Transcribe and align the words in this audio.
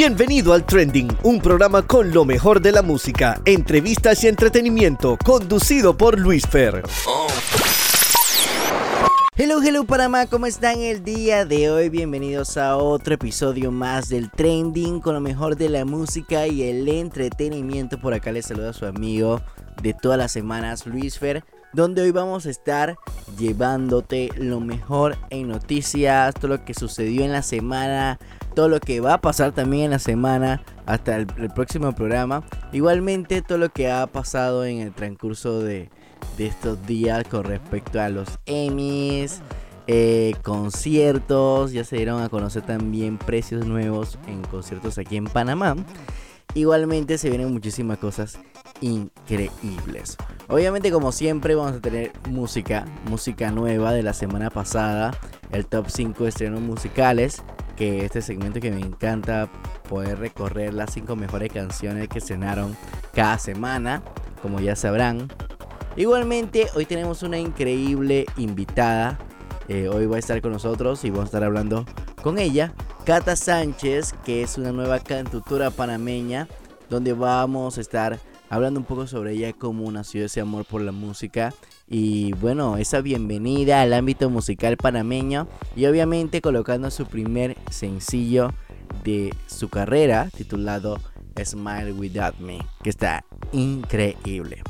Bienvenido 0.00 0.52
al 0.52 0.64
Trending, 0.64 1.08
un 1.24 1.40
programa 1.40 1.82
con 1.82 2.12
lo 2.14 2.24
mejor 2.24 2.62
de 2.62 2.70
la 2.70 2.82
música, 2.82 3.42
entrevistas 3.44 4.22
y 4.22 4.28
entretenimiento, 4.28 5.18
conducido 5.24 5.96
por 5.96 6.16
Luis 6.20 6.46
Fer. 6.46 6.84
Hello, 9.36 9.60
hello 9.60 9.82
Panamá, 9.82 10.26
¿cómo 10.26 10.46
están 10.46 10.78
el 10.78 11.02
día 11.02 11.44
de 11.44 11.68
hoy? 11.68 11.88
Bienvenidos 11.88 12.56
a 12.56 12.76
otro 12.76 13.14
episodio 13.14 13.72
más 13.72 14.08
del 14.08 14.30
Trending 14.30 15.00
con 15.00 15.14
lo 15.14 15.20
mejor 15.20 15.56
de 15.56 15.68
la 15.68 15.84
música 15.84 16.46
y 16.46 16.62
el 16.62 16.88
entretenimiento. 16.88 17.98
Por 17.98 18.14
acá 18.14 18.30
les 18.30 18.46
saluda 18.46 18.70
a 18.70 18.74
su 18.74 18.86
amigo 18.86 19.40
de 19.82 19.94
todas 19.94 20.16
las 20.16 20.30
semanas, 20.30 20.86
Luis 20.86 21.18
Fer 21.18 21.42
donde 21.72 22.02
hoy 22.02 22.10
vamos 22.10 22.46
a 22.46 22.50
estar 22.50 22.96
llevándote 23.38 24.30
lo 24.36 24.60
mejor 24.60 25.16
en 25.30 25.48
noticias, 25.48 26.34
todo 26.34 26.48
lo 26.48 26.64
que 26.64 26.74
sucedió 26.74 27.24
en 27.24 27.32
la 27.32 27.42
semana, 27.42 28.18
todo 28.58 28.68
lo 28.68 28.80
que 28.80 28.98
va 28.98 29.14
a 29.14 29.20
pasar 29.20 29.52
también 29.52 29.84
en 29.84 29.90
la 29.92 29.98
semana 30.00 30.60
hasta 30.84 31.14
el, 31.14 31.28
próximo 31.54 31.92
programa. 31.92 32.42
Igualmente 32.72 33.40
todo 33.40 33.56
lo 33.56 33.68
que 33.68 33.88
ha 33.88 34.04
pasado 34.08 34.64
en 34.64 34.80
el 34.80 34.92
transcurso 34.92 35.60
de, 35.60 35.90
estos 36.38 36.84
días 36.84 37.22
con 37.28 37.44
respecto 37.44 38.00
a 38.00 38.08
los 38.08 38.40
Emmys. 38.46 39.42
Eh, 39.86 40.34
conciertos, 40.42 41.70
ya 41.70 41.84
se 41.84 41.98
dieron 41.98 42.20
a 42.20 42.28
conocer 42.28 42.62
también 42.62 43.16
precios 43.16 43.64
nuevos 43.64 44.18
en 44.26 44.42
conciertos 44.42 44.98
aquí 44.98 45.16
en 45.16 45.26
Panamá. 45.26 45.76
Igualmente 46.58 47.18
se 47.18 47.28
vienen 47.28 47.52
muchísimas 47.52 47.98
cosas 47.98 48.36
increíbles. 48.80 50.16
Obviamente 50.48 50.90
como 50.90 51.12
siempre 51.12 51.54
vamos 51.54 51.74
a 51.74 51.80
tener 51.80 52.10
música, 52.28 52.84
música 53.08 53.52
nueva 53.52 53.92
de 53.92 54.02
la 54.02 54.12
semana 54.12 54.50
pasada, 54.50 55.16
el 55.52 55.66
top 55.66 55.88
5 55.88 56.26
estrenos 56.26 56.60
musicales, 56.60 57.44
que 57.76 58.04
este 58.04 58.22
segmento 58.22 58.58
que 58.58 58.72
me 58.72 58.80
encanta 58.80 59.48
poder 59.88 60.18
recorrer 60.18 60.74
las 60.74 60.92
5 60.94 61.14
mejores 61.14 61.52
canciones 61.52 62.08
que 62.08 62.18
estrenaron 62.18 62.76
cada 63.14 63.38
semana, 63.38 64.02
como 64.42 64.58
ya 64.58 64.74
sabrán. 64.74 65.28
Igualmente 65.94 66.66
hoy 66.74 66.86
tenemos 66.86 67.22
una 67.22 67.38
increíble 67.38 68.26
invitada, 68.36 69.16
eh, 69.68 69.88
hoy 69.88 70.06
va 70.06 70.16
a 70.16 70.18
estar 70.18 70.40
con 70.40 70.52
nosotros 70.52 71.04
y 71.04 71.10
vamos 71.10 71.24
a 71.24 71.26
estar 71.26 71.44
hablando 71.44 71.84
con 72.22 72.38
ella, 72.38 72.74
Cata 73.04 73.36
Sánchez, 73.36 74.14
que 74.24 74.42
es 74.42 74.58
una 74.58 74.72
nueva 74.72 74.98
cantutura 75.00 75.70
panameña, 75.70 76.48
donde 76.90 77.12
vamos 77.12 77.78
a 77.78 77.80
estar 77.80 78.18
hablando 78.50 78.80
un 78.80 78.86
poco 78.86 79.06
sobre 79.06 79.32
ella, 79.32 79.52
cómo 79.52 79.90
nació 79.92 80.24
ese 80.24 80.40
amor 80.40 80.64
por 80.64 80.80
la 80.80 80.92
música 80.92 81.52
y 81.86 82.32
bueno, 82.34 82.76
esa 82.76 83.00
bienvenida 83.00 83.80
al 83.80 83.92
ámbito 83.92 84.28
musical 84.30 84.76
panameño 84.76 85.48
y 85.74 85.86
obviamente 85.86 86.40
colocando 86.40 86.90
su 86.90 87.06
primer 87.06 87.56
sencillo 87.70 88.52
de 89.04 89.34
su 89.46 89.68
carrera 89.68 90.28
titulado 90.36 90.98
Smile 91.42 91.92
Without 91.92 92.38
Me, 92.38 92.58
que 92.82 92.90
está 92.90 93.24
increíble. 93.52 94.62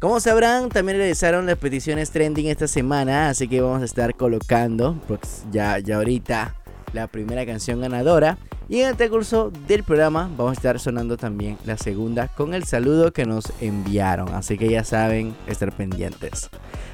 Como 0.00 0.18
sabrán, 0.18 0.70
también 0.70 0.96
realizaron 0.96 1.44
las 1.44 1.58
peticiones 1.58 2.10
trending 2.10 2.46
esta 2.46 2.66
semana, 2.66 3.28
así 3.28 3.46
que 3.46 3.60
vamos 3.60 3.82
a 3.82 3.84
estar 3.84 4.14
colocando 4.14 4.98
pues 5.06 5.44
ya, 5.52 5.78
ya 5.78 5.96
ahorita 5.96 6.56
la 6.94 7.06
primera 7.06 7.44
canción 7.44 7.82
ganadora. 7.82 8.38
Y 8.70 8.80
en 8.80 8.88
el 8.88 8.96
transcurso 8.96 9.52
del 9.68 9.84
programa 9.84 10.30
vamos 10.38 10.52
a 10.52 10.54
estar 10.54 10.80
sonando 10.80 11.18
también 11.18 11.58
la 11.66 11.76
segunda 11.76 12.28
con 12.28 12.54
el 12.54 12.64
saludo 12.64 13.12
que 13.12 13.26
nos 13.26 13.52
enviaron. 13.60 14.30
Así 14.30 14.56
que 14.56 14.70
ya 14.70 14.84
saben, 14.84 15.36
estar 15.46 15.70
pendientes. 15.70 16.48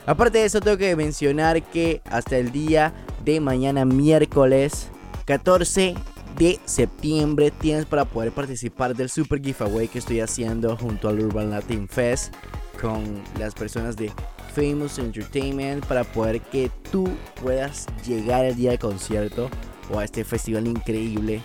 Aparte 0.05 0.39
de 0.39 0.47
eso, 0.47 0.59
tengo 0.59 0.77
que 0.77 0.97
mencionar 0.97 1.63
que 1.63 2.03
hasta 2.07 2.39
el 2.39 2.51
día 2.51 2.93
de 3.25 3.39
mañana, 3.39 3.85
miércoles 3.85 4.89
14 5.27 5.95
de 6.37 6.59
septiembre, 6.65 7.53
tienes 7.53 7.87
para 7.87 8.05
poder 8.05 8.33
participar 8.33 8.97
del 8.97 9.11
super 9.11 9.41
giveaway 9.41 9.87
que 9.87 10.01
estoy 10.01 10.19
haciendo 10.19 10.77
junto 10.77 11.09
al 11.09 11.21
Urban 11.21 11.51
Latin 11.51 11.87
Fest 11.87 12.35
con 12.81 13.23
las 13.39 13.55
personas 13.55 13.97
de 13.97 14.13
Famous 14.55 14.99
Entertainment 14.99 15.85
para 15.87 16.05
poder 16.05 16.41
que 16.41 16.71
tú 16.91 17.09
puedas 17.43 17.87
llegar 18.07 18.45
el 18.45 18.57
día 18.57 18.71
del 18.71 18.79
concierto 18.79 19.51
o 19.93 19.99
a 19.99 20.05
este 20.05 20.25
festival 20.25 20.67
increíble 20.67 21.43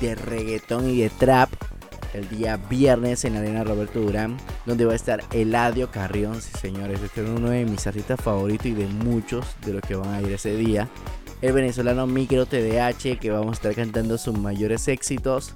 de 0.00 0.14
reggaetón 0.14 0.90
y 0.90 1.00
de 1.00 1.10
trap 1.10 1.50
el 2.14 2.28
día 2.28 2.56
viernes 2.56 3.24
en 3.24 3.34
la 3.34 3.40
Arena 3.40 3.64
Roberto 3.64 4.00
Durán, 4.00 4.36
donde 4.66 4.84
va 4.84 4.92
a 4.92 4.96
estar 4.96 5.22
Eladio 5.32 5.90
Carrión, 5.90 6.40
sí, 6.40 6.52
señores, 6.60 7.00
este 7.02 7.22
es 7.22 7.28
uno 7.28 7.50
de 7.50 7.64
mis 7.64 7.86
artistas 7.86 8.20
favoritos 8.20 8.66
y 8.66 8.72
de 8.72 8.86
muchos 8.86 9.44
de 9.66 9.72
los 9.74 9.82
que 9.82 9.96
van 9.96 10.14
a 10.14 10.22
ir 10.22 10.32
ese 10.32 10.56
día. 10.56 10.88
El 11.42 11.52
venezolano 11.52 12.06
Micro 12.06 12.46
TDH, 12.46 13.18
que 13.18 13.30
vamos 13.30 13.50
a 13.50 13.52
estar 13.54 13.74
cantando 13.74 14.16
sus 14.16 14.38
mayores 14.38 14.86
éxitos. 14.88 15.54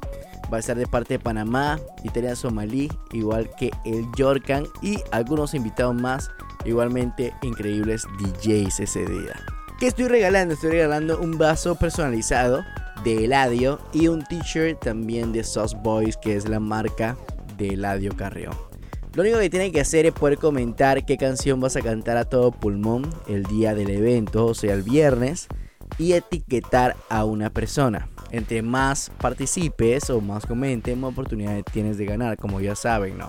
Va 0.52 0.56
a 0.56 0.60
estar 0.60 0.76
de 0.76 0.86
parte 0.86 1.14
de 1.14 1.18
Panamá, 1.18 1.78
Italia 2.04 2.34
Somalí, 2.34 2.90
igual 3.12 3.50
que 3.58 3.70
el 3.84 4.06
Yorkan 4.16 4.66
y 4.80 4.98
algunos 5.10 5.54
invitados 5.54 5.94
más, 5.94 6.30
igualmente 6.64 7.34
increíbles 7.42 8.06
DJs 8.18 8.80
ese 8.80 9.04
día. 9.04 9.34
¿Qué 9.78 9.86
estoy 9.86 10.08
regalando? 10.08 10.54
Estoy 10.54 10.70
regalando 10.70 11.20
un 11.20 11.38
vaso 11.38 11.74
personalizado 11.76 12.64
de 13.04 13.26
Eladio 13.26 13.78
y 13.92 14.08
un 14.08 14.24
t-shirt 14.24 14.80
también 14.80 15.32
de 15.32 15.44
Sauce 15.44 15.76
Boys, 15.82 16.16
que 16.16 16.34
es 16.34 16.48
la 16.48 16.60
marca 16.60 17.16
de 17.56 17.68
Eladio 17.68 18.16
Carrión. 18.16 18.54
Lo 19.14 19.22
único 19.22 19.38
que 19.38 19.50
tienen 19.50 19.72
que 19.72 19.80
hacer 19.80 20.06
es 20.06 20.12
poder 20.12 20.38
comentar 20.38 21.04
qué 21.04 21.16
canción 21.16 21.60
vas 21.60 21.76
a 21.76 21.80
cantar 21.80 22.16
a 22.16 22.24
todo 22.24 22.52
pulmón 22.52 23.08
el 23.26 23.44
día 23.44 23.74
del 23.74 23.90
evento, 23.90 24.46
o 24.46 24.54
sea, 24.54 24.74
el 24.74 24.82
viernes, 24.82 25.48
y 25.98 26.12
etiquetar 26.12 26.96
a 27.08 27.24
una 27.24 27.50
persona. 27.50 28.08
Entre 28.30 28.62
más 28.62 29.10
participes 29.18 30.10
o 30.10 30.20
más 30.20 30.44
comenten, 30.44 31.00
más 31.00 31.12
oportunidades 31.12 31.64
tienes 31.72 31.96
de 31.98 32.04
ganar, 32.04 32.36
como 32.36 32.60
ya 32.60 32.74
saben, 32.74 33.18
¿no? 33.18 33.28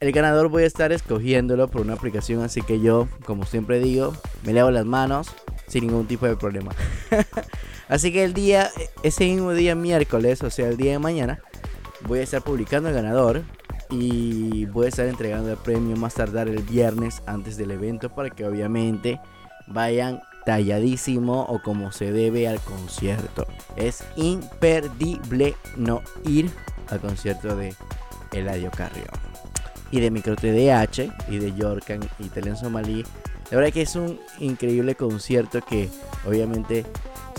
El 0.00 0.12
ganador 0.12 0.48
voy 0.48 0.62
a 0.62 0.66
estar 0.66 0.92
escogiéndolo 0.92 1.68
por 1.68 1.80
una 1.80 1.94
aplicación, 1.94 2.42
así 2.42 2.62
que 2.62 2.80
yo, 2.80 3.08
como 3.24 3.44
siempre 3.44 3.80
digo, 3.80 4.14
me 4.44 4.52
lavo 4.52 4.70
las 4.70 4.84
manos, 4.84 5.28
sin 5.66 5.86
ningún 5.86 6.06
tipo 6.06 6.26
de 6.26 6.36
problema. 6.36 6.72
Así 7.88 8.12
que 8.12 8.22
el 8.24 8.34
día, 8.34 8.70
ese 9.02 9.24
mismo 9.24 9.52
día 9.52 9.74
miércoles, 9.74 10.42
o 10.42 10.50
sea, 10.50 10.68
el 10.68 10.76
día 10.76 10.92
de 10.92 10.98
mañana, 10.98 11.40
voy 12.06 12.18
a 12.18 12.22
estar 12.22 12.42
publicando 12.42 12.90
el 12.90 12.94
ganador 12.94 13.42
y 13.90 14.66
voy 14.66 14.86
a 14.86 14.88
estar 14.90 15.06
entregando 15.06 15.50
el 15.50 15.56
premio 15.56 15.96
más 15.96 16.14
tardar 16.14 16.48
el 16.48 16.62
viernes 16.62 17.22
antes 17.26 17.56
del 17.56 17.70
evento 17.70 18.14
para 18.14 18.28
que 18.30 18.44
obviamente 18.44 19.18
vayan 19.66 20.20
talladísimo 20.48 21.42
o 21.42 21.60
como 21.60 21.92
se 21.92 22.10
debe 22.10 22.48
al 22.48 22.58
concierto. 22.60 23.46
Es 23.76 24.02
imperdible 24.16 25.54
no 25.76 26.00
ir 26.24 26.50
al 26.88 27.00
concierto 27.00 27.54
de 27.54 27.74
Eladio 28.32 28.70
Carrión. 28.70 29.08
Y 29.90 30.00
de 30.00 30.10
Micro 30.10 30.36
TDH 30.36 31.12
y 31.28 31.36
de 31.36 31.52
Yorkan 31.54 32.00
y 32.18 32.30
Telen 32.30 32.56
Somalí 32.56 33.04
la 33.50 33.56
verdad 33.56 33.72
que 33.72 33.82
es 33.82 33.94
un 33.96 34.18
increíble 34.40 34.94
concierto 34.94 35.60
que 35.62 35.88
obviamente 36.26 36.84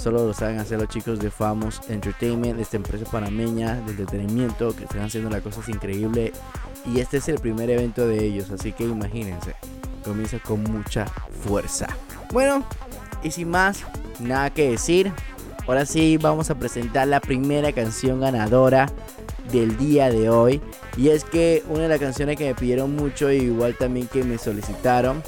solo 0.02 0.26
lo 0.26 0.34
saben 0.34 0.60
hacer 0.60 0.80
los 0.80 0.90
chicos 0.90 1.20
de 1.20 1.30
Famous 1.30 1.82
Entertainment, 1.88 2.58
de 2.58 2.64
esta 2.64 2.78
empresa 2.78 3.06
panameña 3.06 3.76
de 3.82 3.92
entretenimiento 3.92 4.76
que 4.76 4.86
están 4.86 5.02
haciendo 5.02 5.30
las 5.30 5.42
cosas 5.42 5.68
increíbles. 5.70 6.32
Y 6.86 7.00
este 7.00 7.18
es 7.18 7.28
el 7.28 7.40
primer 7.40 7.70
evento 7.70 8.08
de 8.08 8.24
ellos, 8.24 8.50
así 8.50 8.72
que 8.72 8.86
imagínense, 8.86 9.56
comienza 10.04 10.40
con 10.40 10.64
mucha 10.64 11.06
fuerza. 11.44 11.88
Bueno, 12.32 12.64
y 13.24 13.32
sin 13.32 13.50
más, 13.50 13.84
nada 14.20 14.50
que 14.50 14.72
decir. 14.72 15.12
Ahora 15.68 15.86
sí 15.86 16.18
vamos 16.18 16.50
a 16.50 16.56
presentar 16.56 17.08
la 17.08 17.20
primera 17.20 17.72
canción 17.72 18.20
ganadora 18.22 18.92
del 19.52 19.78
día 19.78 20.10
de 20.10 20.30
hoy. 20.30 20.62
Y 20.98 21.10
es 21.10 21.24
que 21.24 21.64
una 21.70 21.84
de 21.84 21.90
las 21.90 22.00
canciones 22.00 22.38
que 22.38 22.46
me 22.46 22.56
pidieron 22.56 22.96
mucho, 22.96 23.32
igual 23.32 23.76
también 23.78 24.08
que 24.08 24.24
me 24.24 24.38
solicitaron, 24.38 25.22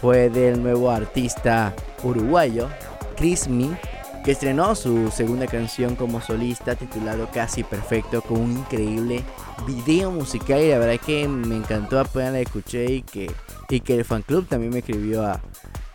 fue 0.00 0.28
del 0.28 0.62
nuevo 0.62 0.90
artista 0.90 1.74
uruguayo, 2.02 2.68
Chris 3.16 3.48
Me, 3.48 3.78
que 4.24 4.32
estrenó 4.32 4.74
su 4.74 5.10
segunda 5.10 5.46
canción 5.46 5.96
como 5.96 6.20
solista 6.20 6.74
titulado 6.74 7.28
Casi 7.32 7.62
Perfecto 7.62 8.20
con 8.22 8.40
un 8.40 8.52
increíble 8.58 9.22
video 9.66 10.10
musical 10.10 10.60
y 10.60 10.70
la 10.70 10.78
verdad 10.78 10.94
es 10.94 11.00
que 11.00 11.26
me 11.26 11.56
encantó 11.56 11.98
apenas 11.98 12.32
la 12.32 12.40
escuché 12.40 12.92
y 12.92 13.02
que, 13.02 13.30
y 13.70 13.80
que 13.80 13.94
el 13.94 14.04
fan 14.04 14.22
club 14.22 14.46
también 14.46 14.72
me 14.72 14.80
escribió 14.80 15.24
a, 15.24 15.40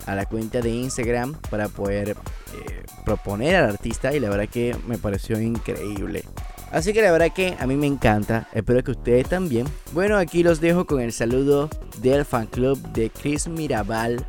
la 0.07 0.25
cuenta 0.25 0.61
de 0.61 0.69
Instagram 0.69 1.35
para 1.49 1.67
poder 1.67 2.09
eh, 2.09 2.83
proponer 3.05 3.55
al 3.55 3.69
artista 3.69 4.13
y 4.13 4.19
la 4.19 4.29
verdad 4.29 4.49
que 4.49 4.75
me 4.87 4.97
pareció 4.97 5.39
increíble. 5.39 6.23
Así 6.71 6.93
que 6.93 7.01
la 7.01 7.11
verdad 7.11 7.33
que 7.33 7.55
a 7.59 7.67
mí 7.67 7.75
me 7.75 7.87
encanta, 7.87 8.47
espero 8.53 8.81
que 8.83 8.91
ustedes 8.91 9.27
también. 9.27 9.67
Bueno, 9.91 10.17
aquí 10.17 10.41
los 10.41 10.61
dejo 10.61 10.85
con 10.85 11.01
el 11.01 11.11
saludo 11.11 11.69
del 12.01 12.23
fan 12.23 12.47
club 12.47 12.79
de 12.93 13.09
Chris 13.09 13.47
Mirabal. 13.47 14.25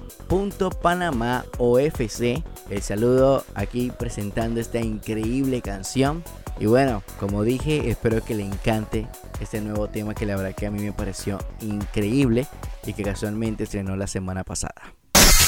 Panamá 0.80 1.44
OFC. 1.58 2.42
El 2.70 2.82
saludo 2.82 3.44
aquí 3.54 3.92
presentando 3.98 4.60
esta 4.60 4.80
increíble 4.80 5.60
canción. 5.60 6.24
Y 6.58 6.66
bueno, 6.66 7.02
como 7.20 7.42
dije, 7.42 7.90
espero 7.90 8.24
que 8.24 8.34
le 8.34 8.44
encante 8.44 9.06
este 9.40 9.60
nuevo 9.60 9.88
tema 9.88 10.14
que 10.14 10.24
la 10.24 10.36
verdad 10.36 10.54
que 10.54 10.66
a 10.66 10.70
mí 10.70 10.82
me 10.82 10.92
pareció 10.92 11.38
increíble 11.60 12.46
y 12.86 12.94
que 12.94 13.02
casualmente 13.02 13.64
estrenó 13.64 13.94
la 13.94 14.06
semana 14.06 14.42
pasada. 14.42 15.01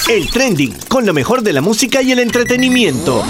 El 0.08 0.28
trending 0.28 0.74
con 0.88 1.06
lo 1.06 1.14
mejor 1.14 1.42
de 1.42 1.54
la 1.54 1.62
música 1.62 2.02
y 2.02 2.12
el 2.12 2.18
entretenimiento. 2.18 3.24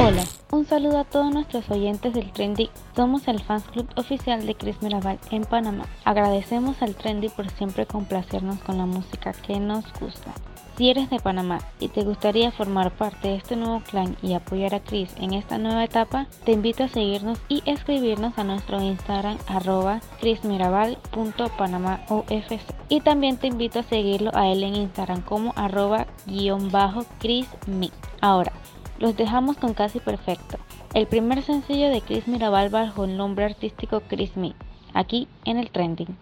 Hola 0.00 0.24
saludo 0.72 1.00
a 1.00 1.04
todos 1.04 1.30
nuestros 1.34 1.68
oyentes 1.70 2.14
del 2.14 2.32
Trendy. 2.32 2.70
Somos 2.96 3.28
el 3.28 3.42
fans 3.42 3.64
club 3.64 3.86
oficial 3.96 4.46
de 4.46 4.54
Chris 4.54 4.80
Mirabal 4.80 5.18
en 5.30 5.44
Panamá. 5.44 5.84
Agradecemos 6.04 6.80
al 6.80 6.94
Trendy 6.94 7.28
por 7.28 7.50
siempre 7.50 7.84
complacernos 7.84 8.58
con 8.60 8.78
la 8.78 8.86
música 8.86 9.34
que 9.34 9.60
nos 9.60 9.84
gusta. 10.00 10.32
Si 10.76 10.88
eres 10.88 11.10
de 11.10 11.20
Panamá 11.20 11.58
y 11.80 11.88
te 11.88 12.02
gustaría 12.02 12.50
formar 12.50 12.92
parte 12.92 13.28
de 13.28 13.36
este 13.36 13.56
nuevo 13.56 13.80
clan 13.80 14.16
y 14.22 14.32
apoyar 14.32 14.74
a 14.74 14.80
Chris 14.80 15.14
en 15.18 15.34
esta 15.34 15.58
nueva 15.58 15.84
etapa, 15.84 16.28
te 16.44 16.52
invito 16.52 16.84
a 16.84 16.88
seguirnos 16.88 17.38
y 17.48 17.62
escribirnos 17.66 18.38
a 18.38 18.44
nuestro 18.44 18.80
Instagram 18.80 19.36
arroba 19.46 20.00
chrismirabal.panamaofc. 20.20 22.62
Y 22.88 23.02
también 23.02 23.36
te 23.36 23.48
invito 23.48 23.80
a 23.80 23.82
seguirlo 23.82 24.30
a 24.34 24.48
él 24.48 24.62
en 24.62 24.76
Instagram 24.76 25.20
como 25.20 25.52
arroba 25.56 26.06
guion 26.26 26.70
bajo 26.70 27.04
chrismi. 27.18 27.90
Ahora, 28.22 28.52
los 28.98 29.14
dejamos 29.14 29.58
con 29.58 29.74
Casi 29.74 30.00
Perfecto, 30.00 30.56
el 30.94 31.06
primer 31.06 31.42
sencillo 31.42 31.90
de 31.90 32.00
Chris 32.00 32.26
Mirabal 32.28 32.70
bajo 32.70 33.04
el 33.04 33.18
nombre 33.18 33.44
artístico 33.44 34.00
Chris 34.08 34.38
Me, 34.38 34.54
aquí 34.94 35.28
en 35.44 35.58
el 35.58 35.70
trending. 35.70 36.16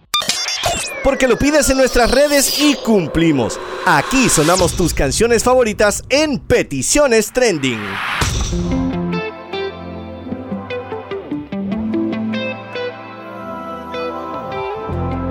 Porque 1.02 1.26
lo 1.26 1.38
pides 1.38 1.70
en 1.70 1.79
nuestras 1.79 2.11
redes 2.11 2.58
y 2.58 2.75
cumplimos. 2.75 3.58
Aquí 3.87 4.29
sonamos 4.29 4.75
tus 4.75 4.93
canciones 4.93 5.43
favoritas 5.43 6.05
en 6.11 6.38
Peticiones 6.38 7.32
Trending. 7.32 7.81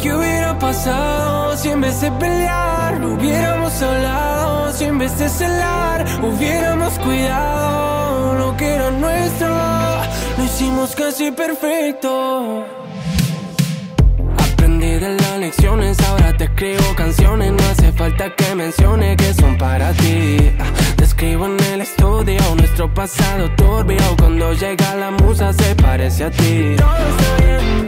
¿Qué 0.01 0.13
hubiera 0.13 0.57
pasado 0.57 1.55
si 1.57 1.69
en 1.69 1.81
vez 1.81 2.01
de 2.01 2.11
pelear 2.13 3.03
hubiéramos 3.03 3.81
hablado? 3.81 4.73
Si 4.73 4.85
en 4.85 4.97
vez 4.97 5.17
de 5.19 5.29
celar 5.29 6.05
hubiéramos 6.23 6.97
cuidado 6.99 8.33
lo 8.35 8.57
que 8.57 8.65
era 8.65 8.89
nuestro, 8.91 9.49
lo 10.37 10.43
hicimos 10.43 10.95
casi 10.95 11.31
perfecto. 11.31 12.65
Ahora 16.07 16.37
te 16.37 16.43
escribo 16.43 16.95
canciones. 16.95 17.51
No 17.51 17.63
hace 17.71 17.91
falta 17.93 18.35
que 18.35 18.53
mencione 18.53 19.15
que 19.15 19.33
son 19.33 19.57
para 19.57 19.91
ti. 19.93 20.37
Te 20.95 21.03
escribo 21.03 21.47
en 21.47 21.59
el 21.73 21.81
estudio, 21.81 22.39
nuestro 22.55 22.93
pasado 22.93 23.49
turbio. 23.55 23.99
Cuando 24.17 24.53
llega 24.53 24.95
la 24.95 25.09
musa 25.09 25.51
se 25.53 25.75
parece 25.75 26.25
a 26.25 26.31
ti. 26.31 26.75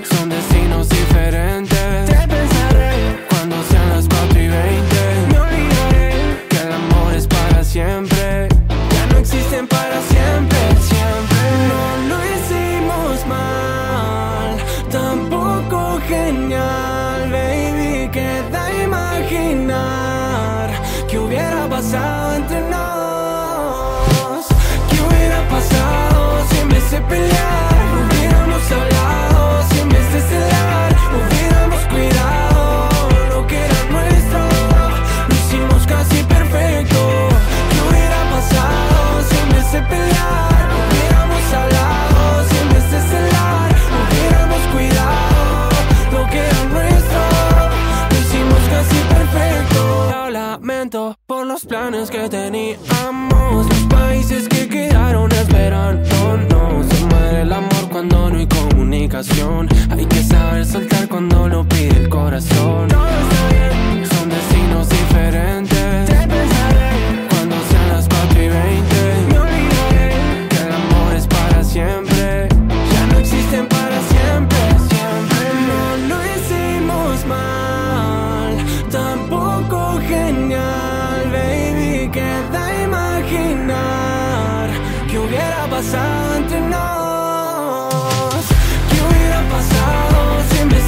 Son 0.10 0.30
destinos 0.30 0.90
diferentes. 0.90 2.06
Te 2.10 2.28
pensaré 2.28 3.26
cuando 3.30 3.56
sean 3.70 3.90
las 3.90 4.08
4 4.08 4.42
y 4.42 4.48
20. 4.48 4.91
Planes 51.72 52.12
que 52.12 52.28
teníamos, 52.28 53.66
los 53.66 53.88
países 53.88 54.48
que 54.50 54.68
quedaron 54.68 55.32
esperando. 55.32 56.51
El 57.42 57.52
amor 57.54 57.90
cuando 57.92 58.30
no 58.30 58.38
hay 58.38 58.46
comunicación. 58.46 59.68
Hay 59.90 60.06
que 60.06 60.22
saber 60.22 60.64
soltar 60.64 61.08
cuando 61.08 61.48
lo 61.48 61.68
pide 61.68 62.02
el 62.02 62.08
corazón. 62.08 62.88
Son 62.92 64.30
destinos 64.30 64.88
diferentes. 64.88 65.71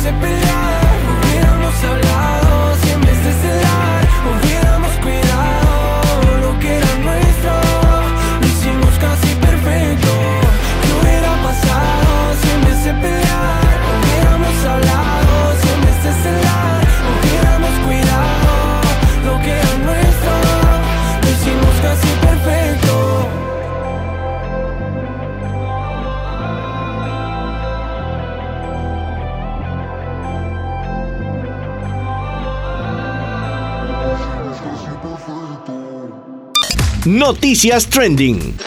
De 0.04 0.12
pelear 0.12 0.82
hubiéramos? 1.08 2.43
Noticias 37.14 37.88
Trending. 37.88 38.58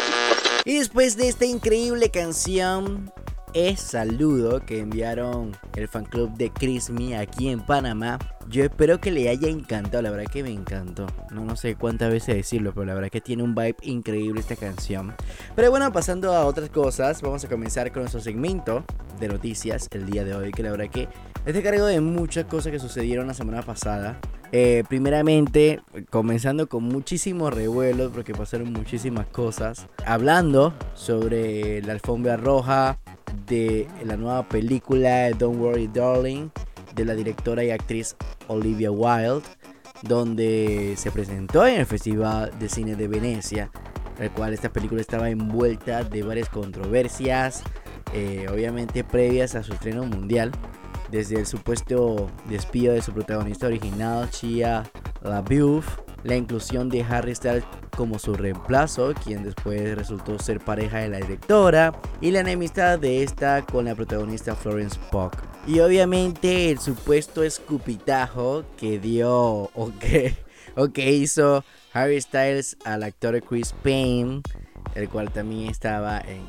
Y 0.64 0.74
después 0.78 1.16
de 1.16 1.28
esta 1.28 1.44
increíble 1.44 2.10
canción, 2.10 3.10
es 3.54 3.80
saludo 3.80 4.64
que 4.64 4.78
enviaron 4.78 5.56
el 5.74 5.88
fan 5.88 6.04
club 6.04 6.32
de 6.36 6.50
Chris 6.50 6.88
Me 6.88 7.16
aquí 7.16 7.48
en 7.48 7.58
Panamá. 7.58 8.20
Yo 8.48 8.62
espero 8.62 9.00
que 9.00 9.10
le 9.10 9.28
haya 9.28 9.48
encantado, 9.48 10.00
la 10.00 10.12
verdad 10.12 10.30
que 10.30 10.44
me 10.44 10.52
encantó. 10.52 11.08
No, 11.32 11.44
no 11.44 11.56
sé 11.56 11.74
cuántas 11.74 12.12
veces 12.12 12.36
decirlo, 12.36 12.72
pero 12.72 12.86
la 12.86 12.94
verdad 12.94 13.10
que 13.10 13.20
tiene 13.20 13.42
un 13.42 13.56
vibe 13.56 13.78
increíble 13.82 14.38
esta 14.38 14.54
canción. 14.54 15.16
Pero 15.56 15.72
bueno, 15.72 15.92
pasando 15.92 16.32
a 16.32 16.46
otras 16.46 16.70
cosas, 16.70 17.22
vamos 17.22 17.44
a 17.44 17.48
comenzar 17.48 17.90
con 17.90 18.02
nuestro 18.02 18.20
segmento 18.20 18.84
de 19.18 19.26
noticias 19.26 19.88
el 19.90 20.06
día 20.06 20.22
de 20.22 20.36
hoy, 20.36 20.52
que 20.52 20.62
la 20.62 20.70
verdad 20.70 20.88
que 20.88 21.08
este 21.46 21.62
cargo 21.62 21.86
de 21.86 22.00
muchas 22.00 22.44
cosas 22.46 22.72
que 22.72 22.80
sucedieron 22.80 23.28
la 23.28 23.34
semana 23.34 23.62
pasada. 23.62 24.18
Eh, 24.50 24.82
primeramente, 24.88 25.80
comenzando 26.10 26.68
con 26.68 26.82
muchísimos 26.82 27.54
revuelos, 27.54 28.10
porque 28.12 28.34
pasaron 28.34 28.72
muchísimas 28.72 29.26
cosas. 29.28 29.86
Hablando 30.04 30.74
sobre 30.94 31.82
la 31.82 31.92
alfombra 31.92 32.36
roja 32.36 32.98
de 33.46 33.86
la 34.04 34.16
nueva 34.16 34.48
película 34.48 35.30
Don't 35.30 35.60
Worry 35.60 35.86
Darling, 35.86 36.48
de 36.96 37.04
la 37.04 37.14
directora 37.14 37.62
y 37.62 37.70
actriz 37.70 38.16
Olivia 38.48 38.90
Wilde, 38.90 39.46
donde 40.02 40.94
se 40.96 41.12
presentó 41.12 41.64
en 41.64 41.78
el 41.78 41.86
Festival 41.86 42.50
de 42.58 42.68
Cine 42.68 42.96
de 42.96 43.06
Venecia, 43.06 43.70
el 44.18 44.32
cual 44.32 44.52
esta 44.52 44.72
película 44.72 45.00
estaba 45.00 45.30
envuelta 45.30 46.02
de 46.02 46.24
varias 46.24 46.48
controversias, 46.48 47.62
eh, 48.14 48.46
obviamente 48.52 49.04
previas 49.04 49.54
a 49.54 49.62
su 49.62 49.74
estreno 49.74 50.04
mundial 50.04 50.50
desde 51.10 51.38
el 51.38 51.46
supuesto 51.46 52.30
despido 52.48 52.94
de 52.94 53.02
su 53.02 53.12
protagonista 53.12 53.66
original, 53.66 54.28
Chia 54.30 54.84
LaBeouf, 55.22 55.86
la 56.24 56.36
inclusión 56.36 56.88
de 56.88 57.02
Harry 57.02 57.34
Styles 57.34 57.64
como 57.96 58.18
su 58.18 58.34
reemplazo, 58.34 59.14
quien 59.14 59.42
después 59.42 59.96
resultó 59.96 60.38
ser 60.38 60.60
pareja 60.60 60.98
de 60.98 61.08
la 61.08 61.18
directora, 61.18 61.92
y 62.20 62.30
la 62.30 62.40
enemistad 62.40 62.98
de 62.98 63.22
esta 63.22 63.64
con 63.64 63.86
la 63.86 63.94
protagonista 63.94 64.54
Florence 64.54 64.98
Pugh. 65.10 65.32
Y 65.66 65.80
obviamente 65.80 66.70
el 66.70 66.78
supuesto 66.78 67.42
escupitajo 67.42 68.64
que 68.76 68.98
dio 68.98 69.32
o 69.32 69.92
que, 69.98 70.36
o 70.76 70.88
que 70.88 71.12
hizo 71.12 71.64
Harry 71.92 72.20
Styles 72.20 72.76
al 72.84 73.02
actor 73.02 73.40
Chris 73.42 73.74
Payne, 73.82 74.42
el 74.94 75.08
cual 75.08 75.30
también 75.30 75.70
estaba 75.70 76.20
en, 76.20 76.42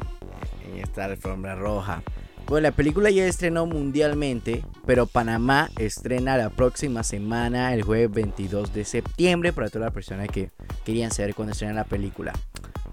en 0.70 0.80
esta 0.84 1.06
alfombra 1.06 1.56
roja. 1.56 2.04
Bueno, 2.48 2.70
la 2.70 2.72
película 2.72 3.10
ya 3.10 3.25
estrenó 3.25 3.66
mundialmente, 3.66 4.63
pero 4.86 5.06
Panamá 5.06 5.70
estrena 5.77 6.38
la 6.38 6.50
próxima 6.50 7.04
semana, 7.04 7.74
el 7.74 7.82
jueves 7.82 8.10
22 8.10 8.74
de 8.74 8.86
septiembre, 8.86 9.51
para 9.51 9.68
todas 9.68 9.88
las 9.88 9.94
personas 9.94 10.30
que 10.30 10.51
querían 10.86 11.12
saber 11.12 11.36
cuándo 11.36 11.51
estrena 11.51 11.74
la 11.74 11.84
película. 11.84 12.32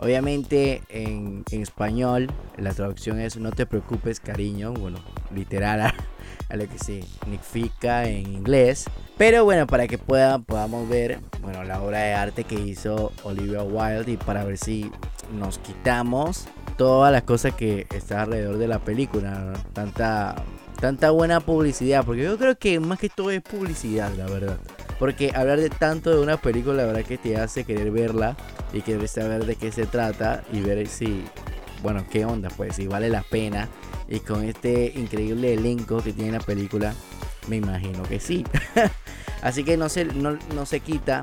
Obviamente 0.01 0.83
en, 0.89 1.45
español 1.53 2.33
la 2.59 2.75
traducción 2.75 3.21
es 3.21 3.37
no 3.37 3.53
te 3.53 3.65
preocupes 3.65 4.19
cariño, 4.19 4.75
bueno, 4.75 4.99
literal 5.33 5.95
a, 6.49 6.57
lo 6.57 6.69
que 6.69 6.79
significa 6.79 8.09
en 8.09 8.33
inglés. 8.33 8.85
Pero 9.17 9.45
bueno, 9.45 9.67
para 9.67 9.87
que 9.87 9.99
puedan, 9.99 10.45
podamos 10.45 10.89
ver 10.89 11.21
bueno, 11.41 11.65
la 11.65 11.81
obra 11.81 11.99
de 11.99 12.15
arte 12.15 12.45
que 12.45 12.57
hizo 12.57 13.13
Olivia 13.23 13.63
Wilde 13.63 14.13
y 14.13 14.17
para 14.17 14.45
ver 14.45 14.59
si 14.59 14.91
nos 15.33 15.59
quitamos 15.59 16.47
todas 16.77 17.13
las 17.13 17.23
cosas 17.23 17.55
que 17.55 17.87
está 17.95 18.23
alrededor 18.23 18.59
de 18.59 18.69
la 18.69 18.79
película, 18.79 19.53
tanta, 19.73 20.35
tanta 20.81 21.11
buena 21.11 21.41
publicidad, 21.41 22.05
porque 22.05 22.23
yo 22.23 22.37
creo 22.37 22.57
que 22.59 22.81
más 22.81 22.99
que 22.99 23.09
todo 23.09 23.31
es 23.31 23.43
publicidad, 23.43 24.13
la 24.17 24.27
verdad. 24.27 24.59
Porque 24.99 25.33
hablar 25.35 25.61
de 25.61 25.71
tanto 25.71 26.11
de 26.11 26.21
una 26.21 26.37
película, 26.37 26.77
la 26.77 26.87
verdad 26.87 27.03
que 27.03 27.19
te 27.19 27.37
hace 27.37 27.65
querer 27.65 27.91
verla 27.91 28.37
y 28.73 28.81
querer 28.81 29.09
saber 29.09 29.45
de 29.45 29.57
qué 29.57 29.73
se 29.73 29.87
trata 29.87 30.45
y 30.53 30.61
ver 30.61 30.87
si, 30.87 31.25
bueno, 31.85 32.05
qué 32.11 32.25
onda, 32.25 32.49
pues, 32.49 32.77
si 32.77 32.89
vale 32.89 33.11
la 33.11 33.23
pena. 33.23 33.69
Y 34.09 34.21
con 34.21 34.43
este 34.43 34.93
increíble 34.97 35.55
elenco 35.55 36.03
que 36.03 36.13
tiene 36.13 36.33
la 36.33 36.41
película, 36.41 36.95
me 37.47 37.57
imagino 37.57 38.03
que 38.03 38.19
sí. 38.19 38.45
Así 39.43 39.63
que 39.63 39.77
no 39.77 39.89
se, 39.89 40.07
no, 40.07 40.39
no 40.55 40.67
se 40.67 40.81
quita 40.81 41.21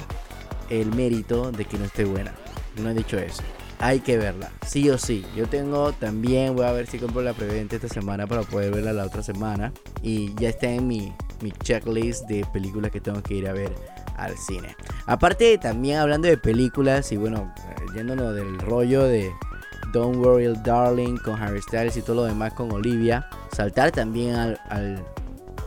el 0.69 0.93
mérito 0.93 1.51
de 1.51 1.65
que 1.65 1.79
no 1.79 1.85
esté 1.85 2.05
buena. 2.05 2.33
No 2.77 2.91
he 2.91 2.93
dicho 2.93 3.17
eso 3.17 3.43
hay 3.81 3.99
que 3.99 4.15
verla, 4.15 4.51
sí 4.65 4.89
o 4.91 4.97
sí. 4.99 5.25
Yo 5.35 5.47
tengo 5.47 5.91
también, 5.93 6.55
voy 6.55 6.65
a 6.65 6.71
ver 6.71 6.85
si 6.85 6.99
compro 6.99 7.23
la 7.23 7.33
preventa 7.33 7.75
esta 7.75 7.89
semana 7.89 8.27
para 8.27 8.43
poder 8.43 8.71
verla 8.71 8.93
la 8.93 9.05
otra 9.05 9.23
semana. 9.23 9.73
Y 10.03 10.35
ya 10.35 10.49
está 10.49 10.69
en 10.69 10.87
mi, 10.87 11.11
mi 11.41 11.51
checklist 11.51 12.27
de 12.27 12.45
películas 12.53 12.91
que 12.91 13.01
tengo 13.01 13.23
que 13.23 13.33
ir 13.33 13.47
a 13.47 13.53
ver 13.53 13.73
al 14.17 14.37
cine. 14.37 14.75
Aparte, 15.07 15.57
también 15.57 15.97
hablando 15.97 16.27
de 16.27 16.37
películas 16.37 17.11
y 17.11 17.17
bueno, 17.17 17.51
yéndonos 17.95 18.35
del 18.35 18.59
rollo 18.59 19.03
de 19.05 19.31
Don't 19.91 20.17
Worry 20.17 20.53
Darling 20.63 21.17
con 21.17 21.41
Harry 21.41 21.61
Styles 21.61 21.97
y 21.97 22.01
todo 22.01 22.17
lo 22.17 22.23
demás 22.23 22.53
con 22.53 22.71
Olivia, 22.71 23.27
saltar 23.51 23.91
también 23.91 24.35
al, 24.35 25.03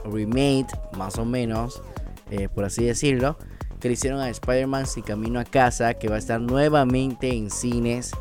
remake, 0.05 0.69
más 0.97 1.19
o 1.19 1.25
menos, 1.25 1.83
eh, 2.31 2.49
por 2.49 2.65
así 2.65 2.85
decirlo 2.85 3.39
que 3.85 3.89
le 3.89 3.95
hicieron 3.95 4.21
a 4.21 4.31
Spider-Man 4.31 4.87
Sin 4.87 5.03
Camino 5.03 5.39
a 5.39 5.45
Casa, 5.45 5.93
que 5.93 6.09
va 6.09 6.17
a 6.17 6.19
estar 6.19 6.41
nuevamente 6.41 7.35
en 7.35 7.51
cines 7.51 8.13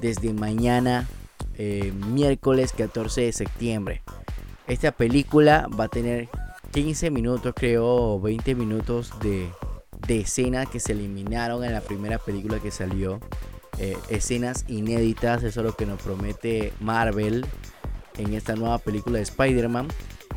desde 0.00 0.32
mañana, 0.34 1.06
eh, 1.56 1.92
miércoles 1.92 2.72
14 2.72 3.20
de 3.20 3.32
septiembre. 3.32 4.02
Esta 4.66 4.90
película 4.90 5.68
va 5.78 5.84
a 5.84 5.88
tener 5.88 6.28
15 6.72 7.12
minutos, 7.12 7.54
creo, 7.54 8.20
20 8.20 8.56
minutos 8.56 9.12
de, 9.20 9.48
de 10.08 10.22
escenas 10.22 10.68
que 10.68 10.80
se 10.80 10.90
eliminaron 10.90 11.62
en 11.62 11.72
la 11.72 11.82
primera 11.82 12.18
película 12.18 12.58
que 12.58 12.72
salió. 12.72 13.20
Eh, 13.78 13.96
escenas 14.08 14.64
inéditas, 14.68 15.42
eso 15.42 15.60
es 15.60 15.66
lo 15.66 15.74
que 15.74 15.84
nos 15.86 16.00
promete 16.00 16.72
Marvel 16.80 17.44
en 18.16 18.32
esta 18.32 18.54
nueva 18.54 18.78
película 18.78 19.18
de 19.18 19.24
Spider-Man. 19.24 19.88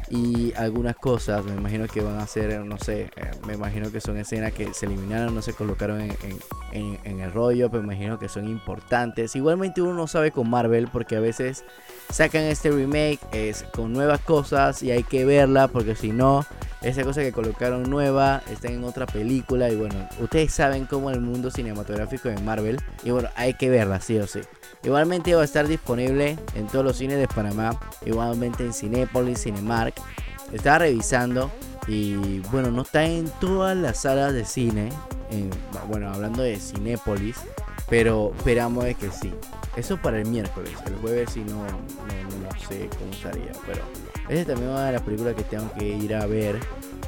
Y 0.10 0.54
algunas 0.56 0.96
cosas 0.96 1.46
me 1.46 1.54
imagino 1.54 1.88
que 1.88 2.02
van 2.02 2.18
a 2.18 2.26
ser 2.26 2.66
no 2.66 2.80
sé 2.80 3.12
eh, 3.16 3.32
me 3.46 3.54
imagino 3.54 3.92
que 3.92 4.02
son 4.02 4.18
escenas 4.18 4.54
que 4.54 4.74
se 4.74 4.88
eliminaron 4.88 5.36
no 5.36 5.44
se 5.44 5.54
colocaron 5.54 6.02
en, 6.02 6.98
en, 7.04 7.20
el 7.20 7.32
rollo 7.32 7.70
pero 7.70 7.84
me 7.84 7.94
imagino 7.94 8.18
que 8.18 8.28
son 8.28 8.48
importantes. 8.48 9.36
Igualmente 9.36 9.84
uno 9.84 9.94
no 9.94 10.08
sabe 10.08 10.32
con 10.32 10.50
Marvel 10.50 10.88
porque 10.92 11.16
a 11.16 11.20
veces 11.20 11.64
sacan 12.10 12.44
este 12.44 12.72
remake 12.72 13.20
es 13.32 13.64
con 13.74 13.94
nuevas 13.94 14.22
cosas 14.22 14.82
y 14.84 14.92
hay 14.92 15.04
que 15.04 15.26
verla 15.26 15.68
porque 15.68 15.96
si 15.96 16.12
no 16.12 16.46
esa 16.82 17.04
cosa 17.04 17.22
que 17.22 17.32
colocaron 17.32 17.84
nueva 17.90 18.42
está 18.50 18.70
en 18.70 18.84
otra 18.84 19.06
película 19.06 19.70
y 19.70 19.76
bueno 19.76 19.96
ustedes 20.20 20.54
saben 20.54 20.86
cómo 20.86 21.12
el 21.12 21.20
mundo 21.20 21.52
cinematográfico 21.52 22.30
de 22.30 22.38
Marvel 22.40 22.80
y 23.04 23.12
bueno 23.12 23.30
hay 23.36 23.54
que 23.54 23.70
verla 23.70 24.00
sí 24.00 24.18
o 24.18 24.28
sí 24.28 24.42
Igualmente 24.84 25.36
va 25.36 25.42
a 25.42 25.46
estar 25.46 25.68
disponible 25.68 26.38
en 26.56 26.68
todos 26.68 26.86
los 26.86 26.98
cines 26.98 27.18
de 27.18 27.28
Panamá, 27.28 27.78
igualmente 28.06 28.64
en 28.64 28.74
Cinépolis, 28.74 29.44
Cinemark. 29.44 29.94
Estaba 30.54 30.80
revisando 30.80 31.52
y 31.88 32.40
bueno, 32.52 32.72
no 32.72 32.84
está 32.84 33.04
en 33.04 33.30
todas 33.42 33.76
las 33.76 34.02
salas 34.02 34.34
de 34.34 34.46
cine. 34.46 34.90
bueno, 35.90 36.10
hablando 36.12 36.44
de 36.44 36.58
Cinépolis, 36.58 37.38
pero 37.90 38.32
esperamos 38.38 38.86
de 38.86 38.96
que 38.96 39.12
sí. 39.12 39.34
Eso 39.80 39.96
para 39.96 40.20
el 40.20 40.26
miércoles, 40.26 40.74
el 40.88 40.96
jueves 40.98 41.30
si 41.32 41.40
no, 41.40 41.64
no, 41.64 42.68
sé 42.68 42.90
cómo 43.00 43.14
estaría, 43.14 43.54
pero 43.66 43.82
esa 44.28 44.48
también 44.48 44.72
una 44.72 44.88
de 44.88 44.92
las 44.92 45.02
películas 45.04 45.36
que 45.36 45.44
tengo 45.44 45.72
que 45.74 45.88
ir 45.88 46.14
a 46.14 46.26
ver 46.26 46.60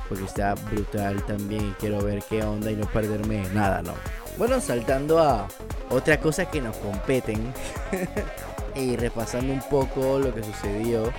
porque 0.07 0.23
está 0.23 0.55
brutal 0.55 1.21
también 1.25 1.67
y 1.67 1.71
quiero 1.73 2.01
ver 2.01 2.23
qué 2.29 2.41
onda 2.43 2.71
y 2.71 2.77
no 2.77 2.87
perderme 2.87 3.43
nada, 3.53 3.81
¿no? 3.81 3.93
Bueno, 4.37 4.61
saltando 4.61 5.19
a 5.19 5.49
otra 5.89 6.21
cosa 6.21 6.49
que 6.49 6.61
nos 6.61 6.77
competen 6.77 7.53
y 8.75 8.95
repasando 8.95 9.51
un 9.51 9.61
poco 9.69 10.19
lo 10.19 10.33
que 10.33 10.41
sucedió. 10.41 11.11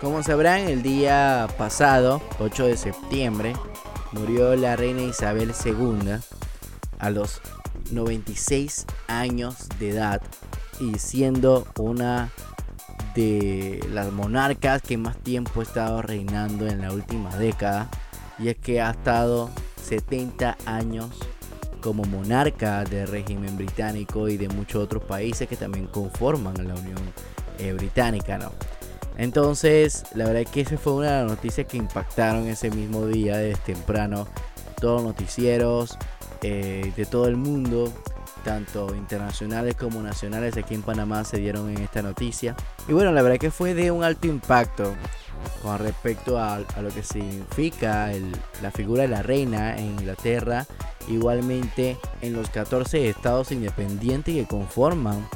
Como 0.00 0.22
sabrán, 0.22 0.60
el 0.60 0.80
día 0.84 1.48
pasado, 1.58 2.22
8 2.38 2.66
de 2.66 2.76
septiembre, 2.76 3.54
murió 4.12 4.54
la 4.54 4.76
reina 4.76 5.02
Isabel 5.02 5.52
II 5.64 6.20
a 7.00 7.10
los 7.10 7.40
96 7.90 8.86
años 9.08 9.68
de 9.80 9.90
edad 9.90 10.22
y 10.80 10.98
siendo 10.98 11.66
una 11.78 12.30
de 13.14 13.84
las 13.92 14.12
monarcas 14.12 14.82
que 14.82 14.96
más 14.96 15.16
tiempo 15.18 15.60
ha 15.60 15.62
estado 15.62 16.02
reinando 16.02 16.66
en 16.66 16.80
la 16.80 16.92
última 16.92 17.36
década 17.36 17.88
y 18.38 18.48
es 18.48 18.56
que 18.56 18.80
ha 18.80 18.90
estado 18.90 19.50
70 19.82 20.56
años 20.66 21.10
como 21.80 22.04
monarca 22.04 22.84
del 22.84 23.08
régimen 23.08 23.56
británico 23.56 24.28
y 24.28 24.36
de 24.36 24.48
muchos 24.48 24.82
otros 24.82 25.02
países 25.04 25.48
que 25.48 25.56
también 25.56 25.86
conforman 25.86 26.54
la 26.66 26.74
Unión 26.74 26.98
eh, 27.58 27.72
Británica, 27.72 28.38
¿no? 28.38 28.52
Entonces, 29.16 30.04
la 30.14 30.24
verdad 30.24 30.42
es 30.42 30.50
que 30.50 30.60
esa 30.62 30.78
fue 30.78 30.94
una 30.94 31.10
de 31.10 31.22
las 31.22 31.30
noticias 31.32 31.66
que 31.66 31.76
impactaron 31.76 32.46
ese 32.46 32.70
mismo 32.70 33.06
día, 33.06 33.36
desde 33.36 33.60
temprano, 33.60 34.26
todos 34.80 35.02
los 35.02 35.12
noticieros 35.12 35.98
eh, 36.42 36.92
de 36.96 37.04
todo 37.04 37.26
el 37.26 37.36
mundo, 37.36 37.92
tanto 38.40 38.94
internacionales 38.94 39.76
como 39.76 40.02
nacionales 40.02 40.56
aquí 40.56 40.74
en 40.74 40.82
Panamá 40.82 41.24
se 41.24 41.38
dieron 41.38 41.70
en 41.70 41.78
esta 41.78 42.02
noticia. 42.02 42.56
Y 42.88 42.92
bueno, 42.92 43.12
la 43.12 43.22
verdad 43.22 43.38
que 43.38 43.50
fue 43.50 43.74
de 43.74 43.90
un 43.90 44.04
alto 44.04 44.26
impacto 44.26 44.94
con 45.62 45.78
respecto 45.78 46.38
a, 46.38 46.60
lo 46.80 46.88
que 46.90 47.02
significa 47.02 48.10
la 48.62 48.70
figura 48.70 49.02
de 49.02 49.08
la 49.08 49.22
reina 49.22 49.76
en 49.76 49.86
Inglaterra, 49.86 50.66
igualmente 51.08 51.96
en 52.20 52.34
los 52.34 52.50
14 52.50 53.08
estados 53.08 53.52
independientes 53.52 54.34
que 54.34 54.46
conforman 54.46 55.26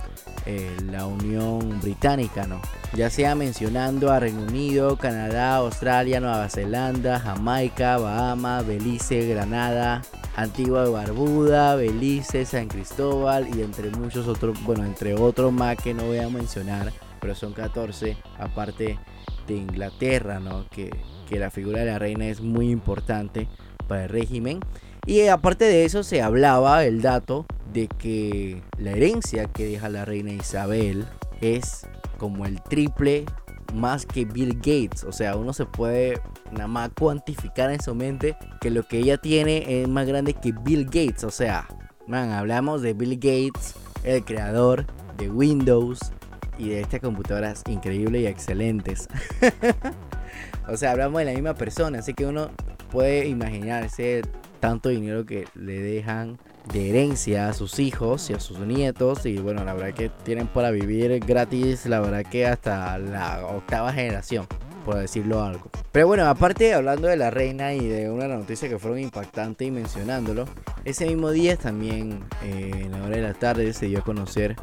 eh, 0.46 0.76
la 0.90 1.06
Unión 1.06 1.80
Británica, 1.80 2.46
¿no? 2.46 2.60
ya 2.94 3.10
sea 3.10 3.34
mencionando 3.34 4.12
a 4.12 4.20
Reino 4.20 4.42
Unido, 4.42 4.96
Canadá, 4.96 5.56
Australia, 5.56 6.20
Nueva 6.20 6.48
Zelanda, 6.48 7.18
Jamaica, 7.18 7.98
Bahamas, 7.98 8.66
Belice, 8.66 9.26
Granada, 9.26 10.02
Antigua 10.36 10.86
y 10.86 10.92
Barbuda, 10.92 11.76
Belice, 11.76 12.44
San 12.44 12.68
Cristóbal 12.68 13.48
y 13.56 13.62
entre 13.62 13.90
muchos 13.90 14.26
otros, 14.26 14.62
bueno, 14.64 14.84
entre 14.84 15.14
otros 15.14 15.52
más 15.52 15.76
que 15.76 15.94
no 15.94 16.04
voy 16.04 16.18
a 16.18 16.28
mencionar, 16.28 16.92
pero 17.20 17.34
son 17.34 17.52
14, 17.52 18.16
aparte 18.38 18.98
de 19.46 19.54
Inglaterra, 19.54 20.40
¿no? 20.40 20.68
Que, 20.70 20.90
que 21.28 21.38
la 21.38 21.50
figura 21.50 21.80
de 21.80 21.86
la 21.86 21.98
reina 21.98 22.26
es 22.26 22.40
muy 22.40 22.70
importante 22.70 23.48
para 23.86 24.04
el 24.04 24.08
régimen. 24.08 24.60
Y 25.06 25.26
aparte 25.28 25.66
de 25.66 25.84
eso 25.84 26.02
se 26.02 26.22
hablaba 26.22 26.84
el 26.84 27.02
dato 27.02 27.46
de 27.72 27.88
que 27.88 28.62
la 28.78 28.92
herencia 28.92 29.46
que 29.46 29.66
deja 29.66 29.88
la 29.88 30.04
reina 30.04 30.32
Isabel 30.32 31.04
es 31.40 31.86
como 32.18 32.46
el 32.46 32.62
triple 32.62 33.26
más 33.74 34.06
que 34.06 34.24
Bill 34.24 34.54
Gates. 34.54 35.04
O 35.04 35.12
sea, 35.12 35.36
uno 35.36 35.52
se 35.52 35.66
puede 35.66 36.20
nada 36.52 36.68
más 36.68 36.90
cuantificar 36.98 37.70
en 37.70 37.80
su 37.80 37.94
mente 37.94 38.36
que 38.60 38.70
lo 38.70 38.82
que 38.84 38.98
ella 38.98 39.18
tiene 39.18 39.82
es 39.82 39.88
más 39.88 40.06
grande 40.06 40.34
que 40.34 40.52
Bill 40.52 40.84
Gates. 40.84 41.24
O 41.24 41.30
sea, 41.30 41.66
man, 42.06 42.30
hablamos 42.30 42.82
de 42.82 42.94
Bill 42.94 43.16
Gates, 43.16 43.74
el 44.04 44.24
creador 44.24 44.86
de 45.18 45.30
Windows, 45.30 46.12
y 46.58 46.68
de 46.68 46.80
estas 46.80 47.00
computadoras 47.00 47.62
increíbles 47.68 48.22
y 48.22 48.26
excelentes. 48.26 49.08
o 50.68 50.76
sea, 50.76 50.92
hablamos 50.92 51.18
de 51.18 51.24
la 51.26 51.32
misma 51.32 51.54
persona, 51.54 51.98
así 51.98 52.14
que 52.14 52.26
uno 52.26 52.50
puede 52.90 53.26
imaginarse 53.26 54.22
tanto 54.60 54.88
dinero 54.88 55.26
que 55.26 55.46
le 55.54 55.80
dejan 55.80 56.38
de 56.72 56.90
herencia 56.90 57.48
a 57.48 57.52
sus 57.52 57.78
hijos 57.78 58.30
y 58.30 58.34
a 58.34 58.40
sus 58.40 58.58
nietos 58.60 59.26
y 59.26 59.36
bueno, 59.38 59.64
la 59.64 59.74
verdad 59.74 59.94
que 59.94 60.08
tienen 60.08 60.46
para 60.46 60.70
vivir 60.70 61.20
gratis, 61.20 61.86
la 61.86 62.00
verdad 62.00 62.24
que 62.24 62.46
hasta 62.46 62.98
la 62.98 63.46
octava 63.46 63.92
generación, 63.92 64.46
por 64.84 64.96
decirlo 64.96 65.42
algo. 65.42 65.70
Pero 65.92 66.06
bueno, 66.06 66.26
aparte 66.26 66.74
hablando 66.74 67.08
de 67.08 67.16
la 67.16 67.30
reina 67.30 67.74
y 67.74 67.86
de 67.86 68.10
una 68.10 68.26
noticia 68.26 68.68
que 68.68 68.78
fueron 68.78 68.98
impactantes 68.98 69.68
y 69.68 69.70
mencionándolo, 69.70 70.46
ese 70.84 71.06
mismo 71.06 71.30
día 71.30 71.56
también 71.56 72.24
eh, 72.42 72.70
en 72.74 72.92
la 72.92 73.02
hora 73.02 73.16
de 73.16 73.22
la 73.22 73.34
tarde 73.34 73.72
se 73.72 73.86
dio 73.86 74.00
a 74.00 74.02
conocer 74.02 74.56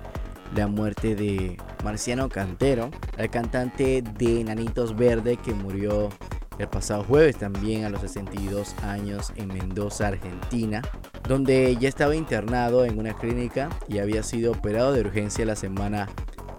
la 0.55 0.67
muerte 0.67 1.15
de 1.15 1.57
Marciano 1.83 2.29
Cantero, 2.29 2.91
el 3.17 3.29
cantante 3.29 4.01
de 4.01 4.43
Nanitos 4.43 4.95
Verde 4.95 5.37
que 5.37 5.53
murió 5.53 6.09
el 6.57 6.67
pasado 6.67 7.03
jueves 7.03 7.37
también 7.37 7.85
a 7.85 7.89
los 7.89 8.01
62 8.01 8.75
años 8.83 9.31
en 9.35 9.47
Mendoza, 9.47 10.07
Argentina. 10.07 10.81
donde 11.27 11.77
ya 11.79 11.87
estaba 11.87 12.15
internado 12.15 12.83
en 12.83 12.99
una 12.99 13.13
clínica 13.13 13.69
y 13.87 13.99
había 13.99 14.23
sido 14.23 14.51
operado 14.51 14.91
de 14.91 15.01
urgencia 15.01 15.45
la 15.45 15.55
semana 15.55 16.09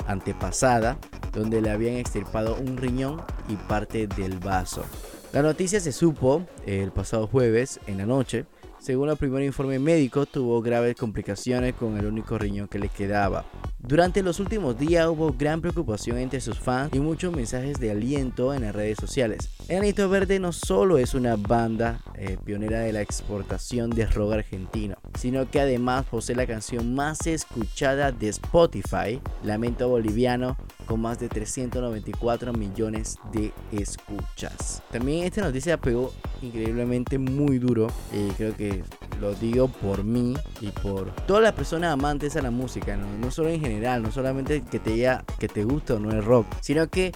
antepasada, 0.07 0.99
donde 1.33 1.61
le 1.61 1.71
habían 1.71 1.97
extirpado 1.97 2.57
un 2.57 2.77
riñón 2.77 3.23
y 3.49 3.57
parte 3.57 4.07
del 4.07 4.39
vaso. 4.39 4.85
La 5.33 5.43
noticia 5.43 5.81
se 5.81 5.93
supo 5.93 6.47
el 6.67 6.93
pasado 6.93 7.27
jueves 7.27 7.81
en 7.87 7.99
la 7.99 8.07
noche 8.07 8.47
según 8.83 9.11
el 9.11 9.17
primer 9.17 9.45
informe 9.45 9.79
médico, 9.79 10.27
tuvo 10.27 10.61
graves 10.61 10.97
complicaciones 10.97 11.75
con 11.75 11.97
el 11.97 12.07
único 12.07 12.37
riñón 12.37 12.67
que 12.67 12.81
le 12.81 12.89
quedaba. 12.89 13.45
Durante 13.79 14.23
los 14.23 14.41
últimos 14.41 14.79
días 14.79 15.07
hubo 15.09 15.33
gran 15.33 15.61
preocupación 15.61 16.19
entre 16.19 16.41
sus 16.41 16.59
fans 16.59 16.91
y 16.93 16.99
muchos 17.01 17.35
mensajes 17.35 17.79
de 17.79 17.93
aliento 17.93 18.55
en 18.55 18.63
las 18.63 18.75
redes 18.75 18.99
sociales. 19.01 19.51
Enanito 19.69 20.09
Verde 20.09 20.41
no 20.41 20.53
solo 20.53 20.99
es 20.99 21.15
una 21.15 21.37
banda 21.37 22.01
eh, 22.17 22.39
pionera 22.45 22.81
de 22.81 22.93
la 22.93 23.01
exportación 23.01 23.91
de 23.91 24.07
rock 24.07 24.35
argentino, 24.35 24.97
sino 25.19 25.49
que 25.49 25.61
además 25.61 26.05
posee 26.07 26.35
la 26.35 26.47
canción 26.47 26.95
más 26.95 27.27
escuchada 27.27 28.11
de 28.11 28.29
Spotify, 28.29 29.21
Lamento 29.45 29.89
Boliviano, 29.89 30.57
con 30.87 31.01
más 31.01 31.19
de 31.19 31.29
394 31.29 32.53
millones 32.53 33.19
de 33.33 33.53
escuchas. 33.73 34.83
También 34.91 35.25
esta 35.25 35.43
noticia 35.43 35.77
pegó 35.77 36.13
increíblemente 36.41 37.19
muy 37.19 37.59
duro 37.59 37.89
y 38.13 38.31
creo 38.35 38.57
que 38.57 38.72
lo 39.21 39.35
digo 39.35 39.69
por 39.69 40.05
mí 40.05 40.35
y 40.61 40.69
por 40.69 41.15
todas 41.27 41.43
las 41.43 41.53
personas 41.53 41.93
amantes 41.93 42.37
a 42.37 42.43
la 42.43 42.51
música, 42.51 42.97
no, 42.97 43.31
solo 43.31 43.51
en 43.51 43.61
general, 43.61 44.03
no 44.03 44.11
solamente 44.11 44.63
que 44.63 44.79
te, 44.79 45.19
que 45.39 45.49
te 45.49 45.65
gusta 45.65 45.95
o 45.95 45.99
no 45.99 46.11
el 46.11 46.25
rock, 46.25 46.47
sino 46.61 46.89
que 46.89 47.13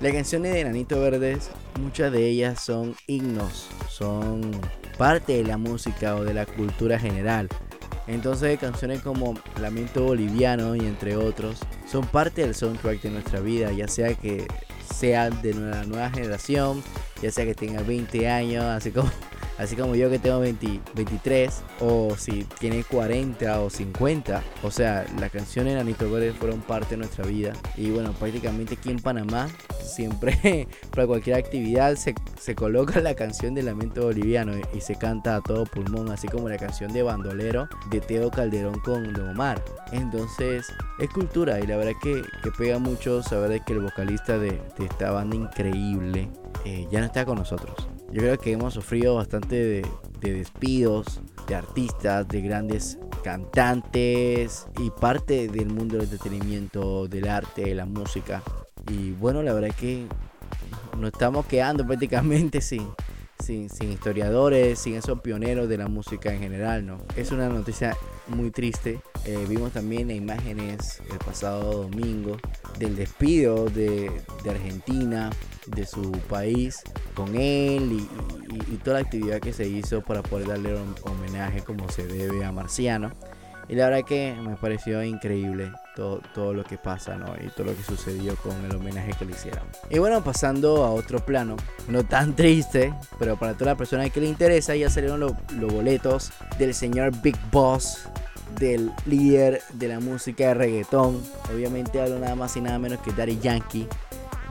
las 0.00 0.12
canciones 0.12 0.54
de 0.54 0.64
Nanito 0.64 1.00
Verdes, 1.00 1.50
muchas 1.80 2.12
de 2.12 2.28
ellas 2.28 2.62
son 2.62 2.94
himnos, 3.06 3.68
son 3.88 4.52
parte 4.96 5.32
de 5.34 5.44
la 5.44 5.58
música 5.58 6.14
o 6.14 6.24
de 6.24 6.34
la 6.34 6.46
cultura 6.46 6.98
general. 6.98 7.48
Entonces 8.06 8.58
canciones 8.58 9.02
como 9.02 9.34
Lamento 9.60 10.02
Boliviano 10.02 10.74
y 10.74 10.80
entre 10.80 11.16
otros 11.16 11.58
son 11.86 12.06
parte 12.06 12.42
del 12.42 12.54
soundtrack 12.54 13.02
de 13.02 13.10
nuestra 13.10 13.40
vida, 13.40 13.70
ya 13.72 13.86
sea 13.86 14.14
que 14.14 14.46
sea 14.94 15.30
de 15.30 15.52
la 15.52 15.84
nueva 15.84 16.10
generación, 16.10 16.82
ya 17.20 17.30
sea 17.30 17.44
que 17.44 17.54
tenga 17.54 17.82
20 17.82 18.28
años, 18.28 18.64
así 18.64 18.90
como 18.90 19.10
Así 19.58 19.74
como 19.74 19.96
yo 19.96 20.08
que 20.08 20.20
tengo 20.20 20.38
23, 20.40 21.62
o 21.80 22.14
si 22.16 22.44
tiene 22.60 22.84
40 22.84 23.60
o 23.60 23.68
50. 23.68 24.42
O 24.62 24.70
sea, 24.70 25.04
las 25.18 25.32
canciones 25.32 25.74
de 25.74 25.80
Anito 25.80 26.10
Verde 26.10 26.32
fueron 26.32 26.60
parte 26.60 26.90
de 26.90 26.98
nuestra 26.98 27.26
vida. 27.26 27.52
Y 27.76 27.90
bueno, 27.90 28.12
prácticamente 28.12 28.74
aquí 28.74 28.90
en 28.90 29.00
Panamá, 29.00 29.48
siempre 29.82 30.68
para 30.90 31.06
cualquier 31.06 31.36
actividad 31.36 31.96
se, 31.96 32.14
se 32.40 32.54
coloca 32.54 33.00
la 33.00 33.14
canción 33.14 33.54
de 33.54 33.64
Lamento 33.64 34.04
Boliviano 34.04 34.52
y, 34.72 34.80
se 34.80 34.94
canta 34.94 35.36
a 35.36 35.40
todo 35.40 35.66
pulmón, 35.66 36.10
así 36.10 36.28
como 36.28 36.48
la 36.48 36.56
canción 36.56 36.92
de 36.92 37.02
Bandolero 37.02 37.68
de 37.90 38.00
Teo 38.00 38.30
Calderón 38.30 38.78
con 38.78 39.12
Don 39.12 39.30
Omar. 39.30 39.62
Entonces, 39.90 40.66
es 41.00 41.10
cultura 41.10 41.58
y 41.58 41.66
la 41.66 41.76
verdad 41.76 41.92
que, 42.00 42.22
que 42.42 42.50
pega 42.52 42.78
mucho 42.78 43.22
saber 43.22 43.60
que 43.64 43.72
el 43.72 43.80
vocalista 43.80 44.38
de, 44.38 44.60
esta 44.78 45.10
banda 45.10 45.34
increíble 45.34 46.30
eh, 46.64 46.86
ya 46.90 47.00
no 47.00 47.06
está 47.06 47.24
con 47.24 47.38
nosotros. 47.38 47.88
Yo 48.10 48.22
creo 48.22 48.38
que 48.38 48.52
hemos 48.52 48.72
sufrido 48.74 49.16
bastante 49.16 49.56
de, 49.56 49.86
despidos 50.20 51.20
de 51.46 51.54
artistas, 51.54 52.26
de 52.28 52.40
grandes 52.40 52.98
cantantes 53.22 54.66
y 54.78 54.90
parte 54.90 55.48
del 55.48 55.66
mundo 55.66 55.96
del 55.96 56.04
entretenimiento, 56.04 57.06
del 57.06 57.28
arte, 57.28 57.64
de 57.64 57.74
la 57.74 57.84
música. 57.84 58.42
Y 58.90 59.12
bueno, 59.12 59.42
la 59.42 59.52
verdad 59.52 59.70
es 59.70 59.76
que 59.76 60.06
nos 60.96 61.12
estamos 61.12 61.44
quedando 61.46 61.86
prácticamente 61.86 62.62
sin, 62.62 62.88
sin, 63.44 63.68
sin, 63.68 63.92
historiadores, 63.92 64.78
sin 64.78 64.94
esos 64.94 65.20
pioneros 65.20 65.68
de 65.68 65.76
la 65.76 65.88
música 65.88 66.32
en 66.32 66.40
general, 66.40 66.86
¿no? 66.86 66.98
Es 67.14 67.30
una 67.30 67.48
noticia 67.50 67.94
muy 68.28 68.50
triste. 68.50 69.00
Eh, 69.24 69.44
vimos 69.48 69.72
también 69.72 70.10
imágenes 70.10 71.00
el 71.10 71.18
pasado 71.18 71.84
domingo 71.84 72.36
del 72.78 72.96
despido 72.96 73.66
de, 73.66 74.10
Argentina 74.48 75.30
de 75.66 75.86
su 75.86 76.12
país 76.28 76.82
con 77.14 77.36
él 77.36 77.92
y, 77.92 78.76
toda 78.84 79.00
la 79.00 79.06
actividad 79.06 79.40
que 79.40 79.52
se 79.52 79.68
hizo 79.68 80.02
para 80.02 80.22
poder 80.22 80.48
darle 80.48 80.74
un 80.74 80.94
homenaje 81.02 81.62
como 81.62 81.88
se 81.90 82.06
debe 82.06 82.44
a 82.44 82.52
Marciano. 82.52 83.10
Y 83.68 83.74
la 83.74 83.88
verdad 83.88 84.04
que 84.06 84.34
me 84.40 84.56
pareció 84.56 85.02
increíble 85.02 85.70
todo, 85.94 86.20
todo, 86.34 86.54
lo 86.54 86.64
que 86.64 86.78
pasa 86.78 87.16
¿no? 87.16 87.34
y 87.44 87.48
todo 87.50 87.66
lo 87.66 87.76
que 87.76 87.82
sucedió 87.82 88.34
con 88.36 88.64
el 88.64 88.74
homenaje 88.74 89.12
que 89.18 89.24
le 89.24 89.32
hicieron. 89.32 89.64
Y 89.90 89.98
bueno, 89.98 90.24
pasando 90.24 90.84
a 90.84 90.90
otro 90.90 91.24
plano, 91.24 91.56
no 91.88 92.04
tan 92.04 92.34
triste, 92.34 92.94
pero 93.18 93.36
para 93.36 93.54
toda 93.54 93.72
la 93.72 93.76
persona 93.76 94.08
que 94.08 94.20
le 94.20 94.28
interesa, 94.28 94.74
ya 94.74 94.88
salieron 94.88 95.20
los 95.20 95.34
boletos 95.72 96.32
del 96.58 96.72
señor 96.74 97.12
Big 97.20 97.36
Boss 97.50 98.08
del 98.58 98.90
líder 99.06 99.62
de 99.74 99.88
la 99.88 100.00
música 100.00 100.48
de 100.48 100.54
reggaetón. 100.54 101.22
Obviamente 101.54 102.00
hablo 102.00 102.18
nada 102.18 102.34
más 102.34 102.56
y 102.56 102.60
nada 102.60 102.78
menos 102.78 103.00
que 103.00 103.12
Daddy 103.12 103.38
Yankee 103.38 103.86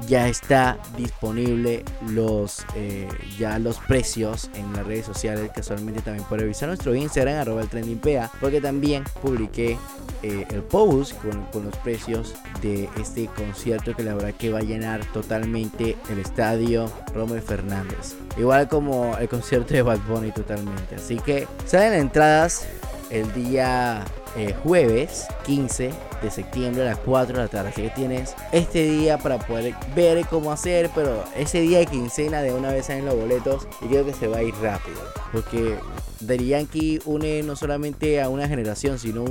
ya 0.06 0.28
está 0.28 0.78
disponible 0.96 1.84
los 2.08 2.66
eh, 2.76 3.08
ya 3.40 3.58
los 3.58 3.78
precios 3.80 4.50
en 4.54 4.72
las 4.74 4.86
redes 4.86 5.06
sociales 5.06 5.50
casualmente 5.54 6.02
también 6.02 6.26
puede 6.28 6.44
revisar 6.44 6.70
nuestro 6.70 6.94
Instagram 6.94 7.40
arroba 7.40 7.62
el 7.62 8.00
porque 8.40 8.62
también 8.62 9.04
publiqué 9.22 9.78
eh, 10.24 10.46
el 10.50 10.64
post 10.64 11.14
con, 11.22 11.64
los 11.64 11.76
precios 11.78 12.34
de 12.62 12.90
este 13.00 13.28
concierto 13.28 13.96
que 13.96 14.04
la 14.04 14.16
verdad 14.16 14.34
que 14.34 14.52
va 14.52 14.60
a 14.60 14.64
llenar 14.64 15.06
totalmente 15.12 15.96
el 16.10 16.20
estadio 16.20 16.92
Romeo 17.14 17.42
Fernández. 17.42 18.16
Igual 18.36 18.68
como 18.68 19.16
el 19.18 19.30
concierto 19.30 19.74
de 19.74 19.84
Bad 19.84 20.00
Bunny 20.08 20.32
totalmente. 20.32 20.96
Así 20.96 21.18
que 21.18 21.48
salen 21.66 21.94
entradas 21.94 22.68
el 23.10 23.32
día 23.34 24.04
eh, 24.36 24.54
jueves 24.64 25.28
15 25.46 25.92
de 26.22 26.32
septiembre 26.32 26.84
a 26.84 26.86
las 26.86 26.98
4 27.00 27.38
de 27.38 27.44
la 27.44 27.48
tarde. 27.48 27.70
Así 27.70 27.82
que 27.82 27.90
tienes 27.90 28.36
este 28.52 28.84
día 28.84 29.18
para 29.18 29.40
poder 29.40 29.74
ver 29.96 30.26
cómo 30.28 30.52
hacer, 30.52 30.90
pero 30.94 31.24
ese 31.36 31.62
día 31.62 31.80
de 31.80 31.86
quincena 31.86 32.42
de 32.42 32.54
una 32.54 32.72
vez 32.72 32.90
en 32.90 33.06
los 33.06 33.16
boletos 33.16 33.68
y 33.82 33.88
creo 33.88 34.06
que 34.06 34.14
se 34.14 34.28
va 34.28 34.38
a 34.38 34.44
ir 34.44 34.56
rápido. 34.62 35.00
Porque 35.32 35.78
Daddy 36.20 36.48
Yankee 36.48 37.00
une 37.06 37.44
no 37.44 37.56
solamente 37.56 38.22
a 38.22 38.30
una 38.30 38.48
generación, 38.48 39.00
sino 39.00 39.26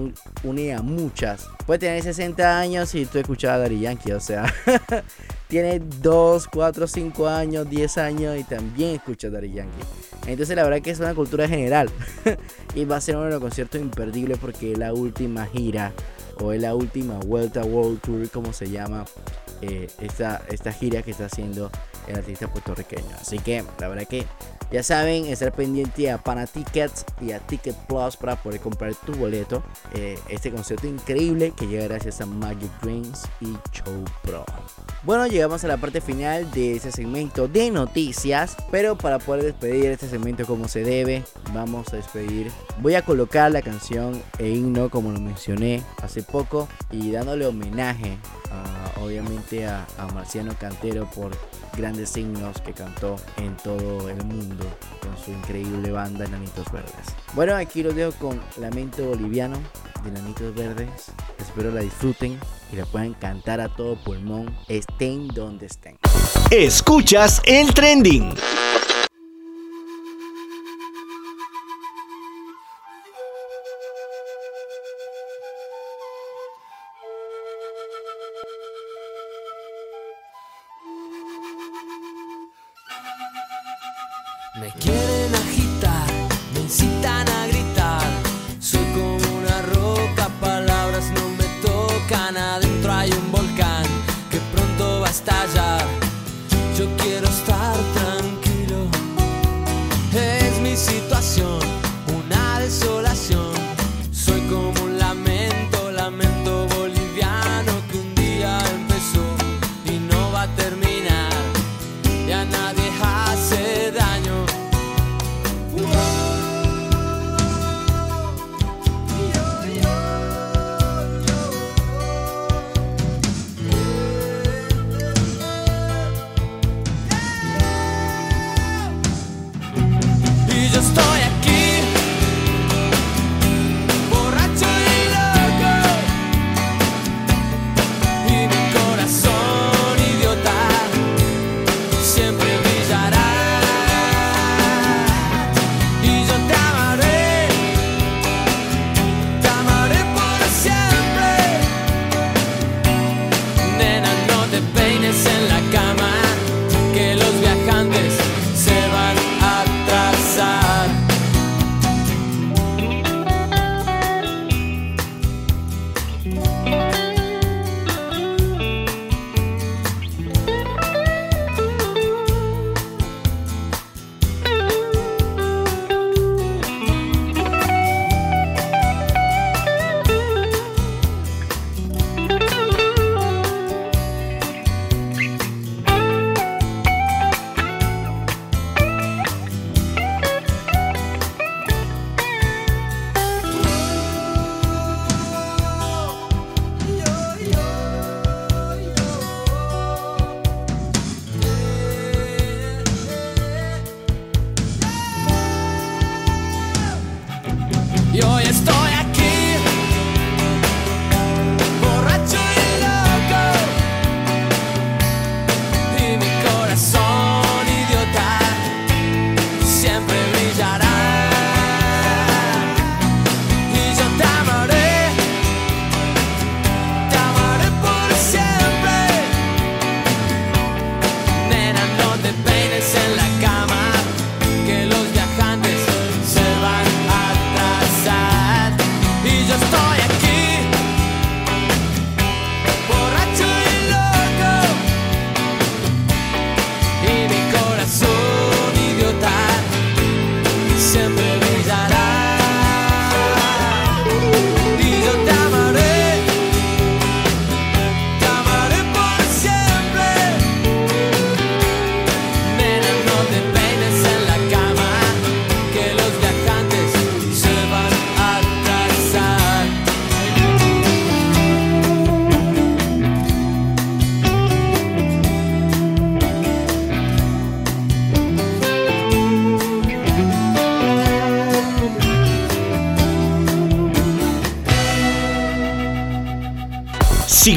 une 0.44 0.74
a 0.74 0.82
muchas. 0.82 1.46
Puede 1.66 1.80
tener 1.80 2.02
60 2.02 2.58
años 2.58 2.94
y 2.94 3.06
tú 3.06 3.18
escuchas 3.18 3.52
a 3.52 3.58
Daddy 3.58 3.80
Yankee, 3.80 4.12
o 4.12 4.20
sea, 4.20 4.52
tiene 5.48 5.80
2, 5.80 6.48
4, 6.48 6.86
5 6.86 7.28
años, 7.28 7.68
10 7.68 7.98
años 7.98 8.38
y 8.38 8.44
también 8.44 8.96
escucha 8.96 9.28
a 9.28 9.30
Daddy 9.30 9.52
Yankee. 9.52 9.84
Entonces 10.26 10.56
la 10.56 10.64
verdad 10.64 10.82
que 10.82 10.90
es 10.90 10.98
una 11.00 11.14
cultura 11.14 11.48
general 11.48 11.88
y 12.74 12.84
va 12.84 12.96
a 12.96 13.00
ser 13.00 13.16
uno 13.16 13.26
de 13.26 13.32
los 13.32 13.40
conciertos 13.40 13.80
imperdibles 13.80 14.38
porque 14.38 14.72
es 14.72 14.78
la 14.78 14.92
última 14.92 15.46
gira 15.46 15.92
o 16.40 16.52
es 16.52 16.60
la 16.60 16.74
última 16.74 17.18
vuelta 17.18 17.64
World 17.64 18.00
Tour 18.00 18.28
como 18.30 18.52
se 18.52 18.70
llama 18.70 19.04
eh, 19.62 19.88
esta, 20.00 20.42
esta 20.48 20.72
gira 20.72 21.02
que 21.02 21.10
está 21.10 21.26
haciendo 21.26 21.70
el 22.06 22.16
artista 22.16 22.48
puertorriqueño. 22.48 23.16
Así 23.20 23.38
que 23.38 23.64
la 23.78 23.88
verdad 23.88 24.06
que 24.06 24.26
ya 24.70 24.82
saben, 24.82 25.26
estar 25.26 25.52
pendiente 25.52 26.10
a 26.10 26.18
Pana 26.18 26.46
Tickets 26.46 27.04
y 27.20 27.30
a 27.30 27.38
Ticket 27.38 27.76
Plus 27.86 28.16
para 28.16 28.34
poder 28.34 28.60
comprar 28.60 28.94
tu 28.94 29.14
boleto. 29.14 29.62
Eh, 29.94 30.18
este 30.28 30.50
concierto 30.50 30.88
increíble 30.88 31.52
que 31.56 31.68
llega 31.68 31.86
gracias 31.86 32.20
a 32.20 32.26
Magic 32.26 32.70
Dreams 32.82 33.26
y 33.40 33.56
Show 33.72 34.04
Pro. 34.22 34.44
Bueno, 35.04 35.28
llegamos 35.28 35.62
a 35.62 35.68
la 35.68 35.76
parte 35.76 36.00
final 36.00 36.50
de 36.50 36.74
este 36.74 36.90
segmento 36.90 37.46
de 37.46 37.70
noticias. 37.70 38.56
Pero 38.72 38.96
para 38.98 39.20
poder 39.20 39.44
despedir 39.44 39.86
este 39.86 40.08
segmento 40.08 40.44
como 40.46 40.66
se 40.66 40.82
debe, 40.82 41.22
vamos 41.54 41.92
a 41.92 41.96
despedir. 41.96 42.50
Voy 42.80 42.96
a 42.96 43.02
colocar 43.02 43.52
la 43.52 43.62
canción 43.62 44.20
e 44.38 44.48
himno 44.48 44.90
como 44.90 45.12
lo 45.12 45.20
mencioné 45.20 45.82
hace 46.02 46.22
poco 46.22 46.68
y 46.90 47.12
dándole 47.12 47.46
homenaje 47.46 48.18
obviamente 49.00 49.66
a, 49.66 49.86
Marciano 50.14 50.54
Cantero 50.58 51.08
por 51.14 51.32
grandes 51.76 52.10
signos 52.10 52.60
que 52.60 52.72
cantó 52.72 53.16
en 53.36 53.56
todo 53.58 54.08
el 54.08 54.24
mundo 54.24 54.64
con 55.00 55.16
su 55.22 55.32
increíble 55.32 55.90
banda 55.92 56.24
Enanitos 56.24 56.70
Verdes. 56.72 57.06
Bueno, 57.34 57.54
aquí 57.54 57.82
los 57.82 57.94
dejo 57.94 58.12
con 58.12 58.40
Lamento 58.58 59.04
Boliviano 59.04 59.58
de 60.02 60.08
Enanitos 60.10 60.54
Verdes. 60.54 61.12
Espero 61.38 61.70
la 61.70 61.80
disfruten 61.80 62.38
y 62.72 62.76
la 62.76 62.86
puedan 62.86 63.14
cantar 63.14 63.60
a 63.60 63.68
todo 63.68 63.96
pulmón, 64.02 64.54
estén 64.68 65.28
donde 65.28 65.66
estén. 65.66 65.98
Escuchas 66.50 67.42
el 67.44 67.72
trending. 67.74 68.34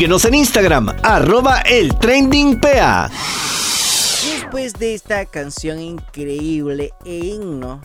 Síguenos 0.09 0.25
en 0.25 0.33
Instagram, 0.33 0.89
arroba 1.03 1.61
el 1.61 1.95
trendingpa. 1.99 3.11
Después 4.25 4.73
de 4.73 4.95
esta 4.95 5.23
canción 5.27 5.79
increíble 5.79 6.89
e 7.05 7.17
himno 7.17 7.79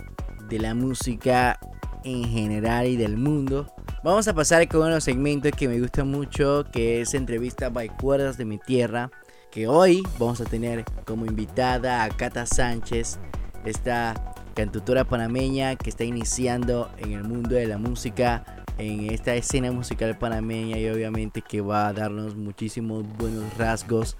de 0.49 0.59
la 0.59 0.75
música 0.75 1.59
en 2.03 2.25
general 2.25 2.87
y 2.87 2.97
del 2.97 3.19
mundo, 3.19 3.71
vamos 4.03 4.27
a 4.27 4.33
pasar 4.33 4.67
con 4.69 4.87
unos 4.87 5.05
segmentos 5.05 5.53
que 5.53 5.69
me 5.69 5.79
gusta 5.79 6.05
mucho, 6.05 6.65
que 6.73 7.03
es 7.03 7.13
entrevista 7.13 7.69
by 7.69 7.89
cuerdas 7.89 8.39
de 8.39 8.47
mi 8.47 8.57
tierra, 8.57 9.11
que 9.51 9.69
hoy 9.69 10.03
vamos 10.19 10.41
a 10.41 10.47
tener 10.47 10.87
como 11.05 11.27
invitada 11.27 12.05
a 12.05 12.09
Cata 12.09 12.47
Sánchez, 12.47 13.19
esta 13.67 14.35
cantautora 14.55 15.05
panameña 15.05 15.77
que 15.77 15.91
está 15.91 16.05
iniciando 16.05 16.91
en 16.97 17.13
el 17.13 17.25
mundo 17.25 17.55
de 17.55 17.67
la 17.67 17.77
música, 17.77 18.64
en 18.79 19.11
esta 19.11 19.35
escena 19.35 19.71
musical 19.73 20.17
panameña 20.19 20.79
y 20.79 20.89
obviamente 20.89 21.43
que 21.43 21.61
va 21.61 21.89
a 21.89 21.93
darnos 21.93 22.37
muchísimos 22.37 23.05
buenos 23.17 23.57
rasgos 23.57 24.17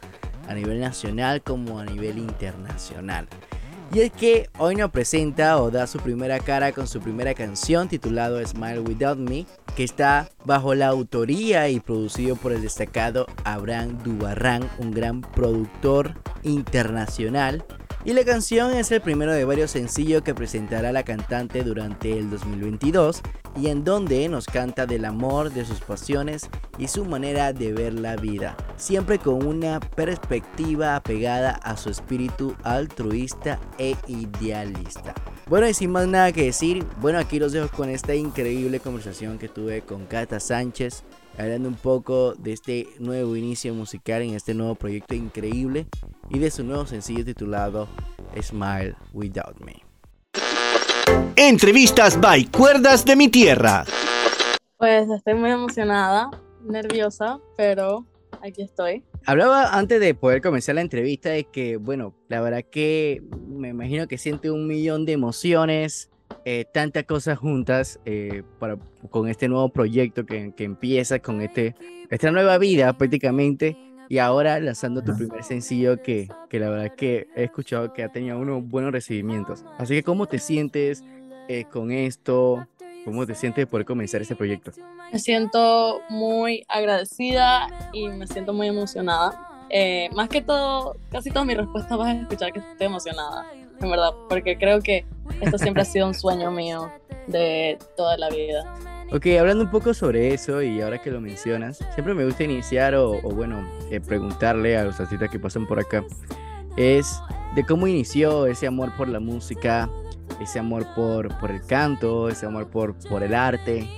a 0.49 0.55
nivel 0.55 0.81
nacional 0.81 1.43
como 1.43 1.79
a 1.79 1.85
nivel 1.85 2.19
internacional. 2.19 3.27
Y 3.93 4.01
es 4.01 4.13
que 4.13 4.51
hoy 4.59 4.75
nos 4.75 4.91
presenta 4.91 5.61
o 5.61 5.71
da 5.71 5.87
su 5.87 5.99
primera 5.99 6.41
cara 6.41 6.73
con 6.73 6.87
su 6.87 7.01
primera 7.01 7.35
canción 7.35 7.89
titulado 7.89 8.45
Smile 8.45 8.81
Without 8.81 9.19
Me, 9.19 9.47
que 9.77 9.85
está 9.85 10.29
bajo 10.45 10.75
la 10.75 10.89
autoría 10.89 11.69
y 11.69 11.81
producido 11.81 12.37
por 12.37 12.53
el 12.53 12.63
destacado 12.63 13.27
Abraham 13.45 13.99
Dubarrán, 14.03 14.69
un 14.79 14.91
gran 14.91 15.21
productor 15.21 16.15
internacional 16.43 17.65
y 18.07 18.13
la 18.13 18.23
canción 18.23 18.73
es 18.73 18.93
el 18.93 19.01
primero 19.01 19.33
de 19.33 19.47
varios 19.47 19.71
sencillos 19.71 20.21
que 20.21 20.35
presentará 20.35 20.93
la 20.93 21.05
cantante 21.05 21.63
durante 21.63 22.19
el 22.19 22.29
2022 22.29 23.23
y 23.57 23.69
en 23.69 23.83
donde 23.83 24.29
nos 24.29 24.45
canta 24.45 24.85
del 24.85 25.07
amor, 25.07 25.51
de 25.51 25.65
sus 25.65 25.81
pasiones 25.81 26.51
y 26.77 26.89
su 26.89 27.07
manera 27.07 27.55
de 27.55 27.73
ver 27.73 27.95
la 27.95 28.17
vida, 28.17 28.59
siempre 28.77 29.19
con 29.19 29.47
una 29.47 29.81
perspectiva 29.81 30.97
apegada 30.97 31.53
a 31.53 31.79
su 31.79 31.89
espíritu 31.89 32.55
altruista 32.63 33.59
e 33.79 33.97
idealista. 34.07 35.15
Bueno, 35.47 35.69
y 35.69 35.75
sin 35.75 35.91
más 35.91 36.09
nada 36.09 36.33
que 36.33 36.45
decir, 36.45 36.87
bueno, 37.03 37.19
aquí 37.19 37.39
los 37.39 37.53
dejo 37.53 37.69
con 37.69 37.91
esta 37.91 38.15
increíble 38.15 38.81
conversación 38.81 39.39
que 39.39 39.49
tuve 39.49 39.83
con 39.83 40.07
Cata 40.07 40.41
Sánchez, 40.41 41.05
hablando 41.37 41.69
un 41.69 41.75
poco 41.75 42.33
de 42.35 42.55
este 42.55 42.89
nuevo 42.99 43.37
inicio 43.37 43.75
musical 43.75 44.23
en 44.23 44.35
este 44.35 44.55
nuevo 44.55 44.75
proyecto 44.75 45.15
increíble 45.15 45.87
y 46.31 46.39
de 46.39 46.51
su 46.51 46.65
nuevo 46.65 46.87
sencillo 46.87 47.27
titulado 47.27 47.89
Smile 48.41 48.95
Without 49.13 49.61
Me. 49.61 49.83
Entrevistas 51.37 52.19
by 52.19 52.47
Cuerdas 52.47 53.05
de 53.05 53.15
mi 53.15 53.29
Tierra. 53.29 53.85
Pues 54.79 55.11
estoy 55.11 55.35
muy 55.35 55.51
emocionada, 55.51 56.31
nerviosa, 56.63 57.39
pero 57.55 58.07
aquí 58.43 58.63
estoy. 58.63 59.05
Hablaba 59.27 59.77
antes 59.77 60.01
de 60.01 60.15
poder 60.15 60.41
comenzar 60.41 60.75
la 60.75 60.81
entrevista 60.81 61.31
de 61.31 61.45
que, 61.45 61.77
bueno, 61.77 62.15
la 62.29 62.41
verdad 62.41 62.63
que 62.71 63.23
me 63.55 63.69
imagino 63.69 64.07
que 64.07 64.19
siente 64.19 64.51
un 64.51 64.67
millón 64.67 65.07
de 65.07 65.13
emociones, 65.13 66.11
eh, 66.45 66.65
tantas 66.73 67.05
cosas 67.05 67.39
juntas 67.39 68.01
eh, 68.05 68.43
para, 68.59 68.77
con 69.11 69.29
este 69.29 69.49
nuevo 69.49 69.69
proyecto 69.69 70.27
que, 70.27 70.53
que, 70.55 70.65
empieza, 70.65 71.19
con 71.19 71.41
este, 71.41 71.75
esta 72.11 72.31
nueva 72.31 72.59
vida 72.59 72.93
prácticamente, 72.93 73.77
y 74.09 74.19
ahora 74.19 74.61
lanzando 74.61 75.03
tu 75.03 75.17
primer 75.17 75.43
sencillo 75.45 76.03
que, 76.03 76.29
que 76.49 76.61
la 76.61 76.69
verdad 76.69 76.95
que 76.95 77.29
he 77.35 77.45
escuchado 77.45 77.93
que 77.93 78.03
ha 78.03 78.11
tenido 78.11 78.39
unos 78.39 78.67
buenos 78.67 78.93
recibimientos. 78.93 79.65
Así 79.79 79.95
que, 79.95 80.03
¿cómo 80.03 80.27
te 80.27 80.39
sientes 80.39 81.03
eh, 81.49 81.65
con 81.71 81.91
esto? 81.91 82.67
¿Cómo 83.05 83.27
te 83.27 83.35
sientes 83.35 83.67
por 83.67 83.85
comenzar 83.85 84.23
este 84.23 84.37
proyecto? 84.37 84.73
Me 85.13 85.19
siento 85.19 86.01
muy 86.09 86.65
agradecida 86.69 87.69
y 87.93 88.09
me 88.09 88.27
siento 88.27 88.53
muy 88.53 88.69
emocionada. 88.69 89.54
Eh, 89.77 90.09
más 90.15 90.29
que 90.29 90.41
todo, 90.41 90.97
casi 91.11 91.31
todas 91.31 91.47
mis 91.49 91.57
respuestas 91.57 91.99
vas 91.99 92.07
a 92.07 92.21
escuchar 92.21 92.53
que 92.53 92.61
estoy 92.61 92.87
emocionada, 92.87 93.45
en 93.81 93.91
verdad, 93.91 94.11
porque 94.29 94.57
creo 94.57 94.81
que 94.81 95.05
esto 95.41 95.59
siempre 95.59 95.83
ha 95.83 95.85
sido 95.85 96.07
un 96.07 96.15
sueño 96.15 96.53
mío 96.53 96.93
de 97.27 97.77
toda 97.97 98.17
la 98.17 98.31
vida. 98.31 98.73
Ok, 99.13 99.27
hablando 99.37 99.65
un 99.65 99.73
poco 99.73 99.93
sobre 99.93 100.33
eso 100.33 100.63
y 100.63 100.81
ahora 100.81 101.03
que 101.03 101.11
lo 101.11 101.21
mencionas, 101.21 101.79
siempre 101.95 102.15
me 102.15 102.25
gusta 102.25 102.45
iniciar 102.45 102.95
o, 102.95 103.15
o 103.15 103.31
bueno, 103.35 103.69
eh, 103.91 104.01
preguntarle 104.01 104.79
a 104.79 104.85
los 104.85 105.01
artistas 105.01 105.29
que 105.29 105.41
pasan 105.41 105.67
por 105.67 105.81
acá, 105.81 106.05
es 106.77 107.21
de 107.57 107.65
cómo 107.65 107.89
inició 107.89 108.47
ese 108.47 108.69
amor 108.69 108.97
por 108.97 109.09
la 109.09 109.19
música, 109.19 109.91
ese 110.41 110.61
amor 110.61 110.87
por, 110.95 111.37
por 111.41 111.51
el 111.51 111.61
canto, 111.67 112.29
ese 112.29 112.47
amor 112.47 112.69
por, 112.69 112.95
por 113.09 113.25
el 113.25 113.35
arte, 113.35 113.89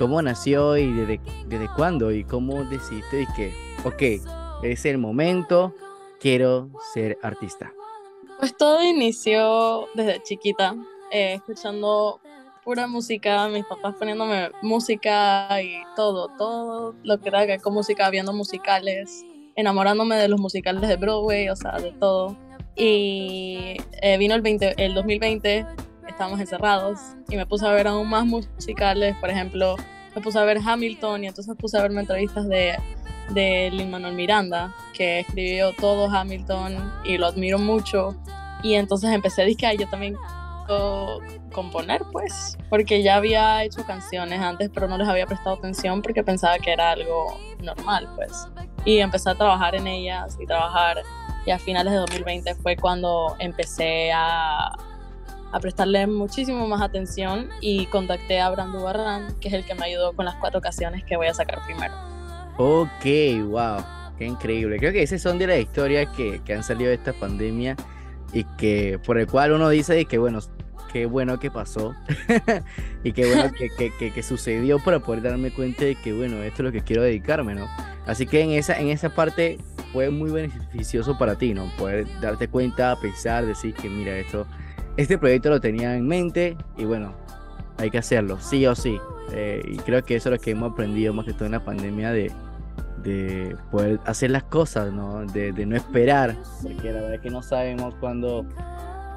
cómo 0.00 0.20
nació 0.20 0.76
y 0.76 0.92
desde, 0.92 1.20
desde 1.46 1.68
cuándo 1.76 2.10
y 2.10 2.24
cómo 2.24 2.64
decidiste 2.64 3.28
que, 3.36 3.54
ok, 3.84 4.41
es 4.62 4.84
el 4.86 4.98
momento, 4.98 5.74
quiero 6.20 6.70
ser 6.94 7.18
artista. 7.22 7.72
Pues 8.38 8.56
todo 8.56 8.82
inició 8.82 9.88
desde 9.94 10.22
chiquita, 10.22 10.74
eh, 11.10 11.34
escuchando 11.34 12.20
pura 12.64 12.86
música, 12.86 13.48
mis 13.48 13.64
papás 13.64 13.96
poniéndome 13.96 14.50
música 14.62 15.60
y 15.60 15.82
todo, 15.96 16.28
todo 16.38 16.94
lo 17.02 17.20
que 17.20 17.28
haga 17.30 17.58
con 17.58 17.74
música, 17.74 18.08
viendo 18.10 18.32
musicales, 18.32 19.24
enamorándome 19.56 20.16
de 20.16 20.28
los 20.28 20.40
musicales 20.40 20.88
de 20.88 20.96
Broadway, 20.96 21.48
o 21.48 21.56
sea, 21.56 21.72
de 21.72 21.92
todo. 21.92 22.36
Y 22.76 23.76
eh, 24.00 24.16
vino 24.18 24.34
el, 24.34 24.42
20, 24.42 24.74
el 24.82 24.94
2020, 24.94 25.66
estábamos 26.08 26.40
encerrados 26.40 26.98
y 27.28 27.36
me 27.36 27.46
puse 27.46 27.66
a 27.66 27.72
ver 27.72 27.88
aún 27.88 28.08
más 28.08 28.24
musicales, 28.24 29.16
por 29.16 29.30
ejemplo, 29.30 29.76
me 30.14 30.22
puse 30.22 30.38
a 30.38 30.44
ver 30.44 30.58
Hamilton 30.64 31.24
y 31.24 31.26
entonces 31.26 31.54
puse 31.56 31.78
a 31.78 31.82
verme 31.82 32.00
entrevistas 32.00 32.48
de, 32.48 32.76
de 33.30 33.70
Lin 33.70 33.90
Manuel 33.90 34.14
Miranda, 34.14 34.74
que 34.92 35.20
escribió 35.20 35.72
todo 35.72 36.10
Hamilton 36.10 36.92
y 37.04 37.18
lo 37.18 37.26
admiro 37.26 37.58
mucho. 37.58 38.16
Y 38.62 38.74
entonces 38.74 39.10
empecé 39.10 39.42
a 39.42 39.46
que 39.46 39.76
yo 39.76 39.88
también 39.88 40.16
componer, 41.52 42.02
pues, 42.12 42.56
porque 42.68 43.02
ya 43.02 43.16
había 43.16 43.62
hecho 43.64 43.84
canciones 43.84 44.40
antes, 44.40 44.70
pero 44.72 44.88
no 44.88 44.96
les 44.96 45.08
había 45.08 45.26
prestado 45.26 45.56
atención 45.56 46.02
porque 46.02 46.22
pensaba 46.22 46.58
que 46.58 46.72
era 46.72 46.92
algo 46.92 47.38
normal, 47.60 48.08
pues. 48.16 48.48
Y 48.84 48.98
empecé 48.98 49.30
a 49.30 49.34
trabajar 49.34 49.74
en 49.74 49.86
ellas 49.86 50.36
y 50.40 50.46
trabajar, 50.46 51.02
y 51.44 51.50
a 51.50 51.58
finales 51.58 51.92
de 51.92 51.98
2020 51.98 52.54
fue 52.56 52.76
cuando 52.76 53.36
empecé 53.38 54.12
a, 54.12 54.68
a 55.52 55.60
prestarle 55.60 56.06
muchísimo 56.06 56.66
más 56.66 56.80
atención 56.80 57.50
y 57.60 57.86
contacté 57.86 58.40
a 58.40 58.48
Brandu 58.50 58.82
Barran, 58.82 59.34
que 59.40 59.48
es 59.48 59.54
el 59.54 59.64
que 59.64 59.74
me 59.74 59.86
ayudó 59.86 60.14
con 60.14 60.24
las 60.24 60.36
cuatro 60.36 60.60
canciones 60.60 61.04
que 61.04 61.16
voy 61.16 61.26
a 61.26 61.34
sacar 61.34 61.64
primero. 61.66 62.11
Ok, 62.64 63.04
wow, 63.48 63.84
qué 64.16 64.24
increíble. 64.24 64.78
Creo 64.78 64.92
que 64.92 65.02
esas 65.02 65.20
son 65.20 65.36
de 65.36 65.48
las 65.48 65.58
historias 65.58 66.08
que, 66.16 66.40
que 66.44 66.54
han 66.54 66.62
salido 66.62 66.90
de 66.90 66.94
esta 66.94 67.12
pandemia 67.12 67.74
y 68.32 68.44
que 68.56 69.00
por 69.04 69.18
el 69.18 69.26
cual 69.26 69.50
uno 69.50 69.68
dice 69.68 70.04
que 70.04 70.16
bueno, 70.16 70.38
qué 70.92 71.06
bueno 71.06 71.40
que 71.40 71.50
pasó 71.50 71.92
y 73.02 73.10
qué 73.10 73.26
bueno 73.26 73.50
que, 73.52 73.68
que, 73.68 74.12
que, 74.12 74.22
sucedió 74.22 74.78
para 74.78 75.00
poder 75.00 75.22
darme 75.22 75.50
cuenta 75.50 75.84
de 75.84 75.96
que 75.96 76.12
bueno, 76.12 76.40
esto 76.44 76.62
es 76.62 76.66
lo 76.66 76.70
que 76.70 76.82
quiero 76.82 77.02
dedicarme, 77.02 77.56
¿no? 77.56 77.66
Así 78.06 78.28
que 78.28 78.42
en 78.42 78.52
esa, 78.52 78.78
en 78.78 78.90
esa 78.90 79.12
parte 79.12 79.58
fue 79.92 80.10
muy 80.10 80.30
beneficioso 80.30 81.18
para 81.18 81.36
ti, 81.36 81.54
¿no? 81.54 81.68
Poder 81.76 82.06
darte 82.20 82.46
cuenta, 82.46 82.94
pensar, 83.00 83.44
decir 83.44 83.74
que 83.74 83.88
mira, 83.88 84.16
esto, 84.16 84.46
este 84.96 85.18
proyecto 85.18 85.50
lo 85.50 85.60
tenía 85.60 85.96
en 85.96 86.06
mente 86.06 86.56
y 86.78 86.84
bueno, 86.84 87.12
hay 87.78 87.90
que 87.90 87.98
hacerlo, 87.98 88.38
sí 88.38 88.64
o 88.66 88.76
sí. 88.76 89.00
Eh, 89.32 89.62
y 89.66 89.78
creo 89.78 90.04
que 90.04 90.14
eso 90.14 90.28
es 90.28 90.38
lo 90.38 90.40
que 90.40 90.52
hemos 90.52 90.72
aprendido 90.72 91.12
más 91.12 91.24
que 91.24 91.32
todo 91.32 91.46
en 91.46 91.52
la 91.52 91.64
pandemia 91.64 92.12
de, 92.12 92.30
de 93.02 93.56
poder 93.70 94.00
hacer 94.04 94.30
las 94.30 94.44
cosas, 94.44 94.92
¿no? 94.92 95.24
De, 95.26 95.52
de, 95.52 95.66
no 95.66 95.76
esperar, 95.76 96.36
porque 96.62 96.92
la 96.92 97.00
verdad 97.00 97.14
es 97.14 97.20
que 97.20 97.30
no 97.30 97.42
sabemos 97.42 97.94
cuándo, 97.96 98.46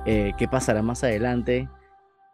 eh, 0.06 0.34
qué 0.38 0.48
pasará 0.48 0.82
más 0.82 1.04
adelante 1.04 1.70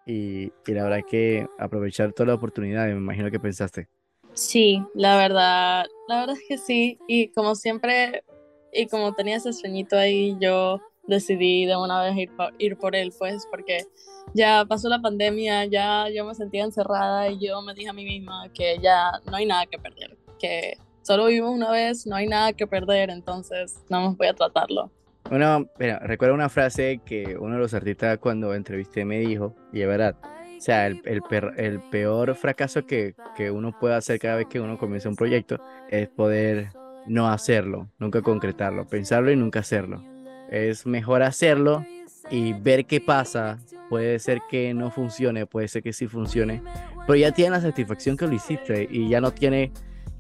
y, 0.06 0.52
y, 0.68 0.74
la 0.74 0.84
verdad 0.84 1.00
es 1.00 1.06
que 1.06 1.48
aprovechar 1.60 2.14
toda 2.14 2.28
la 2.28 2.36
oportunidad, 2.36 2.88
me 2.88 2.94
imagino 2.94 3.30
que 3.30 3.40
pensaste. 3.40 3.88
Sí, 4.34 4.84
la 4.96 5.18
verdad, 5.18 5.86
la 6.08 6.22
verdad 6.22 6.38
es 6.38 6.48
que 6.48 6.58
sí, 6.58 6.98
y 7.08 7.30
como 7.30 7.56
siempre, 7.56 8.24
y 8.72 8.88
como 8.88 9.14
tenía 9.14 9.38
ese 9.38 9.52
sueñito 9.52 9.98
ahí, 9.98 10.38
yo 10.40 10.80
decidí 11.08 11.66
de 11.66 11.76
una 11.76 12.02
vez 12.02 12.16
ir, 12.16 12.32
ir 12.58 12.78
por 12.78 12.96
él, 12.96 13.14
pues, 13.18 13.46
porque 13.50 13.86
ya 14.34 14.66
pasó 14.66 14.88
la 14.88 15.02
pandemia, 15.02 15.66
ya 15.66 16.08
yo 16.10 16.26
me 16.26 16.36
sentía 16.36 16.64
encerrada 16.64 17.30
y 17.30 17.40
yo 17.40 17.62
me 17.62 17.74
dije 17.74 17.90
a 17.90 17.94
mí 17.94 18.06
misma 18.06 18.50
que 18.54 18.78
ya 18.82 19.12
no 19.30 19.36
hay 19.36 19.46
nada 19.46 19.66
que 19.66 19.78
perder, 19.78 20.18
que 20.40 20.78
solo 21.02 21.26
vivimos 21.26 21.52
una 21.52 21.72
vez, 21.72 22.06
no 22.06 22.16
hay 22.16 22.28
nada 22.28 22.54
que 22.54 22.68
perder, 22.68 23.10
entonces 23.10 23.84
no 23.90 24.02
más 24.02 24.18
voy 24.18 24.28
a 24.28 24.34
tratarlo. 24.34 24.92
Bueno, 25.30 25.70
mira, 25.80 26.00
recuerdo 26.00 26.34
una 26.34 26.50
frase 26.50 27.00
que 27.06 27.38
uno 27.38 27.56
de 27.56 27.62
los 27.62 27.74
artistas 27.74 28.18
cuando 28.18 28.54
entrevisté 28.54 29.06
me 29.06 29.20
dijo, 29.20 29.56
y 29.72 29.82
es 29.82 29.88
verdad, 29.88 30.16
o 30.58 30.62
sea, 30.62 30.88
el, 30.88 31.02
el, 31.06 31.22
el 31.58 31.80
peor 31.90 32.36
fracaso 32.36 32.86
que, 32.86 33.16
que, 33.36 33.50
uno 33.50 33.78
puede 33.80 33.96
hacer 33.96 34.20
cada 34.20 34.36
vez 34.36 34.48
que 34.48 34.60
uno 34.60 34.78
comienza 34.78 35.10
un 35.10 35.16
proyecto 35.16 35.60
es 35.90 36.10
poder 36.10 36.70
no 37.08 37.30
hacerlo, 37.30 37.90
nunca 37.98 38.22
concretarlo, 38.22 38.88
pensarlo 38.88 39.32
y 39.32 39.36
nunca 39.36 39.62
hacerlo. 39.62 40.04
Es 40.50 40.86
mejor 40.86 41.24
hacerlo 41.24 41.86
y 42.30 42.54
ver 42.54 42.86
qué 42.86 43.02
pasa. 43.02 43.58
Puede 43.90 44.20
ser 44.20 44.42
que 44.50 44.74
no 44.74 44.92
funcione, 44.92 45.46
puede 45.46 45.68
ser 45.68 45.82
que 45.82 45.94
sí 45.94 46.08
funcione, 46.08 46.62
pero 47.08 47.16
ya 47.16 47.32
tiene 47.32 47.52
la 47.52 47.62
satisfacción 47.62 48.16
que 48.16 48.28
lo 48.28 48.34
hiciste 48.34 48.88
y 48.90 49.10
ya 49.10 49.20
no 49.20 49.32
tiene 49.32 49.72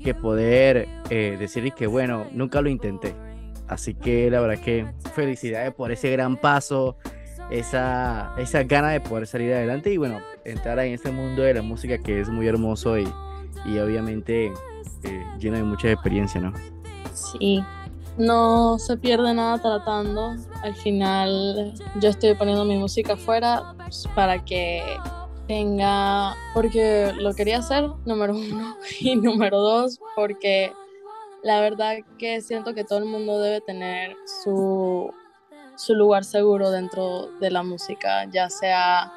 que 0.01 0.13
poder 0.13 0.87
eh, 1.09 1.37
decir 1.39 1.71
que 1.73 1.87
bueno, 1.87 2.25
nunca 2.31 2.61
lo 2.61 2.69
intenté. 2.69 3.15
Así 3.67 3.93
que 3.93 4.29
la 4.29 4.41
verdad 4.41 4.61
que 4.63 4.85
felicidades 5.13 5.73
por 5.73 5.91
ese 5.91 6.11
gran 6.11 6.35
paso, 6.35 6.97
esa, 7.49 8.33
esa 8.37 8.63
gana 8.63 8.89
de 8.89 8.99
poder 8.99 9.27
salir 9.27 9.53
adelante 9.53 9.91
y 9.91 9.97
bueno, 9.97 10.19
entrar 10.43 10.79
en 10.79 10.93
este 10.93 11.11
mundo 11.11 11.41
de 11.41 11.53
la 11.53 11.61
música 11.61 11.97
que 11.97 12.19
es 12.19 12.29
muy 12.29 12.47
hermoso 12.47 12.97
y, 12.97 13.07
y 13.65 13.79
obviamente 13.79 14.51
eh, 15.03 15.25
lleno 15.39 15.57
de 15.57 15.63
mucha 15.63 15.91
experiencia, 15.91 16.41
¿no? 16.41 16.53
Sí, 17.13 17.63
no 18.17 18.77
se 18.79 18.97
pierde 18.97 19.33
nada 19.33 19.57
tratando. 19.61 20.35
Al 20.63 20.75
final 20.75 21.73
yo 21.99 22.09
estoy 22.09 22.35
poniendo 22.35 22.65
mi 22.65 22.77
música 22.77 23.13
afuera 23.13 23.73
pues, 23.77 24.07
para 24.15 24.43
que 24.43 24.83
tenga, 25.47 26.35
porque 26.53 27.13
lo 27.17 27.33
quería 27.33 27.59
hacer, 27.59 27.89
número 28.05 28.33
uno, 28.33 28.77
y 28.99 29.15
número 29.15 29.59
dos, 29.59 29.99
porque 30.15 30.71
la 31.43 31.59
verdad 31.61 31.97
que 32.17 32.41
siento 32.41 32.73
que 32.73 32.83
todo 32.83 32.99
el 32.99 33.05
mundo 33.05 33.39
debe 33.39 33.61
tener 33.61 34.15
su, 34.43 35.11
su 35.75 35.95
lugar 35.95 36.23
seguro 36.23 36.71
dentro 36.71 37.27
de 37.39 37.51
la 37.51 37.63
música, 37.63 38.25
ya 38.31 38.49
sea 38.49 39.11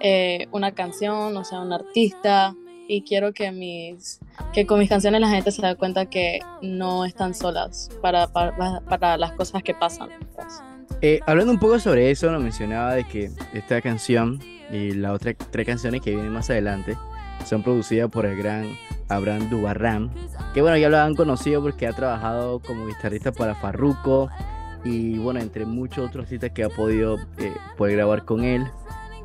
eh, 0.00 0.46
una 0.52 0.72
canción, 0.72 1.36
o 1.36 1.44
sea, 1.44 1.60
un 1.60 1.72
artista, 1.72 2.54
y 2.88 3.02
quiero 3.02 3.32
que, 3.32 3.50
mis, 3.50 4.20
que 4.52 4.66
con 4.66 4.78
mis 4.78 4.88
canciones 4.88 5.20
la 5.20 5.28
gente 5.28 5.50
se 5.50 5.64
dé 5.64 5.76
cuenta 5.76 6.06
que 6.06 6.38
no 6.62 7.04
están 7.04 7.34
solas 7.34 7.90
para, 8.00 8.28
para, 8.28 8.80
para 8.80 9.16
las 9.16 9.32
cosas 9.32 9.62
que 9.62 9.74
pasan. 9.74 10.10
Pues. 10.34 10.62
Eh, 11.02 11.20
hablando 11.26 11.52
un 11.52 11.58
poco 11.58 11.78
sobre 11.78 12.10
eso, 12.10 12.30
lo 12.30 12.40
mencionaba 12.40 12.94
de 12.94 13.04
que 13.04 13.30
esta 13.52 13.80
canción 13.82 14.40
y 14.72 14.92
las 14.92 15.12
otras 15.12 15.36
tres 15.50 15.66
canciones 15.66 16.00
que 16.00 16.10
vienen 16.10 16.32
más 16.32 16.50
adelante 16.50 16.96
son 17.44 17.62
producidas 17.62 18.10
por 18.10 18.26
el 18.26 18.36
gran 18.36 18.76
Abraham 19.08 19.48
Dubarram, 19.50 20.10
que 20.54 20.62
bueno, 20.62 20.76
ya 20.78 20.88
lo 20.88 20.98
han 20.98 21.14
conocido 21.14 21.62
porque 21.62 21.86
ha 21.86 21.92
trabajado 21.92 22.60
como 22.60 22.86
guitarrista 22.86 23.30
para 23.30 23.54
Farruko 23.54 24.30
y 24.84 25.18
bueno, 25.18 25.40
entre 25.40 25.64
muchos 25.66 26.08
otros 26.08 26.24
artistas 26.24 26.50
que 26.52 26.64
ha 26.64 26.68
podido 26.68 27.18
eh, 27.38 27.52
poder 27.76 27.96
grabar 27.96 28.24
con 28.24 28.42
él. 28.44 28.66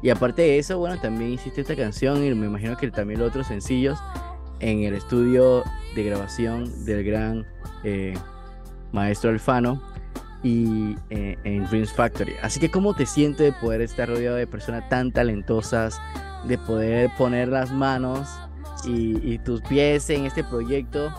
Y 0.03 0.09
aparte 0.09 0.41
de 0.41 0.59
eso, 0.59 0.79
bueno, 0.79 0.99
también 0.99 1.31
hiciste 1.31 1.61
esta 1.61 1.75
canción 1.75 2.23
y 2.23 2.33
me 2.33 2.47
imagino 2.47 2.75
que 2.75 2.89
también 2.89 3.19
los 3.19 3.29
otros 3.29 3.47
sencillos 3.47 3.99
en 4.59 4.83
el 4.83 4.93
estudio 4.93 5.63
de 5.95 6.03
grabación 6.03 6.85
del 6.85 7.03
gran 7.03 7.45
eh, 7.83 8.13
maestro 8.91 9.29
Alfano 9.29 9.81
y 10.43 10.95
eh, 11.09 11.37
en 11.43 11.65
Dreams 11.67 11.91
Factory. 11.93 12.33
Así 12.41 12.59
que 12.59 12.69
cómo 12.69 12.93
te 12.93 13.05
sientes 13.05 13.53
de 13.53 13.59
poder 13.59 13.81
estar 13.81 14.09
rodeado 14.09 14.37
de 14.37 14.47
personas 14.47 14.87
tan 14.89 15.11
talentosas, 15.11 15.99
de 16.45 16.57
poder 16.57 17.11
poner 17.17 17.49
las 17.49 17.71
manos 17.71 18.27
y, 18.85 19.17
y 19.21 19.37
tus 19.39 19.61
pies 19.61 20.09
en 20.09 20.25
este 20.25 20.43
proyecto 20.43 21.13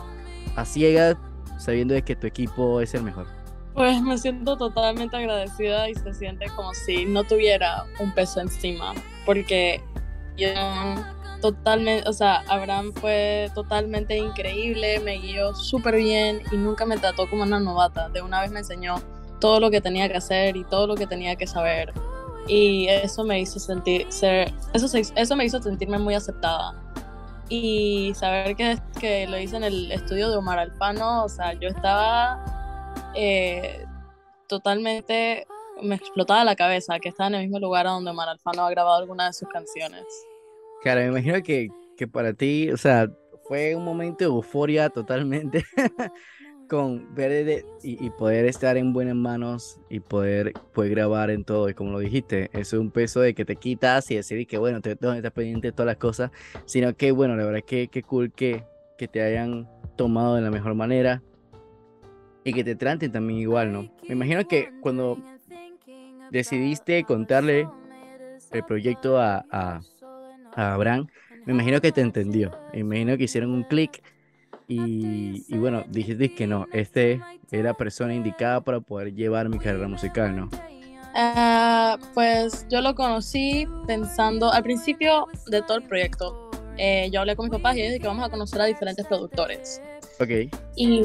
a 0.56 0.64
ciegas, 0.64 1.16
sabiendo 1.58 1.94
de 1.94 2.02
que 2.02 2.16
tu 2.16 2.26
equipo 2.26 2.80
es 2.80 2.94
el 2.94 3.02
mejor. 3.02 3.26
Pues 3.74 4.02
me 4.02 4.18
siento 4.18 4.56
totalmente 4.56 5.16
agradecida 5.16 5.88
y 5.88 5.94
se 5.94 6.12
siente 6.12 6.46
como 6.54 6.74
si 6.74 7.06
no 7.06 7.24
tuviera 7.24 7.84
un 8.00 8.12
peso 8.12 8.40
encima, 8.40 8.92
porque 9.24 9.80
yo 10.36 10.48
totalmente, 11.42 12.08
o 12.08 12.12
sea, 12.14 12.44
Abraham 12.48 12.92
fue 12.94 13.50
totalmente 13.54 14.16
increíble, 14.16 15.00
me 15.00 15.18
guió 15.18 15.54
súper 15.54 15.96
bien 15.96 16.40
y 16.52 16.56
nunca 16.56 16.86
me 16.86 16.96
trató 16.96 17.28
como 17.28 17.42
una 17.42 17.60
novata. 17.60 18.08
De 18.08 18.22
una 18.22 18.40
vez 18.40 18.50
me 18.50 18.60
enseñó 18.60 18.94
todo 19.40 19.60
lo 19.60 19.70
que 19.70 19.80
tenía 19.80 20.08
que 20.08 20.16
hacer 20.16 20.56
y 20.56 20.64
todo 20.64 20.86
lo 20.86 20.94
que 20.94 21.06
tenía 21.06 21.36
que 21.36 21.46
saber. 21.46 21.92
Y 22.48 22.86
eso 22.88 23.24
me 23.24 23.40
hizo 23.40 23.58
sentir, 23.58 24.06
eso, 24.08 25.36
me 25.36 25.44
hizo 25.44 25.60
sentirme 25.60 25.98
muy 25.98 26.14
aceptada. 26.14 26.74
Y 27.48 28.12
saber 28.14 28.56
que, 28.56 28.78
que 28.98 29.26
lo 29.26 29.38
hice 29.38 29.56
en 29.56 29.64
el 29.64 29.92
estudio 29.92 30.30
de 30.30 30.36
Omar 30.36 30.58
Alfano, 30.58 31.24
o 31.24 31.28
sea, 31.28 31.52
yo 31.54 31.68
estaba 31.68 32.42
eh, 33.14 33.84
totalmente 34.46 35.46
me 35.82 35.96
explotaba 35.96 36.44
la 36.44 36.54
cabeza 36.54 37.00
que 37.00 37.08
estaba 37.08 37.28
en 37.28 37.34
el 37.34 37.42
mismo 37.42 37.58
lugar 37.58 37.86
donde 37.86 38.10
Omar 38.10 38.28
Alfano 38.28 38.64
ha 38.64 38.70
grabado 38.70 38.98
alguna 38.98 39.26
de 39.26 39.32
sus 39.32 39.48
canciones. 39.48 40.04
Claro, 40.82 41.00
me 41.00 41.06
imagino 41.08 41.42
que, 41.42 41.70
que 41.96 42.08
para 42.08 42.32
ti, 42.32 42.70
o 42.70 42.76
sea, 42.76 43.08
fue 43.44 43.74
un 43.76 43.84
momento 43.84 44.24
de 44.24 44.30
euforia 44.30 44.88
totalmente 44.88 45.64
con 46.68 47.14
ver 47.14 47.64
y, 47.82 48.10
poder 48.10 48.46
estar 48.46 48.76
en 48.76 48.92
buenas 48.92 49.14
manos 49.14 49.78
y 49.90 50.00
poder, 50.00 50.54
poder 50.72 50.92
grabar 50.92 51.30
en 51.30 51.44
todo. 51.44 51.68
Y 51.68 51.74
como 51.74 51.92
lo 51.92 51.98
dijiste, 51.98 52.48
eso 52.52 52.76
es 52.76 52.80
un 52.80 52.90
peso 52.90 53.20
de 53.20 53.34
que 53.34 53.44
te 53.44 53.56
quitas 53.56 54.10
y 54.10 54.16
decir 54.16 54.46
que 54.46 54.58
bueno, 54.58 54.80
te, 54.80 54.96
no 55.00 55.12
estás 55.12 55.32
pendiente 55.32 55.68
de 55.68 55.72
todas 55.72 55.86
las 55.86 55.98
cosas, 55.98 56.30
sino 56.64 56.96
que 56.96 57.12
bueno, 57.12 57.36
la 57.36 57.44
verdad 57.44 57.60
que, 57.66 57.88
que 57.88 58.02
cool 58.02 58.32
que, 58.32 58.64
que 58.96 59.06
te 59.06 59.22
hayan 59.22 59.68
tomado 59.96 60.36
de 60.36 60.40
la 60.40 60.50
mejor 60.50 60.74
manera 60.74 61.22
y 62.42 62.52
que 62.52 62.64
te 62.64 62.74
traten 62.74 63.12
también 63.12 63.40
igual, 63.40 63.72
¿no? 63.72 63.82
Me 64.08 64.14
imagino 64.14 64.48
que 64.48 64.70
cuando 64.80 65.18
decidiste 66.30 67.04
contarle 67.04 67.68
el 68.50 68.64
proyecto 68.64 69.18
a, 69.18 69.44
a, 69.50 69.80
Abraham, 70.54 71.08
me 71.46 71.52
imagino 71.52 71.80
que 71.80 71.92
te 71.92 72.00
entendió. 72.00 72.50
Me 72.72 72.80
imagino 72.80 73.16
que 73.16 73.24
hicieron 73.24 73.50
un 73.50 73.62
clic 73.64 74.02
y, 74.68 75.44
y, 75.48 75.58
bueno, 75.58 75.84
dijiste 75.88 76.34
que 76.34 76.46
no, 76.46 76.66
este 76.72 77.20
es 77.50 77.64
la 77.64 77.74
persona 77.74 78.14
indicada 78.14 78.60
para 78.60 78.80
poder 78.80 79.12
llevar 79.14 79.48
mi 79.48 79.58
carrera 79.58 79.88
musical, 79.88 80.34
¿no? 80.34 80.48
Uh, 81.14 81.98
pues 82.14 82.66
yo 82.70 82.80
lo 82.80 82.94
conocí 82.94 83.66
pensando 83.86 84.50
al 84.50 84.62
principio 84.62 85.26
de 85.46 85.60
todo 85.62 85.78
el 85.78 85.82
proyecto. 85.82 86.50
Eh, 86.78 87.10
yo 87.12 87.20
hablé 87.20 87.36
con 87.36 87.50
mis 87.50 87.52
papás 87.52 87.76
y 87.76 87.82
dije 87.82 88.00
que 88.00 88.06
vamos 88.06 88.24
a 88.24 88.30
conocer 88.30 88.60
a 88.62 88.64
diferentes 88.64 89.06
productores. 89.06 89.82
Ok. 90.18 90.54
Y 90.74 91.04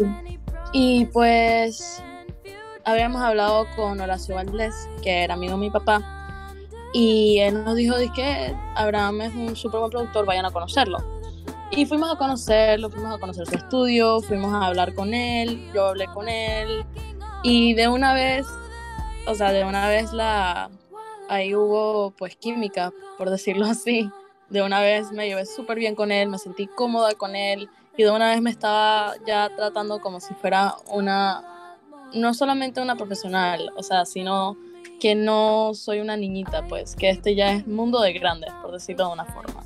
y 0.73 1.05
pues 1.05 2.03
habíamos 2.83 3.21
hablado 3.21 3.65
con 3.75 3.99
Horacio 3.99 4.36
Valdés, 4.36 4.89
que 5.01 5.23
era 5.23 5.33
amigo 5.33 5.53
de 5.53 5.60
mi 5.60 5.69
papá, 5.69 6.16
y 6.93 7.39
él 7.39 7.63
nos 7.63 7.76
dijo 7.76 7.95
que 8.15 8.56
Abraham 8.76 9.21
es 9.21 9.36
un 9.36 9.56
súper 9.56 9.80
buen 9.80 9.91
productor, 9.91 10.26
vayan 10.26 10.45
a 10.45 10.52
conocerlo. 10.52 10.97
Y 11.71 11.86
fuimos 11.86 12.12
a 12.12 12.17
conocerlo, 12.17 12.89
fuimos 12.89 13.15
a 13.15 13.19
conocer 13.19 13.45
su 13.45 13.56
estudio, 13.56 14.21
fuimos 14.21 14.54
a 14.54 14.67
hablar 14.67 14.93
con 14.93 15.13
él, 15.13 15.69
yo 15.73 15.88
hablé 15.88 16.08
con 16.08 16.30
él, 16.30 16.86
y 17.43 17.73
de 17.73 17.88
una 17.88 18.13
vez, 18.13 18.47
o 19.26 19.36
sea, 19.36 19.52
de 19.52 19.65
una 19.65 19.88
vez 19.89 20.13
la, 20.13 20.69
ahí 21.30 21.56
hubo 21.56 22.12
pues 22.12 22.36
química, 22.36 22.93
por 23.17 23.30
decirlo 23.30 23.65
así. 23.65 24.10
De 24.50 24.62
una 24.62 24.80
vez 24.80 25.12
me 25.12 25.28
llevé 25.28 25.45
súper 25.45 25.78
bien 25.78 25.93
con 25.93 26.12
él, 26.12 26.30
me 26.30 26.38
sentí 26.38 26.67
cómoda 26.67 27.13
con 27.15 27.36
él 27.36 27.69
y 27.97 28.04
de 28.04 28.12
una 28.12 28.30
vez 28.30 28.41
me 28.41 28.50
estaba 28.50 29.15
ya 29.26 29.50
tratando 29.56 30.00
como 30.00 30.21
si 30.21 30.34
fuera 30.36 30.76
una, 30.88 31.76
no 32.13 32.34
solamente 32.34 32.80
una 32.80 32.95
profesional, 32.95 33.71
o 33.76 33.84
sea, 33.84 34.06
sino 34.06 34.56
que 34.99 35.15
no 35.15 35.73
soy 35.73 35.99
una 35.99 36.17
niñita, 36.17 36.65
pues, 36.67 36.95
que 36.95 37.10
este 37.10 37.36
ya 37.36 37.53
es 37.53 37.67
mundo 37.67 38.01
de 38.01 38.13
grandes, 38.13 38.51
por 38.62 38.71
decirlo 38.71 39.07
de 39.07 39.13
una 39.13 39.25
forma. 39.25 39.63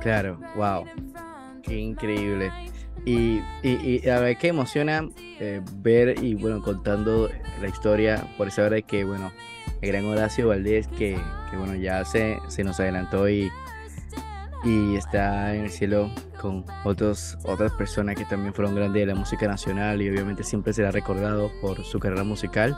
Claro, 0.00 0.38
wow, 0.56 0.84
qué 1.62 1.78
increíble. 1.78 2.52
Y, 3.04 3.40
y, 3.62 4.00
y 4.04 4.08
a 4.08 4.18
ver 4.18 4.36
qué 4.36 4.48
emociona 4.48 5.08
eh, 5.38 5.60
ver 5.76 6.22
y 6.22 6.34
bueno, 6.34 6.60
contando 6.60 7.28
la 7.60 7.68
historia, 7.68 8.26
por 8.36 8.48
eso 8.48 8.62
ahora 8.62 8.80
que 8.82 9.04
bueno, 9.04 9.30
el 9.80 9.92
gran 9.92 10.06
Horacio 10.06 10.48
Valdés 10.48 10.88
que, 10.88 11.16
que 11.50 11.56
bueno, 11.56 11.74
ya 11.76 12.04
se, 12.04 12.38
se 12.48 12.64
nos 12.64 12.80
adelantó 12.80 13.28
y, 13.28 13.50
y 14.64 14.96
está 14.96 15.54
en 15.54 15.64
el 15.64 15.70
cielo 15.70 16.10
con 16.40 16.64
otros, 16.84 17.38
otras 17.44 17.72
personas 17.72 18.16
que 18.16 18.24
también 18.24 18.54
fueron 18.54 18.74
grandes 18.74 19.00
de 19.00 19.06
la 19.06 19.14
música 19.14 19.46
nacional 19.46 20.02
y 20.02 20.08
obviamente 20.08 20.42
siempre 20.42 20.72
será 20.72 20.90
recordado 20.90 21.50
por 21.60 21.84
su 21.84 22.00
carrera 22.00 22.24
musical, 22.24 22.76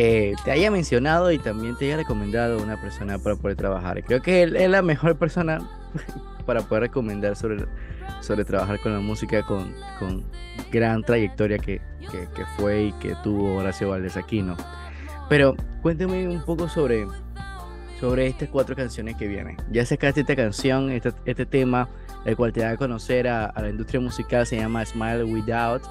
eh, 0.00 0.36
te 0.44 0.52
haya 0.52 0.70
mencionado 0.70 1.32
y 1.32 1.40
también 1.40 1.76
te 1.76 1.86
haya 1.86 1.96
recomendado 1.96 2.62
una 2.62 2.80
persona 2.80 3.18
para 3.18 3.34
poder 3.34 3.56
trabajar. 3.56 4.04
Creo 4.04 4.22
que 4.22 4.44
él 4.44 4.54
es 4.54 4.70
la 4.70 4.80
mejor 4.80 5.18
persona 5.18 5.58
para 6.46 6.60
poder 6.60 6.82
recomendar 6.82 7.34
sobre, 7.34 7.64
sobre 8.20 8.44
trabajar 8.44 8.78
con 8.78 8.92
la 8.92 9.00
música 9.00 9.42
con, 9.42 9.74
con 9.98 10.22
gran 10.70 11.02
trayectoria 11.02 11.58
que, 11.58 11.80
que, 12.12 12.28
que 12.32 12.46
fue 12.56 12.84
y 12.84 12.92
que 12.92 13.16
tuvo 13.24 13.56
Horacio 13.56 13.88
Valdés 13.88 14.16
aquí, 14.16 14.40
¿no? 14.40 14.56
Pero 15.28 15.56
cuénteme 15.82 16.28
un 16.28 16.44
poco 16.44 16.68
sobre 16.68 17.04
sobre 17.98 18.28
estas 18.28 18.50
cuatro 18.50 18.76
canciones 18.76 19.16
que 19.16 19.26
vienen. 19.26 19.56
Ya 19.72 19.84
sacaste 19.84 20.20
esta 20.20 20.36
canción, 20.36 20.92
este, 20.92 21.12
este 21.24 21.44
tema, 21.44 21.88
el 22.24 22.36
cual 22.36 22.52
te 22.52 22.60
da 22.60 22.70
a 22.70 22.76
conocer 22.76 23.26
a, 23.26 23.52
la 23.60 23.68
industria 23.68 24.00
musical, 24.00 24.46
se 24.46 24.58
llama 24.58 24.84
Smile 24.84 25.24
Without. 25.24 25.82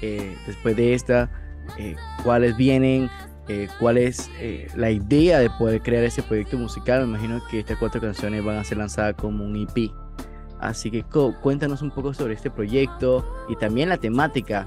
Eh, 0.00 0.36
después 0.46 0.76
de 0.76 0.94
esta, 0.94 1.28
eh, 1.76 1.96
cuáles 2.22 2.56
vienen, 2.56 3.10
eh, 3.48 3.68
cuál 3.78 3.98
es 3.98 4.30
la 4.74 4.90
idea 4.90 5.38
de 5.38 5.50
poder 5.50 5.80
crear 5.82 6.04
ese 6.04 6.22
proyecto 6.22 6.56
musical. 6.56 7.06
Me 7.06 7.18
imagino 7.18 7.40
que 7.50 7.60
estas 7.60 7.78
cuatro 7.78 8.00
canciones 8.00 8.44
van 8.44 8.56
a 8.56 8.64
ser 8.64 8.78
lanzadas 8.78 9.14
como 9.14 9.44
un 9.44 9.56
EP. 9.56 9.90
Así 10.60 10.90
que 10.90 11.04
cuéntanos 11.40 11.82
un 11.82 11.90
poco 11.90 12.12
sobre 12.12 12.34
este 12.34 12.50
proyecto 12.50 13.24
y 13.48 13.56
también 13.56 13.88
la 13.88 13.96
temática 13.96 14.66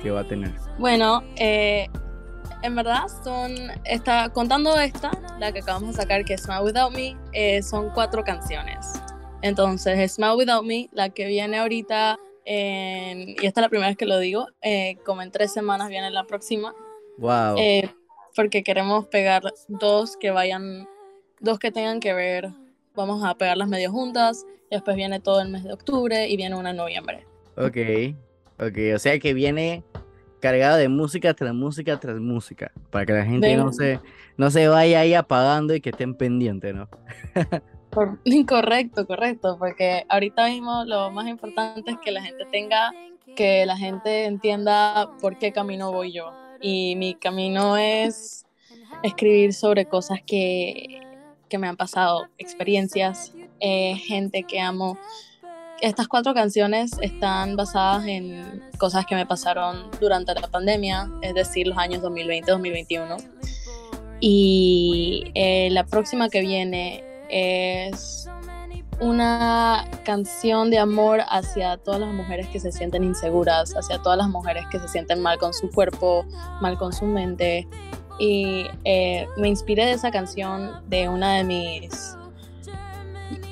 que 0.00 0.10
va 0.10 0.20
a 0.20 0.24
tener. 0.24 0.52
Bueno, 0.78 1.22
en 2.64 2.74
verdad 2.74 3.02
son, 3.22 3.52
está, 3.84 4.30
contando 4.30 4.78
esta, 4.80 5.10
la 5.38 5.52
que 5.52 5.60
acabamos 5.60 5.90
de 5.90 6.02
sacar, 6.02 6.24
que 6.24 6.32
es 6.32 6.48
My 6.48 6.56
Without 6.62 6.92
Me, 6.94 7.14
eh, 7.32 7.62
son 7.62 7.90
cuatro 7.90 8.24
canciones. 8.24 8.90
Entonces, 9.42 10.12
Smile 10.12 10.36
Without 10.36 10.64
Me, 10.64 10.88
la 10.92 11.10
que 11.10 11.26
viene 11.26 11.58
ahorita, 11.58 12.18
y 12.46 13.46
esta 13.46 13.60
es 13.60 13.62
la 13.62 13.68
primera 13.68 13.88
vez 13.88 13.98
que 13.98 14.06
lo 14.06 14.18
digo, 14.18 14.46
eh, 14.62 14.96
como 15.04 15.20
en 15.20 15.30
tres 15.30 15.52
semanas 15.52 15.90
viene 15.90 16.10
la 16.10 16.24
próxima. 16.24 16.74
Wow. 17.18 17.58
Porque 18.34 18.62
queremos 18.62 19.06
pegar 19.06 19.42
dos 19.68 20.16
que 20.16 20.30
vayan, 20.30 20.88
dos 21.40 21.58
que 21.58 21.70
tengan 21.70 22.00
que 22.00 22.12
ver, 22.12 22.50
vamos 22.94 23.24
a 23.24 23.34
pegarlas 23.34 23.68
medio 23.68 23.90
juntas, 23.90 24.44
y 24.70 24.74
después 24.74 24.96
viene 24.96 25.20
todo 25.20 25.40
el 25.40 25.48
mes 25.48 25.64
de 25.64 25.72
octubre 25.72 26.28
y 26.28 26.36
viene 26.36 26.56
una 26.56 26.70
en 26.70 26.76
noviembre. 26.76 27.26
Ok, 27.56 27.76
ok, 28.58 28.78
o 28.94 28.98
sea 28.98 29.18
que 29.18 29.34
viene 29.34 29.84
cargado 30.40 30.76
de 30.76 30.88
música 30.88 31.32
tras 31.32 31.54
música 31.54 31.98
tras 31.98 32.20
música, 32.20 32.70
para 32.90 33.06
que 33.06 33.12
la 33.12 33.24
gente 33.24 33.56
no 33.56 33.72
se, 33.72 34.00
no 34.36 34.50
se 34.50 34.68
vaya 34.68 35.00
ahí 35.00 35.14
apagando 35.14 35.74
y 35.74 35.80
que 35.80 35.90
estén 35.90 36.14
pendientes, 36.14 36.74
¿no? 36.74 36.88
Correcto, 38.48 39.06
correcto, 39.06 39.56
porque 39.56 40.04
ahorita 40.08 40.48
mismo 40.48 40.84
lo 40.84 41.12
más 41.12 41.28
importante 41.28 41.92
es 41.92 41.98
que 41.98 42.10
la 42.10 42.22
gente 42.22 42.44
tenga, 42.50 42.92
que 43.36 43.64
la 43.66 43.76
gente 43.76 44.24
entienda 44.24 45.10
por 45.20 45.38
qué 45.38 45.52
camino 45.52 45.92
voy 45.92 46.12
yo. 46.12 46.32
Y 46.60 46.96
mi 46.96 47.14
camino 47.14 47.76
es 47.76 48.46
escribir 49.02 49.52
sobre 49.52 49.86
cosas 49.86 50.20
que, 50.26 51.00
que 51.48 51.58
me 51.58 51.68
han 51.68 51.76
pasado, 51.76 52.26
experiencias, 52.38 53.32
eh, 53.60 53.96
gente 53.96 54.44
que 54.44 54.60
amo. 54.60 54.98
Estas 55.80 56.08
cuatro 56.08 56.34
canciones 56.34 56.92
están 57.00 57.56
basadas 57.56 58.06
en 58.06 58.62
cosas 58.78 59.04
que 59.06 59.14
me 59.14 59.26
pasaron 59.26 59.90
durante 60.00 60.34
la 60.34 60.48
pandemia, 60.48 61.10
es 61.22 61.34
decir, 61.34 61.66
los 61.66 61.78
años 61.78 62.02
2020-2021. 62.02 63.16
Y 64.20 65.30
eh, 65.34 65.68
la 65.70 65.84
próxima 65.84 66.28
que 66.28 66.40
viene 66.40 67.04
es 67.28 68.28
una 69.00 69.88
canción 70.04 70.70
de 70.70 70.78
amor 70.78 71.20
hacia 71.28 71.76
todas 71.76 72.00
las 72.00 72.12
mujeres 72.12 72.46
que 72.48 72.60
se 72.60 72.72
sienten 72.72 73.04
inseguras, 73.04 73.74
hacia 73.76 73.98
todas 73.98 74.18
las 74.18 74.28
mujeres 74.28 74.64
que 74.70 74.78
se 74.78 74.88
sienten 74.88 75.20
mal 75.20 75.38
con 75.38 75.52
su 75.52 75.70
cuerpo, 75.70 76.24
mal 76.60 76.78
con 76.78 76.92
su 76.92 77.04
mente. 77.04 77.66
Y 78.18 78.66
eh, 78.84 79.26
me 79.36 79.48
inspiré 79.48 79.86
de 79.86 79.92
esa 79.92 80.10
canción 80.10 80.88
de 80.88 81.08
una 81.08 81.36
de 81.36 81.44
mis 81.44 82.16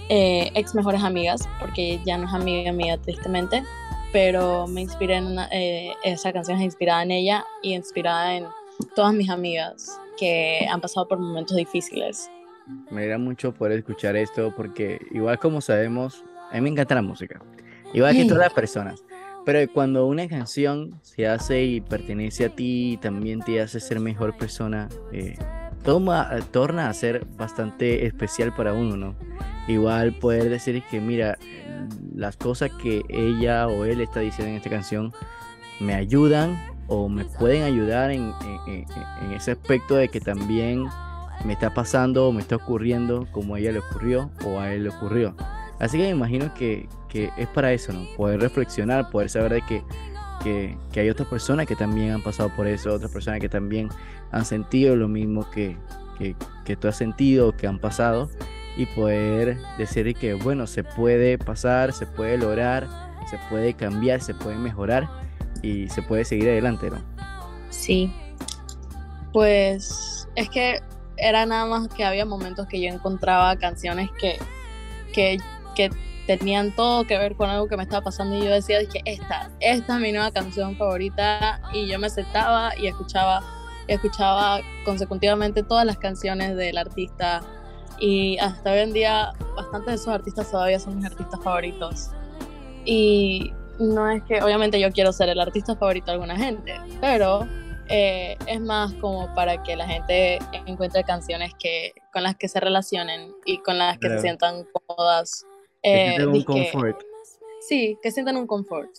eh, 0.09 0.51
ex 0.55 0.75
mejores 0.75 1.03
amigas, 1.03 1.49
porque 1.59 2.01
ya 2.05 2.19
no 2.19 2.27
es 2.27 2.35
amiga 2.35 2.73
mía 2.73 2.99
tristemente, 2.99 3.65
pero 4.13 4.67
me 4.67 4.83
inspiré 4.83 5.17
en 5.17 5.37
eh, 5.51 5.93
esa 6.05 6.33
canción 6.33 6.59
es 6.59 6.65
inspirada 6.65 7.03
en 7.03 7.11
ella 7.11 7.45
y 7.63 7.75
inspirada 7.75 8.37
en 8.37 8.47
todas 8.95 9.15
mis 9.15 9.31
amigas 9.31 9.99
que 10.17 10.67
han 10.71 10.81
pasado 10.81 11.09
por 11.09 11.19
momentos 11.19 11.57
difíciles 11.57 12.31
me 12.91 12.99
alegra 12.99 13.19
mucho 13.19 13.53
poder 13.53 13.79
escuchar 13.79 14.17
esto 14.17 14.53
porque 14.57 15.01
igual 15.11 15.39
como 15.39 15.61
sabemos, 15.61 16.25
a 16.51 16.55
mí 16.55 16.61
me 16.63 16.71
encanta 16.71 16.95
la 16.95 17.03
música, 17.03 17.41
igual 17.93 18.15
que 18.15 18.25
todas 18.25 18.45
las 18.45 18.53
personas. 18.53 19.03
Pero 19.45 19.73
cuando 19.73 20.07
una 20.07 20.29
canción 20.29 21.01
se 21.03 21.27
hace 21.27 21.65
y 21.65 21.81
pertenece 21.81 22.45
a 22.45 22.49
ti 22.51 22.93
y 22.93 22.97
también 22.97 23.41
te 23.41 23.61
hace 23.61 23.81
ser 23.81 23.99
mejor 23.99 24.37
persona, 24.37 24.89
eh, 25.13 25.37
toma, 25.83 26.31
torna 26.53 26.89
a 26.89 26.95
ser 26.95 27.27
bastante 27.37 28.07
especial 28.07 28.55
para 28.55 28.73
uno, 28.73 28.97
¿no? 28.97 29.15
Igual 29.67 30.13
poder 30.13 30.49
decir 30.49 30.81
que, 30.91 31.01
mira, 31.01 31.39
las 32.15 32.37
cosas 32.37 32.71
que 32.83 33.03
ella 33.09 33.67
o 33.67 33.85
él 33.85 34.01
está 34.01 34.21
diciendo 34.21 34.51
en 34.51 34.57
esta 34.59 34.71
canción 34.71 35.13
me 35.81 35.95
ayudan 35.95 36.57
o 36.87 37.09
me 37.09 37.25
pueden 37.25 37.65
ayudar 37.65 38.13
en, 38.13 38.33
en 38.69 39.33
ese 39.33 39.53
aspecto 39.53 39.97
de 39.97 40.09
que 40.09 40.21
también 40.21 40.87
me 41.45 41.55
está 41.55 41.75
pasando 41.75 42.29
o 42.29 42.33
me 42.33 42.41
está 42.41 42.57
ocurriendo 42.57 43.27
como 43.33 43.55
a 43.55 43.59
ella 43.59 43.73
le 43.73 43.79
ocurrió 43.81 44.31
o 44.45 44.61
a 44.61 44.73
él 44.73 44.85
le 44.85 44.91
ocurrió. 44.91 45.35
Así 45.79 45.97
que 45.97 46.05
me 46.05 46.11
imagino 46.11 46.53
que, 46.55 46.89
que 47.09 47.31
es 47.37 47.49
para 47.49 47.73
eso, 47.73 47.93
¿no? 47.93 48.07
Poder 48.17 48.41
reflexionar, 48.41 49.11
poder 49.11 49.29
saber 49.29 49.55
de 49.55 49.63
que, 49.63 49.83
que, 50.93 51.01
hay 51.01 51.11
otras 51.11 51.29
personas 51.29 51.67
que 51.67 51.75
también 51.75 52.13
han 52.13 52.23
pasado 52.23 52.51
por 52.55 52.67
eso, 52.67 52.93
otras 52.93 53.11
personas 53.11 53.41
que 53.41 53.49
también 53.49 53.89
han 54.31 54.45
sentido 54.45 54.95
lo 54.95 55.09
mismo 55.09 55.51
que, 55.51 55.77
que, 56.19 56.37
que 56.65 56.77
tú 56.77 56.89
has 56.89 56.97
sentido, 56.97 57.57
que 57.57 57.67
han 57.67 57.81
pasado, 57.81 58.31
y 58.77 58.87
poder 58.87 59.59
decir 59.77 60.15
que, 60.15 60.35
bueno, 60.35 60.67
se 60.67 60.85
puede 60.85 61.37
pasar, 61.39 61.93
se 61.93 62.07
puede 62.07 62.39
lograr, 62.39 62.87
se 63.29 63.39
puede 63.51 63.75
cambiar, 63.75 64.21
se 64.21 64.35
puede 64.35 64.57
mejorar 64.57 65.09
y 65.63 65.89
se 65.89 66.03
puede 66.03 66.25
seguir 66.25 66.49
adelante, 66.49 66.91
¿no? 66.91 66.99
Sí. 67.71 68.13
Pues 69.33 70.29
es 70.37 70.49
que 70.51 70.81
era 71.23 71.47
nada 71.47 71.67
más 71.67 71.89
que 71.89 72.05
había 72.05 72.25
momentos 72.27 72.67
que 72.67 72.81
yo 72.81 72.89
encontraba 72.89 73.57
canciones 73.57 74.11
que, 74.21 74.39
que, 75.13 75.39
que 75.75 75.91
tenían 76.27 76.75
todo 76.75 77.05
que 77.05 77.17
ver 77.19 77.37
con 77.37 77.49
algo 77.49 77.69
que 77.69 77.77
me 77.77 77.83
estaba 77.83 78.03
pasando 78.03 78.37
y 78.37 78.45
yo 78.45 78.51
decía, 78.51 78.79
que 78.87 79.03
esta, 79.05 79.51
esta 79.61 79.95
es 79.95 80.01
mi 80.01 80.13
nueva 80.13 80.31
canción 80.31 80.77
favorita 80.77 81.61
y 81.73 81.87
yo 81.87 81.99
me 81.99 82.11
sentaba 82.11 82.77
y 82.77 82.87
escuchaba, 82.87 83.43
escuchaba 83.87 84.61
consecutivamente 84.85 85.63
todas 85.63 85.87
las 85.87 85.99
canciones 85.99 86.57
del 86.57 86.79
artista 86.79 87.43
y 87.99 88.39
hasta 88.39 88.73
hoy 88.73 88.79
en 88.81 88.93
día 88.93 89.33
bastantes 89.57 89.87
de 89.87 89.95
esos 89.95 90.09
artistas 90.09 90.51
todavía 90.51 90.79
son 90.81 90.97
mis 90.97 91.07
artistas 91.07 91.41
favoritos. 91.43 92.11
Y 92.85 93.53
no 93.79 94.11
es 94.11 94.23
que 94.25 94.43
obviamente 94.43 94.81
yo 94.81 94.91
quiero 94.91 95.13
ser 95.13 95.29
el 95.29 95.39
artista 95.39 95.77
favorito 95.77 96.07
de 96.07 96.13
alguna 96.13 96.37
gente, 96.37 96.75
pero 97.01 97.47
eh, 97.93 98.39
es 98.47 98.61
más 98.61 98.95
como 98.95 99.33
para 99.35 99.63
que 99.63 99.77
la 99.77 99.87
gente 99.87 100.39
encuentre 100.67 101.05
canciones 101.05 101.53
que, 101.59 101.93
con 102.11 102.23
las 102.23 102.37
que 102.37 102.49
se 102.49 102.59
relacionen 102.59 103.33
y 103.45 103.59
con 103.59 103.77
las 103.77 103.99
que 103.99 104.09
se 104.09 104.21
sientan 104.21 104.65
cómodas. 104.73 105.45
que 105.83 106.15
sientan 106.17 106.35
eh, 106.35 106.39
un 106.39 106.45
confort. 106.45 107.03
Sí, 107.69 107.99
que 108.03 108.11
sientan 108.11 108.39
un 108.39 108.47
confort. 108.47 108.91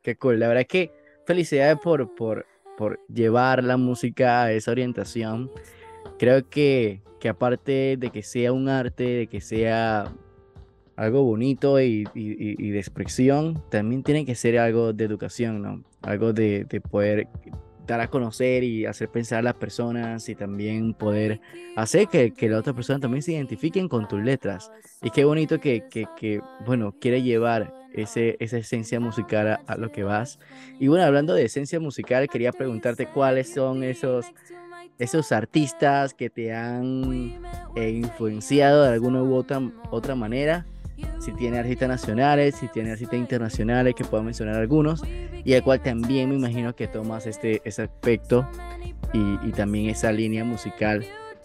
Qué 0.00 0.16
cool. 0.16 0.40
La 0.40 0.48
verdad 0.48 0.62
es 0.62 0.68
que 0.68 0.92
felicidades 1.26 1.76
por, 1.78 2.14
por, 2.14 2.46
por 2.78 2.98
llevar 3.06 3.62
la 3.62 3.76
música 3.76 4.44
a 4.44 4.52
esa 4.52 4.70
orientación. 4.70 5.50
Creo 6.18 6.48
que, 6.48 7.02
que 7.20 7.28
aparte 7.28 7.96
de 7.98 8.10
que 8.10 8.22
sea 8.22 8.52
un 8.52 8.70
arte, 8.70 9.04
de 9.04 9.26
que 9.26 9.42
sea 9.42 10.10
algo 10.96 11.22
bonito 11.22 11.80
y, 11.80 12.08
y, 12.14 12.70
de 12.70 12.78
expresión, 12.78 13.62
también 13.70 14.02
tiene 14.02 14.24
que 14.24 14.34
ser 14.34 14.58
algo 14.58 14.92
de 14.92 15.04
educación, 15.04 15.60
¿no? 15.60 15.84
Algo 16.02 16.32
de, 16.32 16.64
de 16.64 16.80
poder 16.80 17.28
dar 17.86 18.00
a 18.00 18.08
conocer 18.08 18.64
y 18.64 18.86
hacer 18.86 19.08
pensar 19.08 19.40
a 19.40 19.42
las 19.42 19.54
personas 19.54 20.28
y 20.28 20.34
también 20.34 20.94
poder 20.94 21.40
hacer 21.76 22.08
que, 22.08 22.32
que 22.32 22.48
la 22.48 22.58
otra 22.58 22.72
persona 22.72 23.00
también 23.00 23.22
se 23.22 23.32
identifiquen 23.32 23.88
con 23.88 24.08
tus 24.08 24.22
letras. 24.22 24.70
Y 25.02 25.10
qué 25.10 25.24
bonito 25.24 25.60
que, 25.60 25.84
que, 25.90 26.40
bueno, 26.64 26.94
quiere 27.00 27.22
llevar 27.22 27.74
ese, 27.92 28.36
esa 28.40 28.58
esencia 28.58 29.00
musical 29.00 29.60
a, 29.66 29.76
lo 29.76 29.90
que 29.90 30.04
vas. 30.04 30.38
Y 30.78 30.88
bueno, 30.88 31.04
hablando 31.04 31.34
de 31.34 31.44
esencia 31.44 31.80
musical, 31.80 32.28
quería 32.28 32.52
preguntarte 32.52 33.06
cuáles 33.06 33.52
son 33.52 33.82
esos, 33.82 34.26
esos 34.98 35.32
artistas 35.32 36.14
que 36.14 36.30
te 36.30 36.54
han 36.54 37.40
eh, 37.74 37.90
influenciado 37.90 38.84
de 38.84 38.90
alguna 38.90 39.22
u 39.22 39.34
otra, 39.34 39.60
otra 39.90 40.14
manera 40.14 40.66
si 41.18 41.32
tiene 41.32 41.58
artistas 41.58 41.88
nacionales, 41.88 42.56
si 42.56 42.68
tiene 42.68 42.92
artistas 42.92 43.18
internacionales, 43.18 43.94
que 43.94 44.04
puedo 44.04 44.22
mencionar 44.22 44.56
algunos, 44.56 45.02
y 45.44 45.52
el 45.52 45.62
cual 45.62 45.80
también 45.80 46.28
me 46.28 46.36
imagino 46.36 46.74
que 46.74 46.88
tomas 46.88 47.26
este, 47.26 47.60
ese 47.64 47.82
aspecto 47.82 48.48
y, 49.12 49.38
y 49.42 49.52
también 49.52 49.90
esa 49.90 50.12
línea 50.12 50.44
musical 50.44 51.04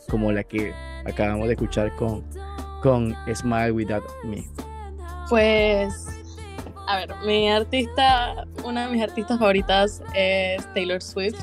como 0.10 0.32
la 0.32 0.44
que 0.44 0.74
acabamos 1.06 1.48
de 1.48 1.54
escuchar 1.54 1.96
con, 1.96 2.24
con 2.82 3.16
Smile 3.34 3.72
Without 3.72 4.04
Me. 4.24 4.44
Pues, 5.30 5.94
a 6.88 6.98
ver, 6.98 7.10
mi 7.26 7.50
artista, 7.50 8.46
una 8.64 8.86
de 8.86 8.94
mis 8.94 9.04
artistas 9.04 9.38
favoritas 9.38 10.02
es 10.16 10.74
Taylor 10.74 11.02
Swift 11.02 11.40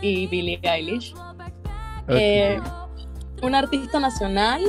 y 0.00 0.26
Billie 0.28 0.60
Eilish. 0.62 1.14
Eh, 2.08 2.60
un 3.42 3.54
artista 3.54 3.98
nacional 3.98 4.62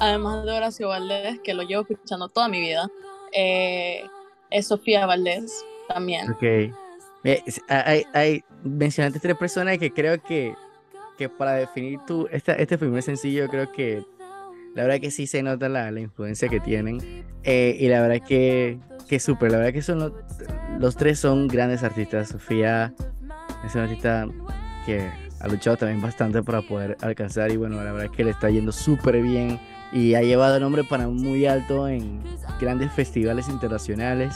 además 0.00 0.44
de 0.44 0.52
Horacio 0.52 0.88
Valdés, 0.88 1.40
que 1.40 1.54
lo 1.54 1.62
llevo 1.62 1.82
escuchando 1.88 2.28
toda 2.28 2.48
mi 2.48 2.60
vida, 2.60 2.88
eh, 3.32 4.04
es 4.50 4.66
Sofía 4.66 5.06
Valdés 5.06 5.64
también. 5.88 6.30
Ok. 6.30 6.42
Eh, 6.42 7.42
hay, 7.68 8.04
hay, 8.12 8.44
mencionaste 8.62 9.18
tres 9.20 9.36
personas 9.36 9.78
que 9.78 9.92
creo 9.92 10.22
que, 10.22 10.54
que 11.16 11.28
para 11.28 11.54
definir 11.54 11.98
tu, 12.06 12.28
esta, 12.30 12.54
este 12.54 12.78
primer 12.78 13.02
sencillo, 13.02 13.48
creo 13.48 13.70
que 13.72 14.04
la 14.74 14.84
verdad 14.84 15.00
que 15.00 15.10
sí 15.10 15.26
se 15.26 15.42
nota 15.42 15.68
la, 15.68 15.90
la 15.90 16.00
influencia 16.00 16.48
que 16.48 16.60
tienen. 16.60 17.26
Eh, 17.42 17.76
y 17.78 17.88
la 17.88 18.00
verdad 18.00 18.26
que, 18.26 18.78
que 19.08 19.18
súper, 19.18 19.50
la 19.50 19.58
verdad 19.58 19.72
que 19.72 19.82
son 19.82 19.98
los, 19.98 20.12
los 20.78 20.96
tres 20.96 21.18
son 21.18 21.48
grandes 21.48 21.82
artistas. 21.82 22.28
Sofía 22.28 22.94
es 23.64 23.74
una 23.74 23.84
artista 23.84 24.26
que 24.86 25.10
ha 25.40 25.48
luchado 25.48 25.76
también 25.76 26.00
bastante 26.00 26.42
para 26.42 26.62
poder 26.62 26.96
alcanzar 27.00 27.50
y 27.50 27.56
bueno, 27.56 27.76
la 27.76 27.92
verdad 27.92 28.04
es 28.04 28.10
que 28.10 28.24
le 28.24 28.30
está 28.30 28.50
yendo 28.50 28.72
súper 28.72 29.20
bien 29.22 29.60
y 29.92 30.14
ha 30.14 30.22
llevado 30.22 30.56
el 30.56 30.62
nombre 30.62 30.84
para 30.84 31.08
muy 31.08 31.46
alto 31.46 31.88
en 31.88 32.22
grandes 32.60 32.92
festivales 32.92 33.48
internacionales. 33.48 34.34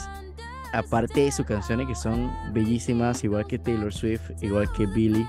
Aparte 0.73 1.21
de 1.21 1.31
sus 1.31 1.45
canciones 1.45 1.87
que 1.87 1.95
son 1.95 2.31
bellísimas, 2.51 3.23
igual 3.23 3.45
que 3.45 3.59
Taylor 3.59 3.93
Swift, 3.93 4.31
igual 4.41 4.71
que 4.71 4.87
Billy. 4.87 5.27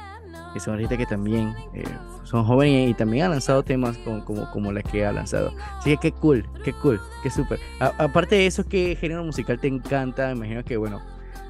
que 0.54 0.60
son 0.60 0.74
artistas 0.74 0.96
que 0.98 1.06
también 1.06 1.54
eh, 1.74 1.84
son 2.22 2.44
jóvenes 2.44 2.88
y 2.90 2.94
también 2.94 3.26
han 3.26 3.32
lanzado 3.32 3.62
temas 3.62 3.98
como, 3.98 4.24
como, 4.24 4.50
como 4.50 4.72
las 4.72 4.84
que 4.84 5.04
ha 5.04 5.12
lanzado. 5.12 5.52
Así 5.78 5.90
que 5.90 5.96
qué 5.98 6.12
cool, 6.12 6.48
qué 6.64 6.72
cool, 6.72 7.00
qué 7.22 7.30
súper. 7.30 7.58
Aparte 7.80 8.36
de 8.36 8.46
eso, 8.46 8.66
¿qué 8.66 8.96
género 8.98 9.24
musical 9.24 9.58
te 9.60 9.68
encanta? 9.68 10.28
Me 10.28 10.46
imagino 10.46 10.64
que, 10.64 10.76
bueno, 10.76 11.02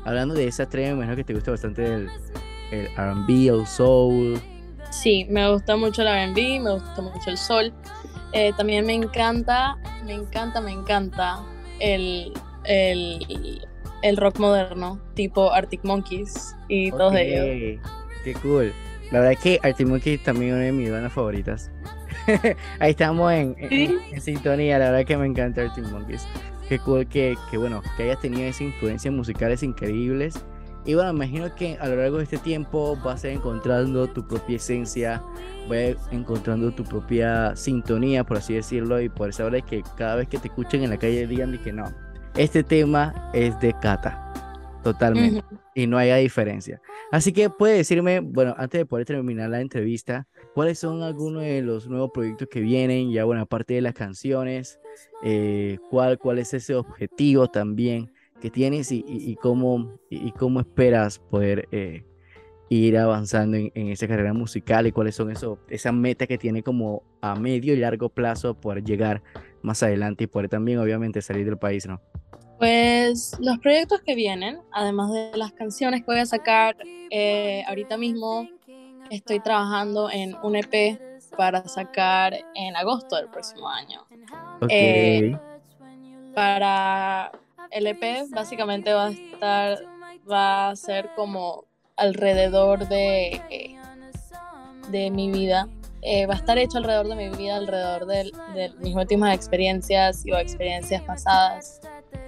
hablando 0.05 0.35
de 0.35 0.49
esas 0.49 0.69
tres, 0.69 0.89
me 0.89 0.97
imagino 0.97 1.17
que 1.17 1.25
te 1.25 1.35
gusta 1.35 1.53
bastante 1.53 1.87
el, 1.87 2.09
el 2.73 2.89
RB, 2.97 3.61
el 3.61 3.67
soul. 3.67 4.41
Sí, 4.91 5.27
me 5.31 5.51
gusta 5.53 5.77
mucho 5.77 6.03
el 6.03 6.33
RB, 6.33 6.63
me 6.63 6.73
gusta 6.73 7.03
mucho 7.03 7.31
el 7.31 7.39
soul. 7.39 7.73
Eh, 8.35 8.53
también 8.57 8.85
me 8.85 8.95
encanta, 8.95 9.79
me 10.05 10.13
encanta, 10.13 10.61
me 10.61 10.73
encanta 10.73 11.41
el, 11.79 12.33
el, 12.65 13.67
el 14.03 14.17
rock 14.17 14.41
moderno, 14.41 15.01
tipo 15.15 15.53
Arctic 15.53 15.85
Monkeys 15.85 16.57
y 16.67 16.91
todos 16.91 17.15
ellos. 17.15 17.81
Qué 18.25 18.35
cool. 18.43 18.73
La 19.13 19.21
verdad 19.21 19.33
es 19.33 19.39
que 19.39 19.61
Arctic 19.63 19.87
Monkeys 19.87 20.23
también 20.25 20.51
es 20.51 20.57
una 20.57 20.65
de 20.65 20.73
mis 20.73 20.91
bandas 20.91 21.13
favoritas. 21.13 21.71
Ahí 22.81 22.91
estamos 22.91 23.33
en, 23.33 23.55
sintonía, 24.21 24.79
la 24.81 24.87
verdad 24.87 25.01
es 25.03 25.07
que 25.07 25.17
me 25.17 25.27
encanta 25.27 25.63
Arctic 25.63 25.85
Monkeys. 25.85 26.27
Qué 26.69 26.81
cool 26.81 27.07
que, 27.07 27.37
que, 27.53 27.57
bueno, 27.57 27.83
que 27.97 28.03
hayas 28.03 28.21
tenido 28.21 28.43
esa 28.43 28.65
influencias 28.65 29.15
musicales 29.15 29.63
increíbles. 29.63 30.45
Y 30.87 30.95
bueno, 30.95 31.11
imagino 31.11 31.55
que 31.55 31.79
a 31.81 31.89
lo 31.89 31.97
largo 31.97 32.19
de 32.19 32.25
este 32.25 32.37
tiempo 32.37 32.97
vas 33.03 33.25
a 33.25 33.29
ir 33.29 33.35
encontrando 33.35 34.07
tu 34.07 34.27
propia 34.27 34.57
esencia, 34.57 35.23
vas 35.67 35.79
a 35.79 35.89
ir 35.91 35.97
encontrando 36.11 36.71
tu 36.73 36.85
propia 36.85 37.57
sintonía, 37.57 38.23
por 38.25 38.37
así 38.37 38.55
decirlo, 38.55 39.01
y 39.01 39.09
por 39.09 39.31
eso 39.31 39.45
ahora 39.45 39.59
es 39.59 39.65
que 39.65 39.83
cada 39.97 40.17
vez 40.17 40.29
que 40.29 40.39
te 40.39 40.49
escuchen 40.49 40.83
en 40.85 40.91
la 40.91 40.99
calle 40.99 41.27
digan 41.27 41.59
que 41.63 41.73
no, 41.73 41.85
este 42.37 42.63
tema 42.63 43.31
es 43.33 43.59
de 43.61 43.73
Kata, 43.81 44.33
totalmente, 44.83 45.43
y 45.75 45.87
no 45.87 45.97
haya 45.97 46.17
diferencia. 46.17 46.83
Así 47.11 47.33
que 47.33 47.49
puede 47.49 47.79
decirme, 47.79 48.21
bueno, 48.21 48.55
antes 48.59 48.81
de 48.81 48.87
poder 48.87 49.07
terminar 49.07 49.49
la 49.49 49.63
entrevista, 49.63 50.27
¿cuáles 50.53 50.79
son 50.79 51.03
algunos 51.03 51.45
de 51.45 51.63
los 51.63 51.89
nuevos 51.89 52.11
proyectos 52.13 52.49
que 52.51 52.61
vienen? 52.61 53.11
Ya, 53.11 53.25
bueno, 53.25 53.41
aparte 53.41 53.73
de 53.73 53.81
las 53.81 53.95
canciones, 53.95 54.81
eh, 55.23 55.79
¿cuál, 55.91 56.19
¿cuál 56.19 56.41
es 56.41 56.53
ese 56.53 56.75
objetivo 56.75 57.49
también 57.49 58.14
que 58.45 58.51
tienes 58.51 58.93
y, 58.93 59.39
cómo, 59.41 59.99
y, 60.11 60.31
cómo 60.33 60.61
esperas 60.61 61.19
poder 61.19 61.67
eh, 61.73 62.05
ir 62.69 62.99
avanzando 62.99 63.57
en, 63.57 63.73
esa 63.75 64.07
carrera 64.07 64.35
musical 64.35 64.87
y 64.87 64.93
cuáles 64.93 65.15
son 65.15 65.31
eso, 65.31 65.59
esas 65.71 65.95
metas 65.95 66.29
que 66.29 66.37
tiene 66.37 66.63
como 66.63 67.03
a 67.23 67.37
medio 67.37 67.73
y 67.73 67.79
largo 67.79 68.11
plazo 68.11 68.53
poder 68.53 68.85
llegar 68.85 69.23
más 69.63 69.83
adelante 69.83 70.25
y 70.25 70.27
poder 70.27 70.51
también 70.51 70.79
obviamente 70.79 71.23
salir 71.23 71.47
del 71.47 71.57
país, 71.57 71.87
¿no? 71.87 72.03
Pues 72.59 73.35
los 73.41 73.59
proyectos 73.61 74.03
que 74.03 74.15
vienen, 74.15 74.59
además 74.73 75.11
de 75.11 75.39
las 75.39 75.53
canciones 75.53 76.01
que 76.01 76.07
voy 76.09 76.19
a 76.19 76.27
sacar, 76.27 76.77
eh, 77.11 77.65
ahorita 77.67 77.97
mismo 77.97 78.47
estoy 79.11 79.41
trabajando 79.41 80.11
en 80.11 80.37
un 80.43 80.55
EP 80.57 81.01
para 81.35 81.67
sacar 81.67 82.35
en 82.55 82.77
agosto 82.77 83.17
del 83.17 83.31
próximo 83.31 83.71
año. 83.71 84.05
Eh, 84.69 85.35
para 86.35 87.33
el 87.75 87.89
EP 87.89 88.31
básicamente 88.31 88.93
va 88.93 89.07
a 89.07 89.11
estar, 89.11 89.79
va 90.31 90.69
a 90.71 90.77
ser 90.77 91.11
como 91.17 91.65
alrededor 91.97 92.89
de, 92.89 93.41
de 94.91 95.11
mi 95.11 95.31
vida. 95.31 95.69
Eh, 96.03 96.27
va 96.27 96.35
a 96.35 96.37
estar 96.37 96.57
hecho 96.57 96.79
alrededor 96.79 97.09
de 97.09 97.17
mi 97.17 97.31
vida, 97.31 97.57
alrededor 97.57 98.07
de, 98.07 98.31
de 98.55 98.73
mis 98.79 98.95
últimas 98.95 99.35
experiencias 99.35 100.25
y 100.25 100.31
o 100.31 100.39
experiencias 100.39 101.03
pasadas. 101.03 101.81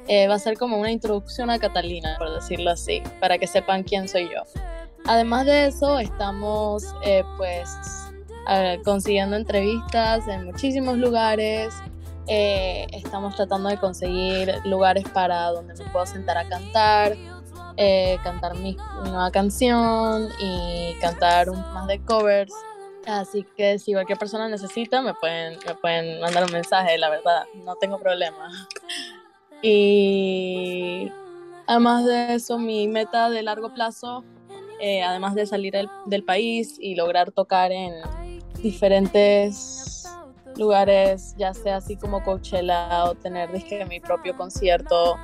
Eh, 0.08 0.26
va 0.26 0.34
a 0.34 0.38
ser 0.38 0.58
como 0.58 0.78
una 0.78 0.90
introducción 0.90 1.50
a 1.50 1.58
Catalina, 1.58 2.16
por 2.18 2.34
decirlo 2.34 2.70
así, 2.70 3.02
para 3.20 3.38
que 3.38 3.46
sepan 3.46 3.84
quién 3.84 4.08
soy 4.08 4.24
yo. 4.24 4.42
Además 5.04 5.46
de 5.46 5.66
eso, 5.66 6.00
estamos 6.00 6.84
eh, 7.04 7.22
pues 7.36 7.70
consiguiendo 8.84 9.36
entrevistas 9.36 10.26
en 10.26 10.46
muchísimos 10.46 10.96
lugares. 10.98 11.74
Eh, 12.28 12.86
estamos 12.92 13.36
tratando 13.36 13.68
de 13.68 13.78
conseguir 13.78 14.54
lugares 14.64 15.04
para 15.08 15.50
donde 15.50 15.74
me 15.74 15.90
puedo 15.90 16.06
sentar 16.06 16.38
a 16.38 16.48
cantar, 16.48 17.16
cantar 18.24 18.56
mi, 18.56 18.76
nueva 19.04 19.30
canción 19.30 20.28
y 20.40 20.94
cantar 21.00 21.50
un 21.50 21.60
más 21.72 21.86
de 21.86 22.00
covers. 22.00 22.52
Así 23.06 23.46
que 23.56 23.78
si 23.78 23.92
cualquier 23.92 24.18
persona 24.18 24.48
necesita, 24.48 25.00
me 25.00 25.14
pueden, 25.14 25.58
me 25.64 25.74
pueden 25.74 26.20
mandar 26.20 26.44
un 26.44 26.52
mensaje, 26.52 26.98
la 26.98 27.08
verdad, 27.08 27.44
no 27.64 27.76
tengo 27.76 27.98
problema. 27.98 28.50
Y 29.62 31.10
además 31.66 32.04
de 32.04 32.34
eso, 32.34 32.58
mi 32.58 32.88
meta 32.88 33.30
de 33.30 33.42
largo 33.42 33.72
plazo, 33.72 34.24
eh, 34.80 35.02
además 35.02 35.34
de 35.34 35.46
salir 35.46 35.74
del, 36.06 36.24
país 36.24 36.76
y 36.78 36.94
lograr 36.94 37.32
tocar 37.32 37.72
en 37.72 37.94
diferentes 38.62 39.95
lugares, 40.56 41.34
ya 41.36 41.54
sea 41.54 41.76
así 41.76 41.96
como 41.96 42.22
Coachella 42.22 43.04
o 43.04 43.14
tener 43.14 43.52
disque 43.52 43.84
mi 43.86 44.00
propio 44.00 44.36
concierto, 44.36 45.16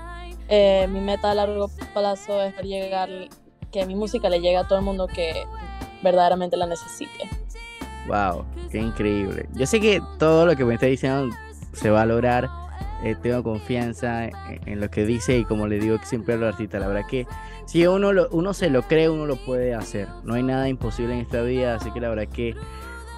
eh, 0.48 0.86
mi 0.90 1.00
meta 1.00 1.30
a 1.30 1.34
largo 1.34 1.70
plazo 1.94 2.42
es 2.42 2.54
llegar, 2.62 3.08
que 3.70 3.86
mi 3.86 3.94
música 3.94 4.28
le 4.28 4.40
llegue 4.40 4.56
a 4.56 4.66
todo 4.66 4.78
el 4.78 4.84
mundo 4.84 5.06
que 5.06 5.44
verdaderamente 6.02 6.56
la 6.56 6.66
necesite. 6.66 7.28
Wow, 8.06 8.44
qué 8.70 8.78
increíble. 8.78 9.48
Yo 9.54 9.66
sé 9.66 9.80
que 9.80 10.02
todo 10.18 10.44
lo 10.44 10.56
que 10.56 10.64
me 10.64 10.74
está 10.74 10.86
diciendo 10.86 11.34
se 11.72 11.90
va 11.90 12.02
a 12.02 12.06
lograr 12.06 12.50
eh, 13.02 13.16
tengo 13.20 13.42
confianza 13.42 14.26
en, 14.26 14.80
lo 14.80 14.88
que 14.88 15.04
dice 15.04 15.36
y 15.36 15.44
como 15.44 15.66
le 15.66 15.80
digo 15.80 15.98
siempre 16.04 16.34
a 16.34 16.36
los 16.36 16.52
artistas, 16.52 16.80
la 16.80 16.86
verdad 16.86 17.08
que 17.08 17.26
si 17.66 17.84
uno, 17.84 18.10
uno 18.30 18.54
se 18.54 18.70
lo 18.70 18.82
cree, 18.82 19.08
uno 19.08 19.26
lo 19.26 19.36
puede 19.36 19.74
hacer. 19.74 20.06
No 20.22 20.34
hay 20.34 20.44
nada 20.44 20.68
imposible 20.68 21.14
en 21.14 21.20
esta 21.20 21.42
vida, 21.42 21.74
así 21.74 21.90
que 21.90 22.00
la 22.00 22.10
verdad 22.10 22.28
que 22.28 22.54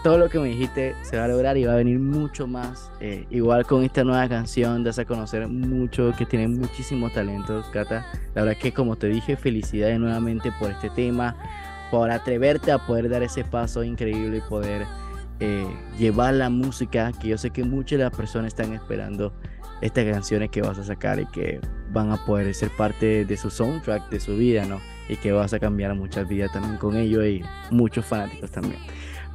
todo 0.04 0.18
lo 0.18 0.28
que 0.28 0.38
me 0.38 0.48
dijiste 0.48 0.94
se 1.00 1.16
va 1.16 1.24
a 1.24 1.28
lograr 1.28 1.56
y 1.56 1.64
va 1.64 1.72
a 1.72 1.76
venir 1.76 1.98
mucho 1.98 2.46
más. 2.46 2.92
Eh, 3.00 3.26
igual 3.30 3.64
con 3.64 3.82
esta 3.82 4.04
nueva 4.04 4.28
canción, 4.28 4.84
das 4.84 4.98
a 4.98 5.06
conocer 5.06 5.48
mucho, 5.48 6.12
que 6.16 6.26
tiene 6.26 6.46
muchísimo 6.46 7.08
talento, 7.08 7.64
Cata. 7.72 8.06
La 8.34 8.42
verdad 8.44 8.60
que 8.60 8.70
como 8.70 8.96
te 8.96 9.08
dije, 9.08 9.34
felicidades 9.34 9.98
nuevamente 9.98 10.52
por 10.60 10.70
este 10.70 10.90
tema, 10.90 11.34
por 11.90 12.10
atreverte 12.10 12.70
a 12.70 12.86
poder 12.86 13.08
dar 13.08 13.22
ese 13.22 13.44
paso 13.44 13.82
increíble 13.82 14.36
y 14.36 14.40
poder 14.42 14.86
eh, 15.40 15.66
llevar 15.98 16.34
la 16.34 16.50
música 16.50 17.10
que 17.18 17.28
yo 17.28 17.38
sé 17.38 17.48
que 17.48 17.64
muchas 17.64 17.98
de 17.98 18.04
las 18.04 18.14
personas 18.14 18.48
están 18.48 18.74
esperando 18.74 19.32
estas 19.80 20.04
canciones 20.04 20.50
que 20.50 20.60
vas 20.60 20.78
a 20.78 20.84
sacar 20.84 21.18
y 21.18 21.24
que 21.26 21.60
van 21.92 22.12
a 22.12 22.22
poder 22.26 22.54
ser 22.54 22.68
parte 22.76 23.24
de 23.24 23.36
su 23.38 23.48
soundtrack, 23.48 24.10
de 24.10 24.20
su 24.20 24.36
vida, 24.36 24.66
¿no? 24.66 24.80
Y 25.08 25.16
que 25.16 25.32
vas 25.32 25.54
a 25.54 25.58
cambiar 25.58 25.94
muchas 25.94 26.28
vidas 26.28 26.52
también 26.52 26.76
con 26.76 26.94
ello 26.94 27.24
y 27.24 27.42
muchos 27.70 28.04
fanáticos 28.04 28.50
también. 28.50 28.80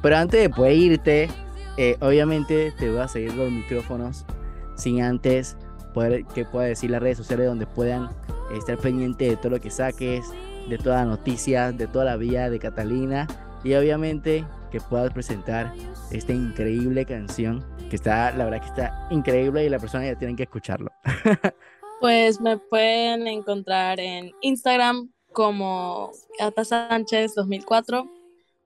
Pero 0.02 0.16
antes 0.16 0.40
de 0.40 0.50
poder 0.50 0.76
irte, 0.76 1.28
eh, 1.76 1.96
obviamente 2.00 2.72
te 2.78 2.90
voy 2.90 3.00
a 3.00 3.08
seguir 3.08 3.34
los 3.34 3.50
micrófonos 3.50 4.24
sin 4.76 5.02
antes 5.02 5.56
poder 5.94 6.24
que 6.26 6.44
pueda 6.44 6.66
decir 6.66 6.90
las 6.90 7.02
redes 7.02 7.18
sociales 7.18 7.46
donde 7.46 7.66
puedan 7.66 8.10
estar 8.56 8.78
pendientes 8.78 9.28
de 9.30 9.36
todo 9.36 9.50
lo 9.50 9.60
que 9.60 9.70
saques, 9.70 10.24
de 10.68 10.78
todas 10.78 11.00
las 11.00 11.18
noticias, 11.18 11.76
de 11.76 11.86
toda 11.86 12.04
la 12.04 12.16
vida 12.16 12.48
de 12.48 12.58
Catalina 12.58 13.26
y 13.64 13.74
obviamente 13.74 14.44
que 14.70 14.80
puedas 14.80 15.12
presentar 15.12 15.72
esta 16.10 16.32
increíble 16.32 17.04
canción 17.04 17.64
que 17.90 17.96
está, 17.96 18.30
la 18.32 18.44
verdad 18.44 18.60
que 18.60 18.68
está 18.68 19.08
increíble 19.10 19.64
y 19.64 19.68
la 19.68 19.78
persona 19.78 20.06
ya 20.06 20.16
tienen 20.16 20.36
que 20.36 20.44
escucharlo. 20.44 20.90
pues 22.00 22.40
me 22.40 22.56
pueden 22.56 23.26
encontrar 23.26 23.98
en 24.00 24.32
Instagram 24.40 25.10
como 25.32 26.12
Cata 26.38 26.64
Sánchez 26.64 27.34
2004. 27.34 28.19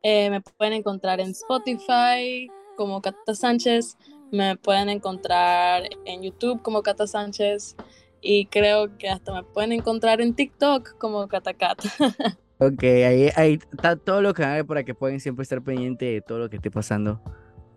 Eh, 0.05 0.29
me 0.29 0.43
pueden 0.43 0.75
encontrar 0.75 1.19
en 1.19 1.31
Spotify 1.31 2.47
como 2.77 3.01
Cata 3.01 3.35
Sánchez. 3.35 3.97
Me 4.31 4.55
pueden 4.57 4.91
encontrar 4.91 5.85
en 6.05 6.23
YouTube 6.23 6.61
como 6.61 6.83
Cata 6.83 7.07
Sánchez. 7.07 7.75
Y 8.21 8.47
creo 8.47 8.97
que 8.99 9.09
hasta 9.09 9.33
me 9.33 9.43
pueden 9.43 9.73
encontrar 9.73 10.21
en 10.21 10.35
TikTok 10.35 10.99
como 10.99 11.27
Catacat. 11.27 11.83
Ok, 12.59 12.85
ahí, 12.85 13.31
ahí 13.35 13.59
está 13.73 13.97
todo 13.97 14.23
lo 14.23 14.33
que 14.33 14.45
hay 14.45 14.63
para 14.63 14.85
que 14.85 14.95
puedan 14.95 15.19
siempre 15.19 15.43
estar 15.43 15.61
pendientes 15.61 16.09
de 16.09 16.21
todo 16.21 16.39
lo 16.39 16.49
que 16.49 16.57
esté 16.57 16.71
pasando 16.71 17.21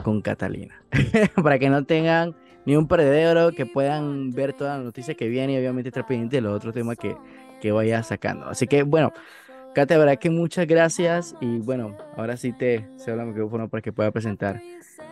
con 0.04 0.22
Catalina. 0.22 0.84
para 1.44 1.58
que 1.58 1.68
no 1.68 1.84
tengan 1.84 2.36
ni 2.64 2.76
un 2.76 2.88
perdedero, 2.88 3.52
que 3.54 3.66
puedan 3.66 4.32
ver 4.32 4.54
todas 4.54 4.78
las 4.78 4.86
noticias 4.86 5.18
que 5.18 5.28
vienen 5.30 5.56
y 5.56 5.58
obviamente 5.58 5.90
estar 5.90 6.06
pendientes 6.06 6.38
de 6.38 6.42
los 6.42 6.56
otros 6.56 6.76
temas 6.76 6.96
que, 6.96 7.18
que 7.60 7.72
vaya 7.72 8.04
sacando. 8.04 8.46
Así 8.48 8.68
que 8.68 8.84
bueno, 8.84 9.12
Cata, 9.78 9.94
la 9.94 10.00
verdad 10.00 10.20
que 10.20 10.32
muchas 10.32 10.66
gracias 10.66 11.36
y 11.40 11.60
bueno, 11.60 11.96
ahora 12.16 12.36
sí 12.36 12.52
te 12.52 12.90
cedo 12.98 13.22
el 13.22 13.28
micrófono 13.28 13.70
para 13.70 13.80
que 13.80 13.94
pueda 13.94 14.10
presentar 14.10 14.60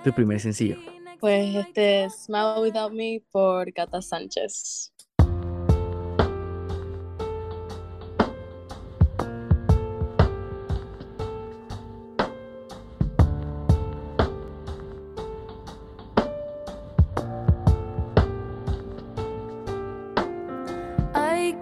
tu 0.04 0.12
primer 0.12 0.40
sencillo. 0.40 0.78
Pues 1.20 1.54
este 1.54 2.06
es 2.06 2.24
Smile 2.24 2.62
Without 2.62 2.92
Me 2.92 3.22
por 3.32 3.72
Cata 3.74 4.02
Sánchez. 4.02 4.92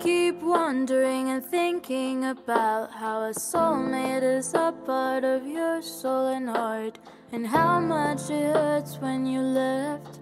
Keep 0.04 0.42
wondering 0.42 1.30
and 1.30 1.42
thinking 1.46 2.26
about 2.26 2.92
how 2.92 3.22
a 3.22 3.30
soulmate 3.30 4.22
is 4.22 4.54
a 4.54 4.74
part 4.86 5.24
of 5.24 5.48
your 5.48 5.82
soul 5.82 6.28
and 6.28 6.50
heart, 6.50 7.00
and 7.32 7.48
how 7.48 7.80
much 7.80 8.30
it 8.30 8.54
hurts 8.54 8.98
when 8.98 9.26
you 9.26 9.40
left. 9.40 10.20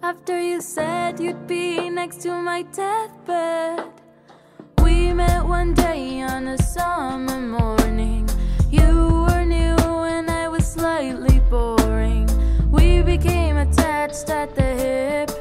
After 0.00 0.40
you 0.40 0.60
said 0.60 1.18
you'd 1.18 1.48
be 1.48 1.90
next 1.90 2.22
to 2.22 2.40
my 2.40 2.62
deathbed, 2.62 3.90
we 4.84 5.12
met 5.12 5.44
one 5.44 5.74
day 5.74 6.22
on 6.22 6.46
a 6.46 6.58
summer 6.58 7.40
morning. 7.40 8.30
You 8.70 9.26
were 9.26 9.44
new 9.44 9.76
and 10.14 10.30
I 10.30 10.46
was 10.46 10.64
slightly 10.64 11.40
boring. 11.50 12.28
We 12.70 13.02
became 13.02 13.56
attached 13.56 14.30
at 14.30 14.54
the 14.54 14.62
hip. 14.62 15.35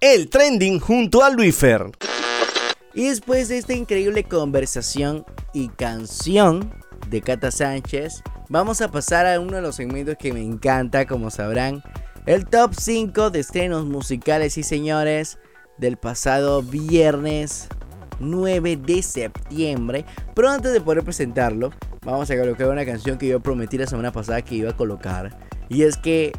El 0.00 0.30
trending 0.30 0.78
junto 0.78 1.24
a 1.24 1.30
Luifer. 1.30 1.90
Y 2.94 3.08
después 3.08 3.48
de 3.48 3.58
esta 3.58 3.72
increíble 3.72 4.22
conversación 4.22 5.24
y 5.52 5.68
canción 5.68 6.72
de 7.08 7.22
Cata 7.22 7.50
Sánchez, 7.50 8.22
vamos 8.48 8.80
a 8.82 8.90
pasar 8.92 9.26
a 9.26 9.40
uno 9.40 9.56
de 9.56 9.62
los 9.62 9.74
segmentos 9.74 10.16
que 10.16 10.32
me 10.32 10.42
encanta, 10.42 11.06
como 11.06 11.30
sabrán, 11.30 11.82
el 12.26 12.46
top 12.46 12.74
5 12.78 13.30
de 13.30 13.40
estrenos 13.40 13.84
musicales 13.84 14.56
y 14.58 14.62
señores 14.62 15.38
del 15.76 15.96
pasado 15.96 16.62
viernes 16.62 17.66
9 18.20 18.76
de 18.76 19.02
septiembre. 19.02 20.04
Pero 20.36 20.50
antes 20.50 20.72
de 20.72 20.80
poder 20.80 21.02
presentarlo, 21.02 21.72
vamos 22.04 22.30
a 22.30 22.36
colocar 22.38 22.68
una 22.68 22.84
canción 22.86 23.18
que 23.18 23.26
yo 23.26 23.40
prometí 23.40 23.76
la 23.76 23.88
semana 23.88 24.12
pasada 24.12 24.42
que 24.42 24.54
iba 24.54 24.70
a 24.70 24.76
colocar. 24.76 25.36
Y 25.68 25.82
es 25.82 25.96
que 25.96 26.32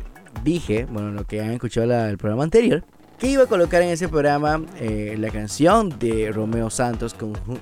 dije, 0.44 0.86
bueno, 0.90 1.12
lo 1.12 1.26
que 1.26 1.42
han 1.42 1.52
escuchado 1.52 1.88
la- 1.88 2.10
el 2.10 2.18
programa 2.18 2.44
anterior, 2.44 2.84
que 3.18 3.28
iba 3.28 3.44
a 3.44 3.48
colocar 3.48 3.82
en 3.82 3.90
ese 3.90 4.10
programa 4.10 4.62
eh, 4.80 5.16
la 5.18 5.30
canción 5.30 5.98
de 6.00 6.32
Romeo 6.32 6.70
Santos 6.70 7.14
con, 7.14 7.34
ju- 7.34 7.60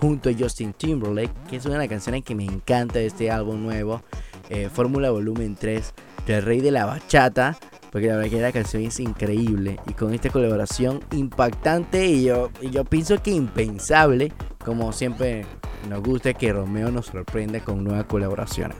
junto 0.00 0.28
a 0.28 0.32
Justin 0.38 0.72
Timberlake, 0.72 1.32
que 1.48 1.56
es 1.56 1.66
una 1.66 1.86
canciones 1.88 2.24
que 2.24 2.34
me 2.34 2.44
encanta 2.44 2.98
de 2.98 3.06
este 3.06 3.30
álbum 3.30 3.62
nuevo, 3.62 4.02
eh, 4.50 4.68
Fórmula 4.72 5.10
Volumen 5.10 5.56
3, 5.56 5.94
del 6.26 6.42
Rey 6.42 6.60
de 6.60 6.70
la 6.70 6.84
Bachata, 6.84 7.58
porque 7.90 8.08
la 8.08 8.16
verdad 8.16 8.30
que 8.30 8.40
la 8.42 8.52
canción 8.52 8.82
es 8.82 9.00
increíble 9.00 9.80
y 9.88 9.94
con 9.94 10.12
esta 10.12 10.28
colaboración 10.28 11.00
impactante 11.12 12.06
y 12.06 12.24
yo, 12.24 12.50
y 12.60 12.70
yo 12.70 12.84
pienso 12.84 13.20
que 13.22 13.30
impensable, 13.30 14.32
como 14.62 14.92
siempre 14.92 15.46
nos 15.88 16.02
gusta 16.02 16.34
que 16.34 16.52
Romeo 16.52 16.90
nos 16.90 17.06
sorprenda 17.06 17.60
con 17.60 17.82
nuevas 17.82 18.04
colaboraciones. 18.04 18.76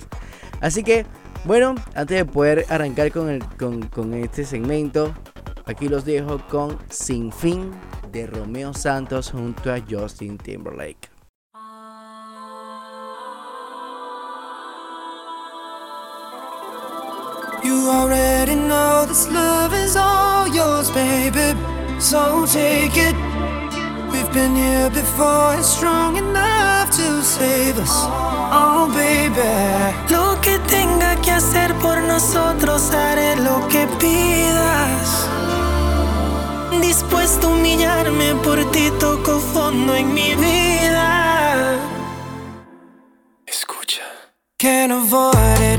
Así 0.61 0.83
que, 0.83 1.07
bueno, 1.45 1.75
antes 1.95 2.19
de 2.19 2.25
poder 2.27 2.67
arrancar 2.69 3.11
con, 3.13 3.31
el, 3.31 3.43
con, 3.57 3.83
con 3.89 4.13
este 4.13 4.45
segmento, 4.45 5.15
aquí 5.69 5.89
los 5.89 6.05
dejo 6.05 6.39
con 6.49 6.79
Sin 6.89 7.31
Fin 7.31 7.71
de 8.11 8.27
Romeo 8.27 8.73
Santos 8.73 9.31
junto 9.31 9.73
a 9.73 9.79
Justin 9.89 10.39
Timberlake. 10.39 11.11
You 17.63 17.91
already 17.91 18.55
know 18.55 19.05
this 19.07 19.29
love 19.31 19.75
is 19.75 19.95
all 19.97 20.49
yours, 20.49 20.91
baby. 20.91 21.55
So 22.01 22.47
take 22.47 22.97
it. 22.97 23.15
We've 24.11 24.33
been 24.33 24.57
here 24.57 24.89
before, 24.91 25.55
it's 25.59 25.69
strong 25.69 26.17
enough 26.17 26.91
to 26.97 27.23
save 27.23 27.79
us. 27.79 27.91
Oh, 28.51 28.89
baby. 28.95 29.43
Lo 30.11 30.41
que 30.41 30.59
tenga 30.71 31.21
que 31.21 31.33
hacer 31.33 31.75
por 31.83 32.01
nosotros, 32.03 32.91
haré 32.93 33.37
lo 33.37 33.67
que 33.69 33.87
pidas. 33.99 35.38
Dispuesto 36.81 37.49
a 37.49 37.51
humillarme 37.53 38.35
por 38.43 38.59
ti, 38.71 38.91
toco 38.99 39.39
fondo 39.41 39.95
en 39.95 40.13
mi 40.15 40.35
vida. 40.35 41.79
Escucha. 43.47 44.03
Can't 44.59 44.93
avoid 44.93 45.61
it. 45.61 45.78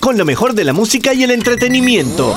Con 0.00 0.16
lo 0.16 0.24
mejor 0.24 0.54
de 0.54 0.64
la 0.64 0.72
música 0.72 1.12
y 1.12 1.24
el 1.24 1.30
entretenimiento. 1.30 2.34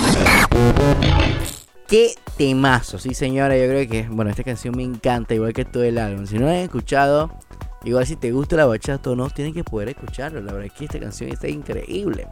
Qué 1.87 2.15
temazo, 2.37 2.99
sí 2.99 3.13
señora, 3.13 3.55
yo 3.57 3.67
creo 3.67 3.87
que, 3.87 4.07
bueno, 4.09 4.31
esta 4.31 4.43
canción 4.43 4.75
me 4.75 4.83
encanta, 4.83 5.33
igual 5.33 5.53
que 5.53 5.63
todo 5.63 5.83
el 5.83 5.97
álbum. 5.97 6.25
Si 6.25 6.37
no 6.37 6.47
la 6.47 6.51
han 6.51 6.57
escuchado, 6.57 7.31
igual 7.85 8.05
si 8.05 8.17
te 8.17 8.31
gusta 8.31 8.57
la 8.57 8.65
bachata 8.65 9.11
o 9.11 9.15
no, 9.15 9.29
tienes 9.29 9.53
que 9.53 9.63
poder 9.63 9.89
escucharlo. 9.89 10.41
La 10.41 10.51
verdad 10.51 10.67
es 10.67 10.73
que 10.73 10.85
esta 10.85 10.99
canción 10.99 11.29
está 11.29 11.47
increíble. 11.47 12.27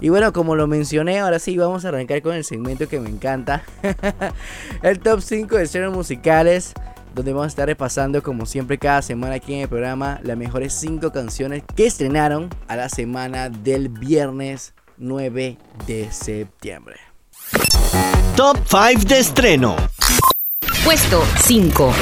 Y 0.00 0.08
bueno, 0.10 0.32
como 0.32 0.54
lo 0.54 0.68
mencioné, 0.68 1.18
ahora 1.18 1.40
sí 1.40 1.56
vamos 1.56 1.84
a 1.84 1.88
arrancar 1.88 2.22
con 2.22 2.34
el 2.34 2.44
segmento 2.44 2.88
que 2.88 3.00
me 3.00 3.08
encanta. 3.08 3.64
el 4.82 5.00
top 5.00 5.20
5 5.20 5.56
de 5.56 5.64
estrenos 5.64 5.92
musicales. 5.92 6.74
Donde 7.14 7.32
vamos 7.32 7.44
a 7.44 7.48
estar 7.48 7.66
repasando, 7.66 8.22
como 8.22 8.44
siempre, 8.44 8.76
cada 8.76 9.00
semana 9.00 9.36
aquí 9.36 9.54
en 9.54 9.60
el 9.60 9.68
programa, 9.68 10.18
las 10.24 10.36
mejores 10.36 10.72
5 10.74 11.12
canciones 11.12 11.62
que 11.76 11.86
estrenaron 11.86 12.50
a 12.66 12.74
la 12.74 12.88
semana 12.88 13.48
del 13.48 13.88
viernes 13.88 14.74
9 14.98 15.56
de 15.86 16.10
septiembre. 16.10 16.96
Top 18.36 18.58
5 18.66 19.04
de 19.06 19.18
estreno. 19.20 19.76
Puesto 20.84 21.22
5. 21.44 21.92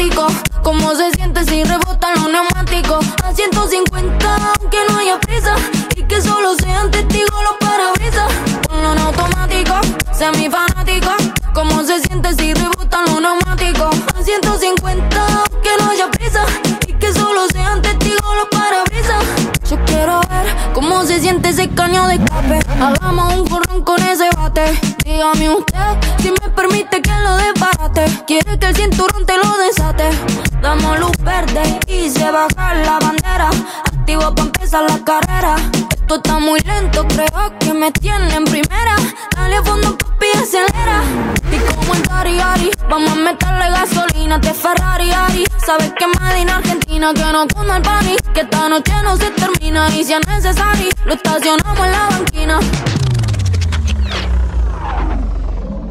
Semifanático. 0.00 0.26
¿Cómo 0.62 0.94
se 0.94 1.10
siente 1.12 1.44
si 1.44 1.62
rebotan 1.64 2.14
los 2.14 2.30
neumáticos? 2.30 3.04
A 3.22 3.34
150, 3.34 4.54
aunque 4.60 4.78
no 4.88 4.98
haya 4.98 5.20
prisa. 5.20 5.54
Y 5.96 6.02
que 6.04 6.20
solo 6.22 6.54
sean 6.54 6.90
testigos 6.90 7.42
los 7.42 7.56
parabrisas. 7.60 8.32
Ponlo 8.68 8.92
en 8.92 8.98
automático, 8.98 9.74
semifanático. 10.12 11.10
¿Cómo 11.54 11.82
se 11.84 12.00
siente 12.00 12.32
si 12.34 12.54
rebotan 12.54 13.04
los 13.06 13.20
neumáticos? 13.20 13.94
A 14.16 14.22
150, 14.22 15.26
aunque 15.26 15.70
no 15.78 15.90
haya 15.90 16.10
prisa. 16.10 16.44
Y 16.86 16.92
que 16.94 17.12
solo 17.12 17.46
sean 17.52 17.82
testigos 17.82 18.29
ese 21.50 21.68
caño 21.70 22.06
de 22.06 22.14
escape. 22.14 22.60
Hagamos 22.80 23.34
un 23.34 23.48
corrón 23.48 23.82
con 23.82 24.00
ese 24.02 24.30
bate. 24.36 24.78
Dígame 25.04 25.50
usted 25.50 25.98
si 26.20 26.30
me 26.30 26.48
permite 26.50 27.02
que 27.02 27.10
lo 27.10 27.36
desbarate. 27.36 28.04
Quiere 28.24 28.56
que 28.56 28.66
el 28.66 28.76
cinturón 28.76 29.26
te 29.26 29.36
lo 29.36 29.58
desate. 29.58 30.10
Damos 30.62 31.00
luz 31.00 31.16
verde 31.18 31.80
y 31.88 32.08
se 32.08 32.30
baja 32.30 32.74
la 32.74 33.00
bandera. 33.00 33.50
Activo 33.84 34.32
para 34.32 34.46
empezar 34.46 34.84
la 34.88 34.98
carrera. 35.04 35.56
Esto 36.10 36.28
está 36.28 36.40
muy 36.40 36.58
lento, 36.62 37.06
creo 37.06 37.58
que 37.60 37.72
me 37.72 37.92
tiene 37.92 38.34
en 38.34 38.44
primera. 38.44 38.96
Dale 39.36 39.62
fondo, 39.62 39.96
papi, 39.96 40.26
acelera. 40.34 41.04
Y 41.52 41.72
como 41.72 41.94
el 41.94 42.02
Dari 42.02 42.40
Ari, 42.40 42.70
vamos 42.88 43.12
a 43.12 43.14
meterle 43.14 43.70
gasolina. 43.70 44.40
Te 44.40 44.52
Ferrari 44.52 45.12
Ari. 45.12 45.44
Sabes 45.64 45.92
que 45.96 46.08
Made 46.08 46.40
in 46.40 46.50
Argentina, 46.50 47.14
que 47.14 47.32
no 47.32 47.46
cunda 47.46 47.76
el 47.76 47.82
party. 47.82 48.16
Que 48.34 48.40
esta 48.40 48.68
noche 48.68 48.92
no 49.04 49.16
se 49.16 49.30
termina 49.30 49.88
y 49.90 50.02
si 50.02 50.12
es 50.14 50.26
necesario, 50.26 50.90
lo 51.04 51.14
estacionamos 51.14 51.86
en 51.86 51.92
la 51.92 52.08
banquina. 52.10 52.58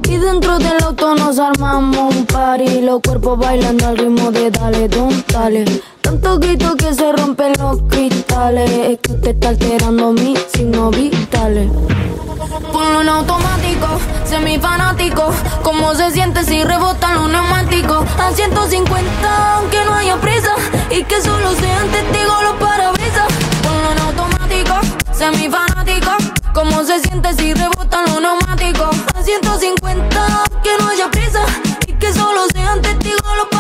Y 0.04 0.18
dentro 0.18 0.60
del 0.60 0.84
auto 0.84 1.16
nos 1.16 1.40
armamos 1.40 2.14
un 2.14 2.26
party 2.26 2.82
Los 2.82 3.00
cuerpos 3.02 3.40
bailando 3.40 3.88
al 3.88 3.98
ritmo 3.98 4.32
de 4.32 4.52
dale, 4.52 4.90
don, 4.90 5.24
dale 5.32 5.64
Tanto 6.02 6.40
grito 6.40 6.76
que 6.76 6.94
se 6.94 7.12
rompen 7.12 7.54
los 7.60 7.82
cristales. 7.90 8.70
Es 8.70 9.00
que 9.00 9.12
usted 9.12 9.30
está 9.36 9.50
alterando 9.50 10.14
mis 10.14 10.40
signos 10.54 10.96
vitales 10.96 11.70
Ponlo 12.72 13.02
en 13.02 13.10
automático, 13.10 13.88
semifanático. 14.26 15.34
Cómo 15.64 15.94
se 15.96 16.12
siente 16.12 16.44
si 16.44 16.64
rebotan 16.64 17.16
los 17.16 17.30
neumáticos 17.30 18.06
A 18.18 18.32
150, 18.32 19.56
aunque 19.56 19.84
no 19.86 19.96
haya 19.96 20.16
prisa. 20.18 20.54
Y 20.90 21.04
que 21.04 21.22
solo 21.22 21.52
sean 21.54 21.88
testigos 21.90 22.44
los 22.44 22.54
parabrisas. 22.56 23.28
Ponlo 23.64 23.92
en 23.92 24.00
automático, 24.00 24.76
semifanático. 25.12 26.12
Cómo 26.54 26.84
se 26.84 27.00
siente 27.00 27.34
si 27.34 27.54
rebotan 27.54 28.06
los 28.06 28.22
neumáticos 28.22 28.96
A 29.16 29.24
150, 29.24 30.44
que 30.64 30.78
no 30.80 30.90
haya 30.90 31.10
prisa. 31.12 31.44
Y 31.88 31.94
que 31.94 32.14
solo 32.14 32.46
sean 32.54 32.82
testigos 32.82 33.22
los 33.38 33.48
parabrisas 33.48 33.59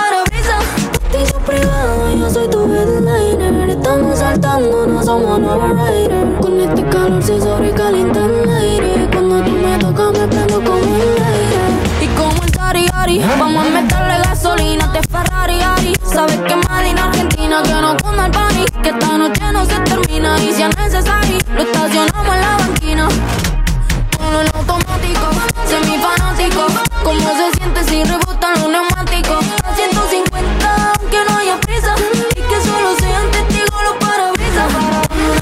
privado, 1.49 2.15
yo 2.15 2.29
soy 2.29 2.47
tu 2.49 2.63
headliner. 2.65 3.69
Estamos 3.69 4.19
saltando, 4.19 4.85
no 4.87 5.03
somos 5.03 5.39
nueva 5.39 5.67
rider. 5.67 6.39
Con 6.41 6.59
este 6.59 6.83
calor 6.85 7.21
se 7.23 7.39
sobrecalienta 7.39 8.25
el 8.25 8.49
aire. 8.49 9.09
Cuando 9.11 9.41
tú 9.43 9.51
me 9.51 9.77
tocas 9.77 10.11
me 10.19 10.27
prendo 10.27 10.63
como 10.63 10.95
el 10.95 11.23
aire. 11.33 11.59
Y 12.01 12.07
como 12.17 12.43
el 12.43 12.51
tari 12.51 12.85
-ari, 12.87 13.21
vamos 13.39 13.65
a 13.65 13.69
meterle 13.81 14.17
gasolina 14.23 14.91
Te 14.91 14.99
este 14.99 15.11
Ferrari 15.11 15.61
Ari, 15.61 15.93
sabes 16.05 16.37
que 16.37 16.53
en 16.53 16.97
Argentina 16.97 17.61
Que 17.63 17.73
no 17.73 17.97
coma 17.97 18.25
el 18.27 18.31
pani, 18.31 18.65
que 18.83 18.89
esta 18.89 19.17
noche 19.17 19.51
no 19.51 19.65
se 19.65 19.79
termina 19.81 20.37
Y 20.39 20.53
si 20.53 20.61
es 20.63 20.77
necesario, 20.77 21.37
lo 21.55 21.61
estacionamos 21.61 22.35
en 22.35 22.41
la 22.41 22.57
banquina. 22.57 23.07
Con 24.17 24.33
el 24.41 24.47
automático, 24.53 25.27
semifanático. 25.65 26.63
Cómo 27.03 27.29
se 27.39 27.57
siente 27.57 27.83
si 27.83 28.03
rebotan 28.03 28.53
los 28.59 28.69
neumáticos 28.69 29.45
150, 29.79 30.93
aunque 30.99 31.17
no 31.25 31.37
haya 31.37 31.57
prisa. 31.61 31.95
Y 32.31 32.41
que 32.41 32.61
solo 32.67 32.95
sean 32.99 33.31
testigos 33.31 33.81
los 33.81 33.95
parabrisas. 33.95 34.73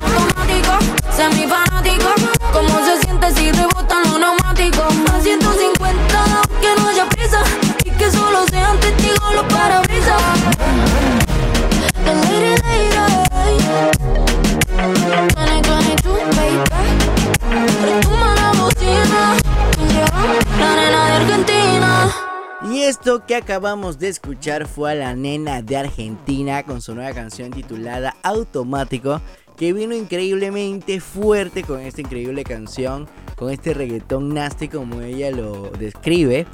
Automático, 0.04 0.78
semi 1.16 1.48
fanático. 1.48 2.10
¿Cómo 2.54 2.86
se 2.86 3.02
siente 3.02 3.34
si 3.34 3.52
rebotan 3.52 4.04
los 4.04 4.20
neumáticos? 4.20 4.94
A 5.12 5.20
150, 5.20 6.24
aunque 6.36 6.70
no 6.78 6.88
haya 6.88 7.10
prisa. 7.10 7.42
Y 7.84 7.90
que 7.90 8.12
solo 8.12 8.46
sean 8.48 8.80
testigos 8.80 9.34
los 9.34 9.46
parabrisas. 9.46 10.22
La 20.60 20.76
nena 20.76 21.06
de 21.06 21.14
Argentina 21.14 22.27
esto 22.76 23.26
que 23.26 23.36
acabamos 23.36 24.00
de 24.00 24.10
escuchar 24.10 24.68
fue 24.68 24.92
a 24.92 24.96
la 24.96 25.16
nena 25.16 25.62
de 25.62 25.78
Argentina 25.78 26.64
con 26.64 26.82
su 26.82 26.96
nueva 26.96 27.14
canción 27.14 27.52
titulada 27.52 28.16
Automático, 28.24 29.22
que 29.56 29.74
vino 29.74 29.96
increíblemente 29.96 31.00
fuerte 31.00 31.64
con 31.64 31.80
esta 31.80 32.02
increíble 32.02 32.44
canción, 32.44 33.08
con 33.36 33.52
este 33.52 33.74
reggaetón 33.74 34.34
nasty 34.34 34.68
como 34.68 35.02
ella 35.02 35.32
lo 35.32 35.70
describe 35.72 36.46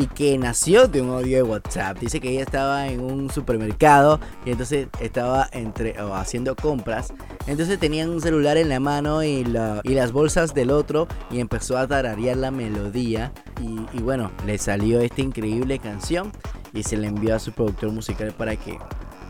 y 0.00 0.06
que 0.06 0.38
nació 0.38 0.88
de 0.88 1.02
un 1.02 1.10
audio 1.10 1.36
de 1.36 1.42
WhatsApp. 1.42 1.98
Dice 1.98 2.20
que 2.20 2.30
ella 2.30 2.40
estaba 2.42 2.88
en 2.88 3.00
un 3.00 3.30
supermercado 3.30 4.18
y 4.46 4.50
entonces 4.52 4.88
estaba 5.00 5.46
entre, 5.52 5.94
haciendo 6.14 6.56
compras. 6.56 7.12
Entonces 7.46 7.78
tenían 7.78 8.08
un 8.08 8.22
celular 8.22 8.56
en 8.56 8.70
la 8.70 8.80
mano 8.80 9.22
y, 9.22 9.44
la- 9.44 9.82
las 9.84 10.12
bolsas 10.12 10.54
del 10.54 10.70
otro 10.70 11.06
y 11.30 11.40
empezó 11.40 11.76
a 11.76 11.86
tararear 11.86 12.38
la 12.38 12.50
melodía. 12.50 13.32
Y, 13.60 13.98
y 13.98 14.00
bueno, 14.00 14.30
le 14.46 14.56
salió 14.56 15.00
esta 15.00 15.20
increíble 15.20 15.78
canción 15.78 16.32
y 16.72 16.82
se 16.84 16.96
le 16.96 17.08
envió 17.08 17.34
a 17.34 17.38
su 17.38 17.52
productor 17.52 17.92
musical 17.92 18.32
para 18.32 18.56
que 18.56 18.78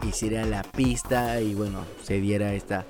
hiciera 0.06 0.44
la 0.46 0.62
pista 0.62 1.40
y 1.40 1.54
bueno, 1.54 1.80
se 2.04 2.20
diera 2.20 2.54
esta 2.54 2.86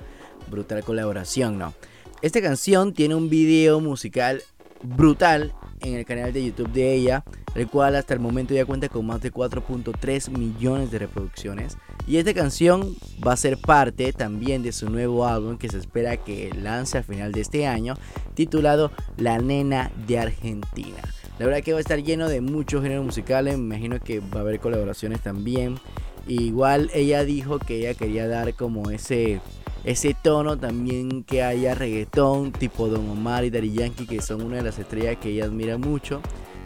brutal 0.50 0.84
colaboración, 0.84 1.56
¿no? 1.58 1.72
Esta 2.20 2.42
canción 2.42 2.92
tiene 2.92 3.14
un 3.14 3.30
video 3.30 3.80
musical 3.80 4.42
brutal 4.82 5.54
en 5.80 5.94
el 5.94 6.04
canal 6.04 6.32
de 6.32 6.44
YouTube 6.44 6.72
de 6.72 6.94
ella, 6.94 7.24
el 7.54 7.68
cual 7.68 7.96
hasta 7.96 8.14
el 8.14 8.20
momento 8.20 8.54
ya 8.54 8.64
cuenta 8.64 8.88
con 8.88 9.06
más 9.06 9.20
de 9.20 9.32
4.3 9.32 10.30
millones 10.36 10.90
de 10.90 10.98
reproducciones. 10.98 11.76
Y 12.06 12.16
esta 12.16 12.34
canción 12.34 12.96
va 13.26 13.32
a 13.32 13.36
ser 13.36 13.58
parte 13.58 14.12
también 14.12 14.62
de 14.62 14.72
su 14.72 14.90
nuevo 14.90 15.26
álbum 15.26 15.58
que 15.58 15.68
se 15.68 15.78
espera 15.78 16.16
que 16.16 16.52
lance 16.54 16.98
a 16.98 17.02
final 17.02 17.32
de 17.32 17.40
este 17.40 17.66
año, 17.66 17.94
titulado 18.34 18.90
La 19.16 19.38
Nena 19.38 19.90
de 20.06 20.18
Argentina. 20.18 20.98
La 21.38 21.46
verdad 21.46 21.62
que 21.62 21.72
va 21.72 21.78
a 21.78 21.80
estar 21.80 22.02
lleno 22.02 22.28
de 22.28 22.40
muchos 22.40 22.82
géneros 22.82 23.04
musicales, 23.04 23.56
me 23.56 23.76
imagino 23.76 23.98
que 23.98 24.20
va 24.20 24.38
a 24.38 24.40
haber 24.40 24.60
colaboraciones 24.60 25.20
también. 25.20 25.78
Igual 26.26 26.90
ella 26.92 27.24
dijo 27.24 27.58
que 27.58 27.78
ella 27.78 27.94
quería 27.94 28.28
dar 28.28 28.54
como 28.54 28.90
ese 28.90 29.40
ese 29.84 30.14
tono 30.14 30.58
también 30.58 31.24
que 31.24 31.42
haya 31.42 31.74
reggaetón 31.74 32.52
tipo 32.52 32.88
Don 32.88 33.08
Omar 33.08 33.44
y 33.44 33.50
Daddy 33.50 33.72
Yankee 33.72 34.06
que 34.06 34.20
son 34.20 34.42
una 34.42 34.56
de 34.56 34.62
las 34.62 34.78
estrellas 34.78 35.16
que 35.20 35.30
ella 35.30 35.44
admira 35.44 35.78
mucho 35.78 36.20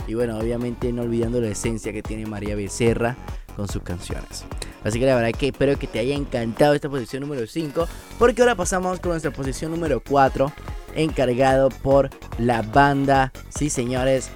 y 0.06 0.14
bueno 0.14 0.38
obviamente 0.38 0.92
no 0.92 1.02
olvidando 1.02 1.40
la 1.40 1.48
esencia 1.48 1.92
que 1.92 2.02
tiene 2.02 2.26
María 2.26 2.56
Becerra 2.56 3.16
con 3.56 3.68
sus 3.68 3.82
canciones 3.82 4.44
así 4.82 4.98
que 4.98 5.06
la 5.06 5.14
verdad 5.14 5.38
que 5.38 5.48
espero 5.48 5.78
que 5.78 5.86
te 5.86 6.00
haya 6.00 6.14
encantado 6.14 6.74
esta 6.74 6.88
posición 6.88 7.22
número 7.22 7.46
5 7.46 7.86
porque 8.18 8.42
ahora 8.42 8.56
pasamos 8.56 9.00
con 9.00 9.10
nuestra 9.12 9.30
posición 9.30 9.70
número 9.70 10.02
4 10.06 10.52
encargado 10.96 11.68
por 11.68 12.10
la 12.38 12.62
banda 12.62 13.32
sí 13.48 13.70
señores 13.70 14.30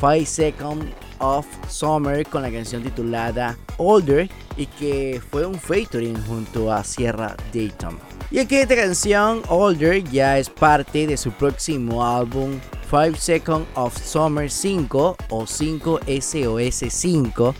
5 0.00 0.26
Seconds 0.26 0.86
of 1.18 1.46
Summer 1.68 2.26
con 2.26 2.42
la 2.42 2.50
canción 2.50 2.82
titulada 2.82 3.56
Older 3.78 4.28
y 4.56 4.66
que 4.66 5.20
fue 5.30 5.46
un 5.46 5.58
featuring 5.58 6.16
junto 6.26 6.72
a 6.72 6.84
Sierra 6.84 7.36
Dayton. 7.52 8.13
Y 8.36 8.46
que 8.46 8.62
esta 8.62 8.74
canción 8.74 9.42
Older 9.48 10.02
ya 10.10 10.40
es 10.40 10.50
parte 10.50 11.06
de 11.06 11.16
su 11.16 11.30
próximo 11.30 12.04
álbum 12.04 12.58
5 12.90 13.16
Seconds 13.16 13.68
of 13.76 13.96
Summer 13.96 14.50
5 14.50 15.16
o 15.28 15.46
5 15.46 16.00
SOS 16.20 16.84
5 16.88 17.54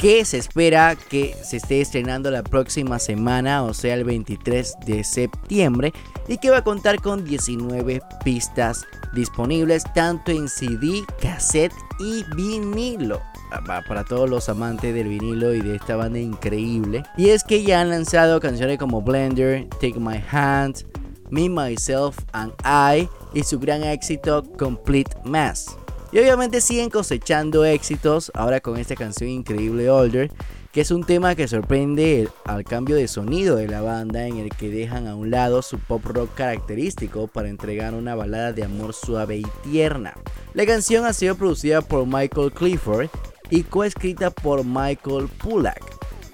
que 0.00 0.24
se 0.24 0.38
espera 0.38 0.96
que 0.96 1.36
se 1.44 1.58
esté 1.58 1.80
estrenando 1.80 2.32
la 2.32 2.42
próxima 2.42 2.98
semana, 2.98 3.62
o 3.62 3.72
sea 3.72 3.94
el 3.94 4.02
23 4.02 4.74
de 4.84 5.04
septiembre, 5.04 5.92
y 6.28 6.38
que 6.38 6.50
va 6.50 6.58
a 6.58 6.64
contar 6.64 7.00
con 7.00 7.24
19 7.24 8.00
pistas 8.24 8.84
disponibles 9.14 9.84
tanto 9.94 10.32
en 10.32 10.48
CD, 10.48 11.04
cassette 11.20 11.72
y 11.98 12.24
vinilo. 12.34 13.20
Pa- 13.66 13.82
Para 13.82 14.04
todos 14.04 14.28
los 14.28 14.48
amantes 14.48 14.92
del 14.94 15.08
vinilo 15.08 15.54
y 15.54 15.60
de 15.60 15.76
esta 15.76 15.96
banda 15.96 16.18
increíble. 16.18 17.04
Y 17.16 17.30
es 17.30 17.44
que 17.44 17.62
ya 17.62 17.80
han 17.80 17.90
lanzado 17.90 18.40
canciones 18.40 18.78
como 18.78 19.00
Blender, 19.02 19.68
Take 19.80 19.98
My 20.00 20.22
Hand, 20.30 20.84
Me, 21.30 21.48
Myself 21.48 22.18
and 22.32 22.52
I 22.64 23.08
y 23.32 23.42
su 23.44 23.58
gran 23.58 23.82
éxito 23.84 24.42
Complete 24.58 25.12
Mass. 25.24 25.76
Y 26.12 26.18
obviamente 26.18 26.60
siguen 26.60 26.90
cosechando 26.90 27.64
éxitos 27.64 28.30
ahora 28.34 28.60
con 28.60 28.76
esta 28.78 28.94
canción 28.94 29.28
increíble 29.30 29.90
Older, 29.90 30.30
que 30.76 30.82
es 30.82 30.90
un 30.90 31.04
tema 31.04 31.34
que 31.34 31.48
sorprende 31.48 32.28
al 32.44 32.62
cambio 32.62 32.96
de 32.96 33.08
sonido 33.08 33.56
de 33.56 33.66
la 33.66 33.80
banda 33.80 34.26
en 34.26 34.36
el 34.36 34.50
que 34.50 34.68
dejan 34.68 35.06
a 35.06 35.16
un 35.16 35.30
lado 35.30 35.62
su 35.62 35.78
pop 35.78 36.04
rock 36.04 36.34
característico 36.34 37.28
para 37.28 37.48
entregar 37.48 37.94
una 37.94 38.14
balada 38.14 38.52
de 38.52 38.64
amor 38.64 38.92
suave 38.92 39.38
y 39.38 39.46
tierna. 39.64 40.12
La 40.52 40.66
canción 40.66 41.06
ha 41.06 41.14
sido 41.14 41.34
producida 41.34 41.80
por 41.80 42.04
Michael 42.04 42.52
Clifford 42.52 43.08
y 43.48 43.62
coescrita 43.62 44.28
por 44.28 44.66
Michael 44.66 45.28
Pulak, 45.38 45.80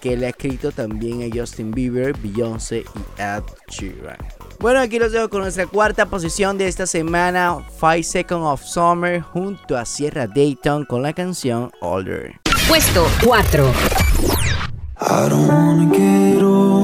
que 0.01 0.17
le 0.17 0.27
ha 0.27 0.31
escrito 0.31 0.73
también 0.73 1.23
a 1.23 1.33
Justin 1.33 1.71
Bieber, 1.71 2.13
Beyoncé 2.19 2.79
y 2.81 3.23
Ed 3.23 3.45
Sheeran. 3.69 4.19
Bueno, 4.59 4.81
aquí 4.81 4.99
los 4.99 5.13
dejo 5.13 5.31
con 5.31 5.43
nuestra 5.43 5.69
cuarta 5.69 6.07
posición 6.07 6.59
de 6.59 6.67
esta 6.67 6.89
semana, 6.89 7.65
5 7.79 8.03
Seconds 8.03 8.45
of 8.45 8.63
Summer, 8.65 9.21
junto 9.21 9.79
a 9.79 9.85
Sierra 9.85 10.27
Dayton 10.27 10.85
con 10.85 11.01
la 11.01 11.13
canción 11.13 11.71
Older. 11.81 12.42
Puesto 12.73 13.05
4. 13.21 13.71
I 14.99 15.29
don't 15.29 15.93
get 15.93 16.41
my. 16.41 16.83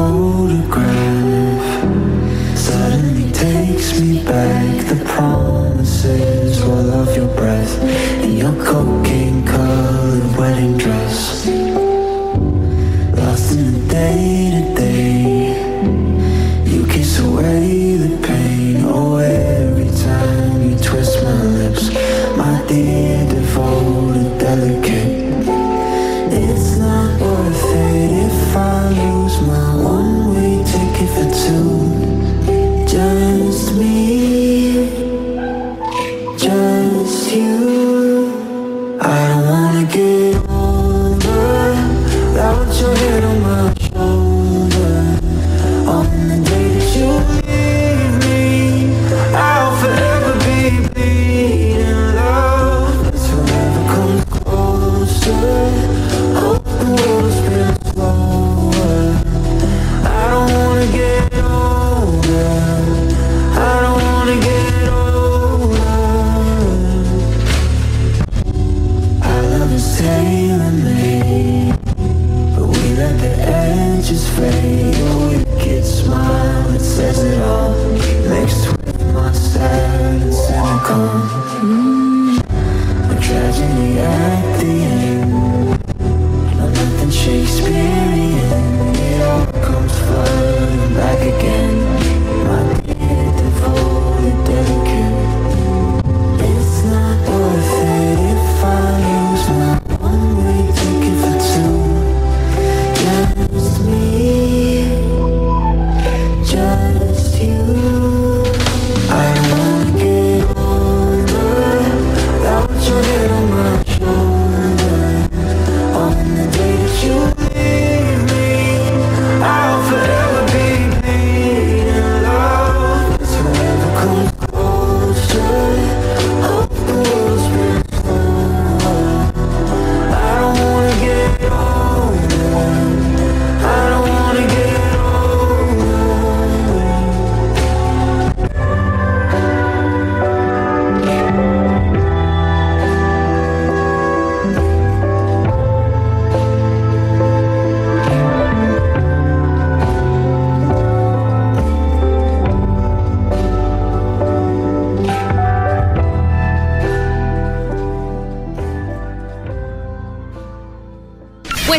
Photograph. 0.00 1.66
Suddenly 2.56 3.30
takes 3.32 4.00
me 4.00 4.24
back 4.24 4.69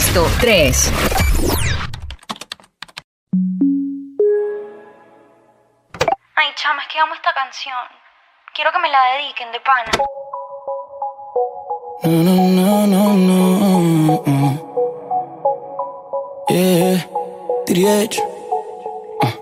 Puesto 0.01 0.25
3. 0.39 0.91
Ay, 6.35 6.47
chama, 6.55 6.81
es 6.81 6.87
que 6.91 6.99
amo 6.99 7.13
esta 7.13 7.31
canción. 7.35 7.75
Quiero 8.55 8.71
que 8.71 8.79
me 8.79 8.89
la 8.89 8.99
dediquen 9.13 9.51
de 9.51 9.59
pana. 9.59 9.91
No, 12.03 12.23
no, 12.23 12.87
no, 12.87 13.13
no, 13.13 14.23
no. 14.25 14.41
Yeah. 16.49 17.05
Ah. 19.21 19.33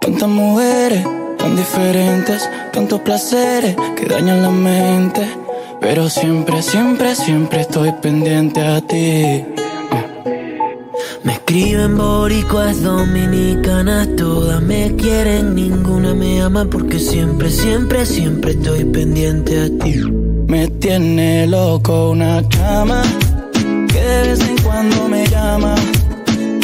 Tantas 0.00 0.28
mujeres, 0.28 1.02
tan 1.38 1.56
diferentes, 1.56 2.48
tantos 2.72 3.00
placeres 3.00 3.74
que 3.96 4.06
dañan 4.06 4.42
la 4.42 4.50
mente. 4.50 5.28
Pero 5.80 6.08
siempre, 6.08 6.62
siempre, 6.62 7.16
siempre 7.16 7.62
estoy 7.62 7.90
pendiente 8.00 8.60
a 8.60 8.80
ti. 8.80 9.44
Escriben 11.52 11.98
boricuas 11.98 12.82
dominicanas, 12.82 14.08
todas 14.16 14.62
me 14.62 14.96
quieren, 14.96 15.54
ninguna 15.54 16.14
me 16.14 16.40
ama 16.40 16.64
porque 16.64 16.98
siempre, 16.98 17.50
siempre, 17.50 18.06
siempre 18.06 18.52
estoy 18.52 18.86
pendiente 18.86 19.60
a 19.60 19.84
ti. 19.84 20.00
Me 20.48 20.68
tiene 20.68 21.46
loco 21.46 22.12
una 22.12 22.48
chama 22.48 23.02
que 23.52 24.00
de 24.00 24.28
vez 24.28 24.40
en 24.40 24.56
cuando 24.62 25.08
me 25.10 25.26
llama. 25.26 25.74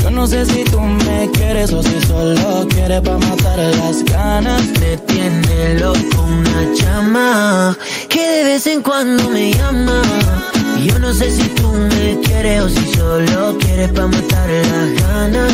Yo 0.02 0.10
no 0.10 0.26
sé 0.26 0.46
si 0.46 0.64
tú 0.64 0.80
me 0.80 1.30
quieres 1.34 1.70
o 1.74 1.82
si 1.82 2.00
solo 2.06 2.66
quieres 2.70 3.02
para 3.02 3.18
matar 3.18 3.58
las 3.58 4.02
ganas. 4.06 4.62
Me 4.80 4.96
tiene 4.96 5.80
loco 5.80 6.26
una 6.26 6.74
chama 6.74 7.76
que 8.08 8.26
de 8.26 8.44
vez 8.44 8.66
en 8.66 8.80
cuando 8.80 9.28
me 9.28 9.52
llama. 9.52 10.00
Yo 10.84 10.98
no 11.00 11.12
sé 11.12 11.30
si 11.30 11.48
tú 11.48 11.68
me 11.72 12.20
quieres 12.20 12.62
o 12.62 12.68
si 12.68 12.94
solo 12.94 13.58
quieres 13.58 13.88
para 13.88 14.06
matar 14.06 14.48
las 14.48 15.02
ganas. 15.02 15.52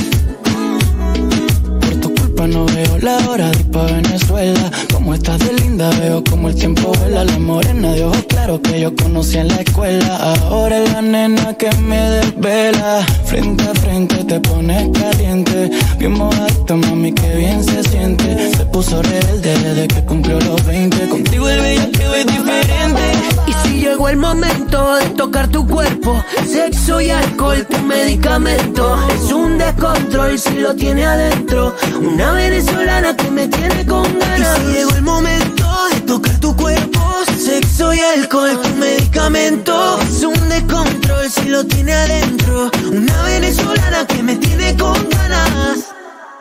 Por 1.80 2.00
tu 2.00 2.14
culpa 2.14 2.46
no 2.46 2.66
veo 2.66 2.98
la 2.98 3.16
hora 3.28 3.50
de 3.50 3.58
ir 3.60 3.70
pa' 3.70 3.84
Venezuela. 3.84 4.70
Como 4.92 5.14
estás 5.14 5.38
de 5.38 5.52
linda, 5.54 5.88
veo 6.00 6.22
como 6.24 6.50
el 6.50 6.54
tiempo 6.54 6.92
vuela. 6.98 7.24
La 7.24 7.38
morena 7.38 7.92
de 7.92 8.04
ojos 8.04 8.24
claros 8.28 8.60
que 8.60 8.80
yo 8.80 8.94
conocí 8.94 9.38
en 9.38 9.48
la 9.48 9.56
escuela. 9.56 10.34
Ahora 10.50 10.82
es 10.82 10.92
la 10.92 11.00
nena 11.00 11.54
que 11.54 11.70
me 11.76 12.00
desvela. 12.00 13.06
Frente 13.24 13.64
a 13.64 13.74
frente 13.74 14.24
te 14.24 14.40
pones 14.40 14.90
caliente. 14.98 15.70
Bien 15.98 16.12
mojadita, 16.12 16.76
mami, 16.76 17.12
que 17.12 17.36
bien 17.36 17.64
se 17.64 17.82
siente. 17.82 18.50
Se 18.56 18.66
puso 18.66 19.02
rebelde 19.02 19.58
desde 19.58 19.88
que 19.88 20.04
cumplió 20.04 20.38
los 20.40 20.64
20. 20.66 21.08
Contigo 21.08 21.48
el 21.48 21.60
bellaqueo 21.60 22.14
es 22.14 22.26
diferente. 22.26 23.13
Y 23.46 23.52
si 23.62 23.80
llegó 23.80 24.08
el 24.08 24.16
momento 24.16 24.94
de 24.96 25.06
tocar 25.10 25.48
tu 25.48 25.66
cuerpo, 25.66 26.22
sexo 26.46 27.00
y 27.00 27.10
alcohol, 27.10 27.66
tu 27.68 27.78
medicamento. 27.78 28.96
Es 29.14 29.32
un 29.32 29.58
descontrol 29.58 30.38
si 30.38 30.54
lo 30.58 30.74
tiene 30.74 31.04
adentro. 31.04 31.74
Una 32.00 32.32
venezolana 32.32 33.16
que 33.16 33.30
me 33.30 33.48
tiene 33.48 33.86
con 33.86 34.04
ganas. 34.18 34.58
Y 34.58 34.66
si 34.66 34.72
llegó 34.72 34.90
el 34.90 35.02
momento 35.02 35.66
de 35.92 36.00
tocar 36.02 36.38
tu 36.40 36.56
cuerpo, 36.56 37.00
sexo 37.38 37.92
y 37.94 38.00
alcohol, 38.00 38.60
tu 38.62 38.68
medicamento. 38.76 39.98
Es 40.00 40.22
un 40.22 40.48
descontrol 40.48 41.30
si 41.30 41.48
lo 41.48 41.64
tiene 41.64 41.92
adentro. 41.92 42.70
Una 42.90 43.22
venezolana 43.22 44.06
que 44.06 44.22
me 44.22 44.36
tiene 44.36 44.76
con 44.76 44.94
ganas. 45.10 45.94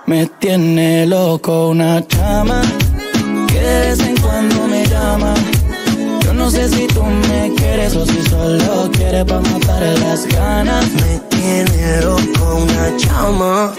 Me 0.05 0.25
tiene 0.25 1.05
loco 1.07 1.69
una 1.69 2.05
chama 2.05 2.61
que 3.47 3.59
de 3.59 3.79
vez 3.79 3.99
en 4.01 4.17
cuando 4.17 4.67
me 4.67 4.85
llama. 4.85 5.33
Yo 6.23 6.33
no 6.33 6.49
sé 6.49 6.69
si 6.69 6.87
tú 6.87 7.03
me 7.03 7.53
quieres 7.55 7.95
o 7.95 8.05
si 8.05 8.21
solo 8.29 8.89
quieres 8.93 9.25
para 9.25 9.41
matar 9.41 9.83
las 9.99 10.25
ganas. 10.27 10.85
Me 10.91 11.19
tiene 11.29 12.01
loco 12.01 12.55
una 12.63 12.97
chama 12.97 13.73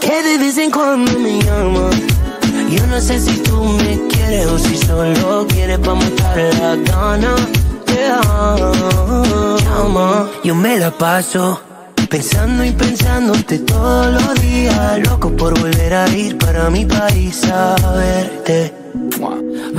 que 0.00 0.22
de 0.22 0.38
vez 0.38 0.58
en 0.58 0.70
cuando 0.70 1.18
me 1.18 1.42
llama. 1.42 1.90
Yo 2.70 2.86
no 2.86 3.00
sé 3.00 3.18
si 3.18 3.36
tú 3.38 3.62
me 3.62 4.08
quieres 4.08 4.46
o 4.46 4.58
si 4.58 4.76
solo 4.76 5.46
quieres 5.48 5.78
para 5.78 5.94
matar 5.94 6.36
las 6.60 6.84
ganas. 6.84 7.40
Chama, 9.62 10.30
yo 10.44 10.54
me 10.54 10.78
la 10.78 10.90
paso 10.90 11.60
pensando 12.08 12.64
y 12.64 12.70
pensándote 12.72 13.58
todos 13.60 14.06
los 14.12 14.34
días. 14.40 14.98
Loco 15.06 15.30
por 15.30 15.58
volver 15.58 15.94
a 15.94 16.08
ir 16.08 16.38
para 16.38 16.70
mi 16.70 16.84
país 16.84 17.44
a 17.44 17.76
verte. 17.96 18.77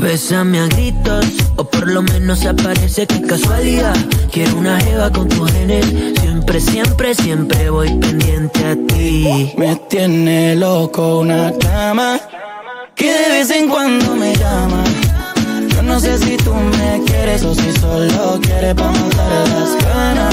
Bésame 0.01 0.59
a 0.59 0.67
gritos, 0.67 1.25
o 1.55 1.63
por 1.63 1.87
lo 1.87 2.01
menos 2.01 2.45
aparece 2.45 3.05
que 3.07 3.21
casualidad. 3.21 3.95
Quiero 4.31 4.57
una 4.57 4.79
jeva 4.79 5.11
con 5.11 5.27
tus 5.27 5.51
genes. 5.51 5.85
Siempre, 6.19 6.59
siempre, 6.59 7.15
siempre 7.15 7.69
voy 7.69 7.89
pendiente 7.97 8.65
a 8.65 8.75
ti. 8.87 9.53
Me 9.57 9.75
tiene 9.89 10.55
loco 10.55 11.19
una 11.19 11.51
cama 11.59 12.19
que 12.95 13.11
de 13.11 13.29
vez 13.29 13.51
en 13.51 13.69
cuando 13.69 14.15
me 14.15 14.35
llama. 14.35 14.83
Yo 15.69 15.81
no 15.83 15.99
sé 15.99 16.17
si 16.17 16.37
tú 16.37 16.53
me 16.53 17.03
quieres 17.05 17.43
o 17.43 17.53
si 17.53 17.71
solo 17.73 18.39
quieres 18.41 18.75
para 18.75 18.93
las 18.93 19.83
ganas. 19.83 20.28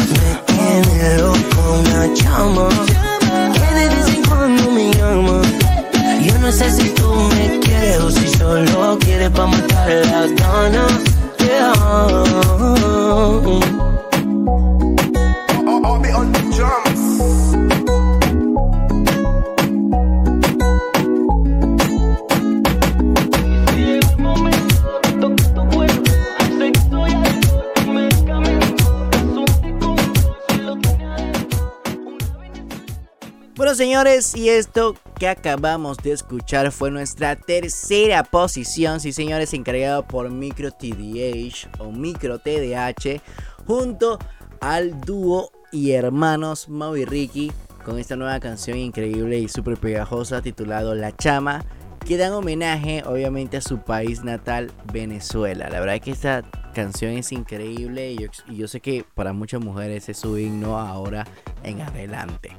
Señores, 33.97 34.36
y 34.36 34.51
esto 34.51 34.94
que 35.18 35.26
acabamos 35.26 35.97
de 35.97 36.12
escuchar 36.12 36.70
fue 36.70 36.90
nuestra 36.90 37.34
tercera 37.34 38.24
posición, 38.24 39.01
sí 39.01 39.11
señores, 39.11 39.55
encargado 39.55 40.07
por 40.07 40.30
Micro 40.30 40.70
TDH 40.70 41.68
o 41.78 41.90
Micro 41.92 42.38
TDH, 42.38 43.22
junto 43.66 44.18
al 44.61 45.01
dúo 45.01 45.51
y 45.72 45.92
hermanos 45.92 46.68
Mau 46.68 46.94
y 46.94 47.07
Ricky, 47.07 47.51
con 47.86 47.99
esta 47.99 48.16
nueva 48.16 48.38
canción 48.38 48.76
increíble 48.76 49.38
y 49.38 49.49
súper 49.49 49.78
pegajosa 49.78 50.42
titulado 50.42 50.94
La 50.94 51.16
Chama, 51.16 51.64
que 52.07 52.18
dan 52.18 52.34
homenaje 52.34 53.03
obviamente 53.07 53.57
a 53.57 53.62
su 53.62 53.78
país 53.78 54.22
natal, 54.22 54.70
Venezuela. 54.92 55.70
La 55.70 55.80
verdad 55.80 55.94
es 55.94 56.03
que 56.03 56.11
esta 56.11 56.42
canción 56.74 57.12
es 57.12 57.32
increíble 57.32 58.12
y 58.12 58.18
yo, 58.18 58.28
y 58.47 58.57
yo 58.57 58.68
sé 58.68 58.80
que 58.80 59.07
para 59.14 59.32
muchas 59.32 59.62
mujeres 59.62 60.07
es 60.11 60.18
su 60.18 60.36
himno 60.36 60.78
ahora 60.78 61.26
en 61.62 61.80
adelante. 61.80 62.51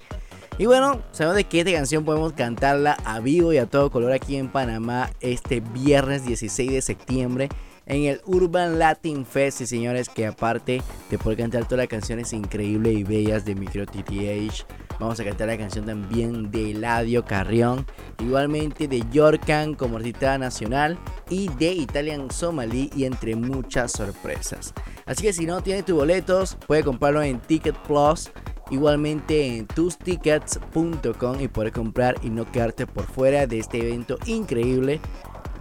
Y 0.60 0.66
bueno, 0.66 1.02
sabemos 1.12 1.36
de 1.36 1.44
que 1.44 1.60
esta 1.60 1.72
canción 1.72 2.04
podemos 2.04 2.34
cantarla 2.34 2.98
a 3.06 3.20
vivo 3.20 3.54
y 3.54 3.60
a 3.60 3.68
todo 3.68 3.92
color 3.92 4.12
aquí 4.12 4.38
en 4.38 4.50
Panamá 4.50 5.12
este 5.20 5.60
viernes 5.60 6.26
16 6.26 6.72
de 6.72 6.82
septiembre 6.82 7.50
en 7.86 8.06
el 8.06 8.22
Urban 8.26 8.80
Latin 8.80 9.24
Fest. 9.24 9.62
Y 9.62 9.68
señores, 9.68 10.10
que 10.10 10.26
aparte 10.26 10.82
de 11.12 11.18
poder 11.20 11.38
cantar 11.38 11.66
todas 11.66 11.78
las 11.78 11.88
canciones 11.88 12.34
increíbles 12.34 12.98
y 12.98 13.04
bellas 13.04 13.46
de 13.46 13.54
Micro 13.54 13.86
TTH, 13.86 14.66
vamos 15.00 15.20
a 15.20 15.26
cantar 15.26 15.48
la 15.48 15.60
canción 15.60 15.86
también 15.86 16.50
de 16.50 16.72
Eladio 16.72 17.24
Carrión, 17.24 17.86
igualmente 18.20 18.88
de 18.88 19.04
Yorkan 19.12 19.76
como 19.76 19.98
artista 19.98 20.40
nacional 20.40 20.98
y 21.30 21.50
de 21.50 21.72
Italian 21.72 22.32
Somali 22.32 22.90
y 22.96 23.06
entre 23.06 23.36
muchas 23.36 23.92
sorpresas. 23.92 24.74
Así 25.06 25.22
que 25.22 25.34
si 25.34 25.46
no 25.46 25.62
tienes 25.62 25.86
tus 25.86 25.96
boletos, 25.96 26.58
puedes 26.66 26.84
comprarlo 26.84 27.22
en 27.22 27.40
Ticket 27.42 27.78
Plus 27.84 28.32
igualmente 28.70 29.58
en 29.58 29.68
tustickets.com 29.68 31.42
y 31.42 31.48
poder 31.48 31.72
comprar 31.72 32.16
y 32.24 32.30
no 32.30 32.50
quedarte 32.52 32.88
por 32.88 33.06
fuera 33.06 33.48
de 33.48 33.60
este 33.60 33.80
evento 33.80 34.18
increíble 34.26 35.00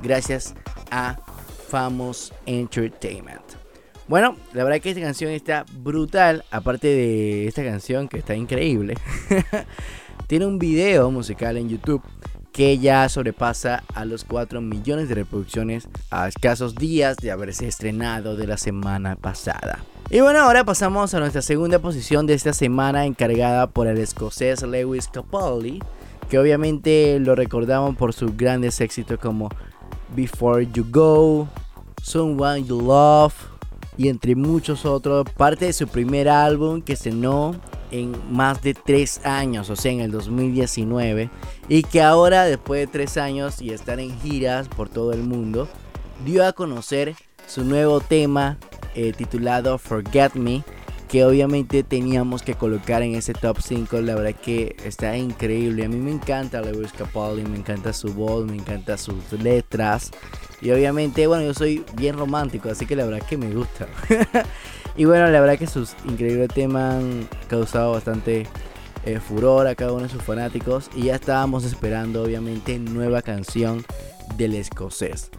gracias 0.03 0.55
a 0.91 1.19
Famous 1.69 2.33
Entertainment. 2.47 3.43
Bueno, 4.09 4.37
la 4.53 4.63
verdad 4.63 4.81
que 4.81 4.91
esta 4.91 5.03
canción 5.03 5.33
está 5.33 5.67
brutal, 5.73 6.45
aparte 6.51 6.87
de 6.87 7.49
esta 7.49 7.65
canción 7.65 8.07
que 8.07 8.19
está 8.19 8.37
increíble. 8.37 8.95
Tiene 10.29 10.47
un 10.47 10.59
video 10.59 11.11
musical 11.11 11.57
en 11.57 11.69
YouTube 11.69 12.03
que 12.53 12.79
ya 12.79 13.09
sobrepasa 13.09 13.83
a 13.95 14.05
los 14.05 14.25
4 14.25 14.61
millones 14.61 15.09
de 15.09 15.17
reproducciones 15.17 15.89
a 16.11 16.29
escasos 16.29 16.75
días 16.75 17.17
de 17.17 17.31
haberse 17.31 17.67
estrenado 17.67 18.37
de 18.37 18.47
la 18.47 18.57
semana 18.57 19.17
pasada. 19.17 19.81
Y 20.09 20.21
bueno, 20.21 20.39
ahora 20.39 20.63
pasamos 20.63 21.15
a 21.15 21.19
nuestra 21.19 21.43
segunda 21.43 21.81
posición 21.81 22.29
de 22.29 22.35
esta 22.35 22.53
semana 22.53 23.07
encargada 23.07 23.67
por 23.67 23.89
el 23.89 23.99
escocés 23.99 24.63
Lewis 24.63 25.09
Capaldi, 25.09 25.81
que 26.31 26.39
obviamente 26.39 27.19
lo 27.19 27.35
recordamos 27.35 27.97
por 27.97 28.13
sus 28.13 28.37
grandes 28.37 28.81
éxitos 28.81 29.19
como 29.19 29.49
Before 30.15 30.65
You 30.73 30.87
Go, 30.89 31.49
Someone 32.01 32.63
You 32.63 32.83
Love 32.83 33.35
y 33.97 34.09
entre 34.09 34.37
muchos 34.37 34.87
otros, 34.87 35.29
parte 35.37 35.65
de 35.65 35.73
su 35.73 35.89
primer 35.89 36.29
álbum 36.29 36.83
que 36.83 36.93
estrenó 36.93 37.57
en 37.91 38.15
más 38.31 38.63
de 38.63 38.75
tres 38.75 39.21
años, 39.27 39.71
o 39.71 39.77
sea, 39.77 39.91
en 39.91 40.01
el 40.01 40.13
2019, 40.13 41.31
y 41.69 41.83
que 41.83 42.03
ahora, 42.03 42.45
después 42.45 42.81
de 42.81 42.87
tres 42.87 43.17
años 43.17 43.61
y 43.61 43.71
estar 43.71 43.99
en 43.99 44.17
giras 44.21 44.69
por 44.69 44.89
todo 44.89 45.13
el 45.13 45.25
mundo, 45.25 45.67
dio 46.25 46.47
a 46.47 46.53
conocer 46.53 47.17
su 47.49 47.65
nuevo 47.65 48.01
tema 48.01 48.57
eh, 48.97 49.13
titulado 49.13 49.79
Forget 49.79 50.35
Me, 50.35 50.65
que 51.09 51.25
obviamente 51.25 51.83
teníamos 51.83 52.43
que 52.43 52.55
colocar 52.55 53.03
en 53.03 53.15
ese 53.15 53.33
top 53.33 53.61
5. 53.61 54.01
La 54.01 54.15
verdad 54.15 54.35
que 54.35 54.75
está 54.85 55.17
increíble. 55.17 55.85
A 55.85 55.89
mí 55.89 55.97
me 55.97 56.11
encanta 56.11 56.63
Lewis 56.63 56.93
Capaldi, 56.93 57.43
me 57.43 57.59
encanta 57.59 57.93
su 57.93 58.13
voz, 58.13 58.47
me 58.47 58.57
encanta 58.57 58.97
sus 58.97 59.33
letras. 59.33 60.11
Y 60.61 60.71
obviamente, 60.71 61.27
bueno, 61.27 61.45
yo 61.45 61.55
soy 61.55 61.85
bien 61.95 62.17
romántico, 62.17 62.71
así 62.71 62.87
que 62.87 62.97
la 62.97 63.05
verdad 63.05 63.27
que 63.27 63.37
me 63.37 63.53
gusta. 63.53 63.87
y 64.97 65.05
bueno, 65.05 65.29
la 65.29 65.41
verdad 65.41 65.59
que 65.59 65.67
sus 65.67 65.95
increíbles 66.07 66.49
temas 66.49 66.95
han 66.95 67.29
causado 67.49 67.93
bastante 67.93 68.47
eh, 69.05 69.21
furor 69.21 69.67
a 69.67 69.75
cada 69.75 69.93
uno 69.93 70.05
de 70.05 70.09
sus 70.09 70.23
fanáticos. 70.23 70.91
Y 70.97 71.05
ya 71.05 71.15
estábamos 71.17 71.65
esperando, 71.65 72.23
obviamente, 72.25 72.79
nueva 72.79 73.23
canción 73.23 73.85
del 74.37 74.55
escocés. 74.55 75.31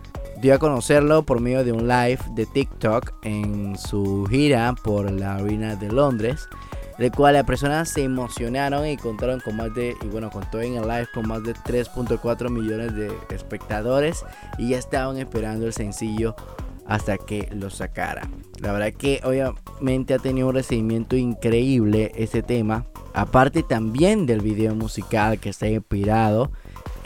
Dio 0.41 0.53
a 0.53 0.59
conocerlo 0.59 1.23
por 1.23 1.39
medio 1.39 1.63
de 1.63 1.71
un 1.71 1.87
live 1.87 2.19
de 2.31 2.45
TikTok 2.45 3.13
en 3.23 3.77
su 3.77 4.27
gira 4.29 4.75
por 4.83 5.11
la 5.11 5.35
arena 5.35 5.75
de 5.75 5.91
Londres 5.91 6.47
el 6.97 7.11
cual 7.11 7.35
las 7.35 7.43
personas 7.43 7.89
se 7.89 8.03
emocionaron 8.03 8.87
y 8.87 8.97
contaron 8.97 9.39
con 9.39 9.55
más 9.55 9.73
de, 9.75 9.95
y 10.01 10.07
bueno, 10.07 10.29
contó 10.29 10.61
en 10.61 10.75
el 10.75 10.87
live 10.87 11.07
con 11.13 11.27
más 11.27 11.43
de 11.43 11.53
3.4 11.53 12.49
millones 12.49 12.95
de 12.95 13.11
espectadores 13.29 14.25
y 14.57 14.69
ya 14.69 14.77
estaban 14.77 15.17
esperando 15.17 15.67
el 15.67 15.73
sencillo 15.73 16.35
hasta 16.85 17.17
que 17.17 17.49
lo 17.51 17.69
sacara. 17.69 18.27
La 18.59 18.71
verdad 18.71 18.93
que 18.93 19.21
obviamente 19.23 20.13
ha 20.13 20.19
tenido 20.19 20.47
un 20.47 20.55
recibimiento 20.55 21.15
increíble 21.15 22.11
este 22.15 22.41
tema, 22.41 22.85
aparte 23.13 23.61
también 23.61 24.25
del 24.25 24.41
video 24.41 24.73
musical 24.73 25.39
que 25.39 25.49
está 25.49 25.67
inspirado 25.67 26.51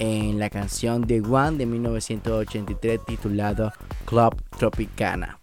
en 0.01 0.39
la 0.39 0.49
canción 0.49 1.03
de 1.03 1.21
One 1.21 1.57
de 1.57 1.67
1983 1.67 3.05
titulado 3.05 3.71
Club 4.05 4.35
Tropicana. 4.57 5.37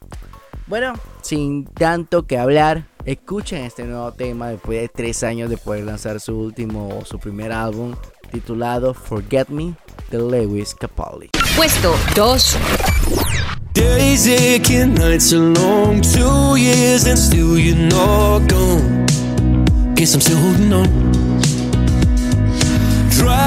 Bueno, 0.66 0.94
sin 1.22 1.64
tanto 1.64 2.26
que 2.26 2.38
hablar, 2.38 2.88
escuchen 3.04 3.64
este 3.64 3.84
nuevo 3.84 4.10
tema 4.12 4.48
después 4.48 4.80
de 4.80 4.88
tres 4.88 5.22
años 5.22 5.48
de 5.48 5.58
poder 5.58 5.84
lanzar 5.84 6.18
su 6.18 6.36
último 6.36 6.88
o 6.88 7.04
su 7.04 7.20
primer 7.20 7.52
álbum 7.52 7.94
titulado 8.32 8.94
Forget 8.94 9.48
Me 9.48 9.74
de 10.10 10.18
Lewis 10.18 10.74
Capaldi. 10.74 11.30
Puesto 11.56 11.94
2. 12.16 12.58
Days 13.74 14.26
aching, 14.26 14.94
nights 14.94 15.32
are 15.32 15.38
long, 15.38 16.00
two 16.00 16.56
years 16.56 17.06
and 17.06 17.16
still 17.16 17.56
you're 17.56 17.76
not 17.76 18.48
gone. 18.48 19.06
Guess 19.94 20.14
I'm 20.14 20.20
still 20.20 20.36
holding 20.36 20.72
on. 20.72 21.37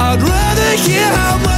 I'd 0.00 0.22
rather 0.22 0.76
hear 0.88 1.04
how 1.04 1.36
much 1.44 1.57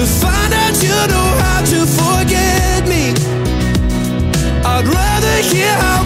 To 0.00 0.06
find 0.06 0.54
out 0.54 0.82
you 0.82 0.96
know 1.12 1.28
how 1.44 1.60
to 1.60 1.84
forget 1.84 2.88
me. 2.88 3.12
I'd 4.64 4.88
rather 4.88 5.36
hear 5.52 5.72
how 5.74 5.99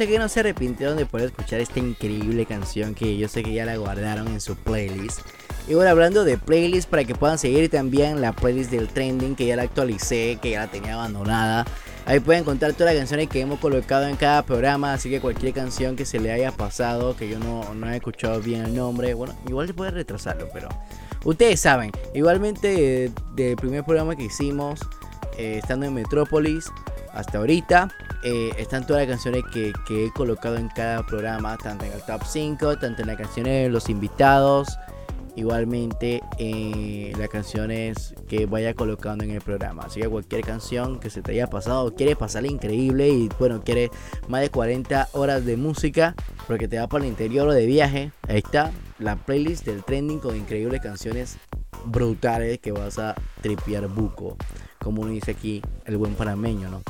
sé 0.00 0.08
que 0.08 0.18
no 0.18 0.30
se 0.30 0.40
arrepintieron 0.40 0.96
de 0.96 1.04
poder 1.04 1.26
escuchar 1.26 1.60
esta 1.60 1.78
increíble 1.78 2.46
canción 2.46 2.94
que 2.94 3.18
yo 3.18 3.28
sé 3.28 3.42
que 3.42 3.52
ya 3.52 3.66
la 3.66 3.76
guardaron 3.76 4.28
en 4.28 4.40
su 4.40 4.56
playlist. 4.56 5.20
Y 5.68 5.74
bueno, 5.74 5.90
hablando 5.90 6.24
de 6.24 6.38
playlist, 6.38 6.88
para 6.88 7.04
que 7.04 7.14
puedan 7.14 7.36
seguir 7.36 7.68
también 7.68 8.22
la 8.22 8.32
playlist 8.32 8.70
del 8.70 8.88
trending 8.88 9.36
que 9.36 9.44
ya 9.44 9.56
la 9.56 9.64
actualicé, 9.64 10.38
que 10.40 10.52
ya 10.52 10.60
la 10.60 10.70
tenía 10.70 10.94
abandonada. 10.94 11.66
Ahí 12.06 12.18
pueden 12.18 12.44
encontrar 12.44 12.72
todas 12.72 12.94
las 12.94 12.98
canciones 12.98 13.28
que 13.28 13.42
hemos 13.42 13.60
colocado 13.60 14.06
en 14.06 14.16
cada 14.16 14.42
programa. 14.42 14.94
Así 14.94 15.10
que 15.10 15.20
cualquier 15.20 15.52
canción 15.52 15.96
que 15.96 16.06
se 16.06 16.18
le 16.18 16.32
haya 16.32 16.50
pasado, 16.50 17.14
que 17.14 17.28
yo 17.28 17.38
no, 17.38 17.74
no 17.74 17.90
he 17.90 17.96
escuchado 17.96 18.40
bien 18.40 18.64
el 18.64 18.74
nombre, 18.74 19.12
bueno, 19.12 19.34
igual 19.48 19.66
se 19.66 19.74
puede 19.74 19.90
retrasarlo, 19.90 20.48
pero 20.50 20.70
ustedes 21.26 21.60
saben. 21.60 21.92
Igualmente, 22.14 23.04
eh, 23.04 23.12
del 23.36 23.56
primer 23.56 23.84
programa 23.84 24.16
que 24.16 24.24
hicimos, 24.24 24.80
eh, 25.38 25.58
estando 25.58 25.86
en 25.86 25.94
Metrópolis, 25.94 26.70
hasta 27.12 27.38
ahorita, 27.38 27.88
eh, 28.22 28.50
están 28.58 28.86
todas 28.86 29.06
las 29.06 29.08
canciones 29.08 29.42
que, 29.52 29.72
he 29.90 30.10
colocado 30.12 30.56
en 30.56 30.68
cada 30.68 31.04
programa, 31.06 31.56
tanto 31.56 31.84
en 31.84 31.92
el 31.92 32.02
top 32.02 32.22
5, 32.24 32.78
tanto 32.78 33.02
en 33.02 33.08
las 33.08 33.16
canciones 33.16 33.64
de 33.64 33.68
los 33.70 33.88
invitados. 33.88 34.78
Igualmente 35.36 36.20
eh, 36.38 37.12
las 37.16 37.28
canciones 37.28 38.14
que 38.28 38.46
vaya 38.46 38.74
colocando 38.74 39.24
en 39.24 39.30
el 39.30 39.40
programa. 39.40 39.84
Así 39.84 40.00
que 40.00 40.08
cualquier 40.08 40.42
canción 40.42 40.98
que 40.98 41.08
se 41.08 41.22
te 41.22 41.32
haya 41.32 41.46
pasado, 41.46 41.94
quieres 41.94 42.16
pasarle 42.16 42.48
increíble 42.48 43.08
y 43.08 43.28
bueno, 43.38 43.62
quieres 43.62 43.90
más 44.28 44.40
de 44.40 44.50
40 44.50 45.08
horas 45.12 45.46
de 45.46 45.56
música 45.56 46.14
porque 46.46 46.66
te 46.66 46.78
va 46.78 46.88
para 46.88 47.04
el 47.04 47.10
interior 47.10 47.48
o 47.48 47.52
de 47.52 47.64
viaje. 47.64 48.12
Ahí 48.28 48.38
está 48.38 48.72
la 48.98 49.16
playlist 49.16 49.64
del 49.64 49.84
trending 49.84 50.18
con 50.18 50.36
increíbles 50.36 50.80
canciones 50.80 51.38
brutales 51.86 52.58
que 52.58 52.72
vas 52.72 52.98
a 52.98 53.14
tripear 53.40 53.86
buco. 53.86 54.36
Como 54.80 55.02
uno 55.02 55.10
dice 55.12 55.32
aquí, 55.32 55.62
el 55.84 55.96
buen 55.96 56.14
panameño, 56.14 56.70
¿no? 56.70 56.82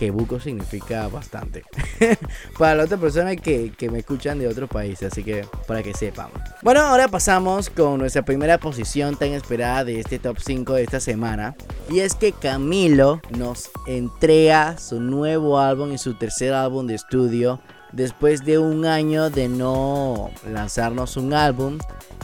que 0.00 0.10
buco 0.10 0.40
significa 0.40 1.08
bastante. 1.08 1.62
para 2.58 2.74
las 2.74 2.86
otras 2.86 3.00
personas 3.00 3.36
que, 3.36 3.70
que, 3.76 3.90
me 3.90 3.98
escuchan 3.98 4.38
de 4.38 4.48
otros 4.48 4.70
países, 4.70 5.12
así 5.12 5.22
que 5.22 5.44
para 5.66 5.82
que 5.82 5.92
sepan. 5.92 6.28
Bueno, 6.62 6.80
ahora 6.80 7.08
pasamos 7.08 7.68
con 7.68 7.98
nuestra 7.98 8.22
primera 8.22 8.56
posición 8.56 9.16
tan 9.16 9.32
esperada 9.32 9.84
de 9.84 10.00
este 10.00 10.18
top 10.18 10.38
5 10.38 10.72
de 10.72 10.84
esta 10.84 11.00
semana. 11.00 11.54
Y 11.90 12.00
es 12.00 12.14
que 12.14 12.32
Camilo 12.32 13.20
nos 13.36 13.70
entrega 13.86 14.78
su 14.78 15.02
nuevo 15.02 15.58
álbum 15.58 15.92
y 15.92 15.98
su 15.98 16.14
tercer 16.14 16.54
álbum 16.54 16.86
de 16.86 16.94
estudio. 16.94 17.60
Después 17.92 18.42
de 18.46 18.58
un 18.58 18.86
año 18.86 19.28
de 19.28 19.48
no 19.48 20.30
lanzarnos 20.50 21.18
un 21.18 21.34
álbum. 21.34 21.76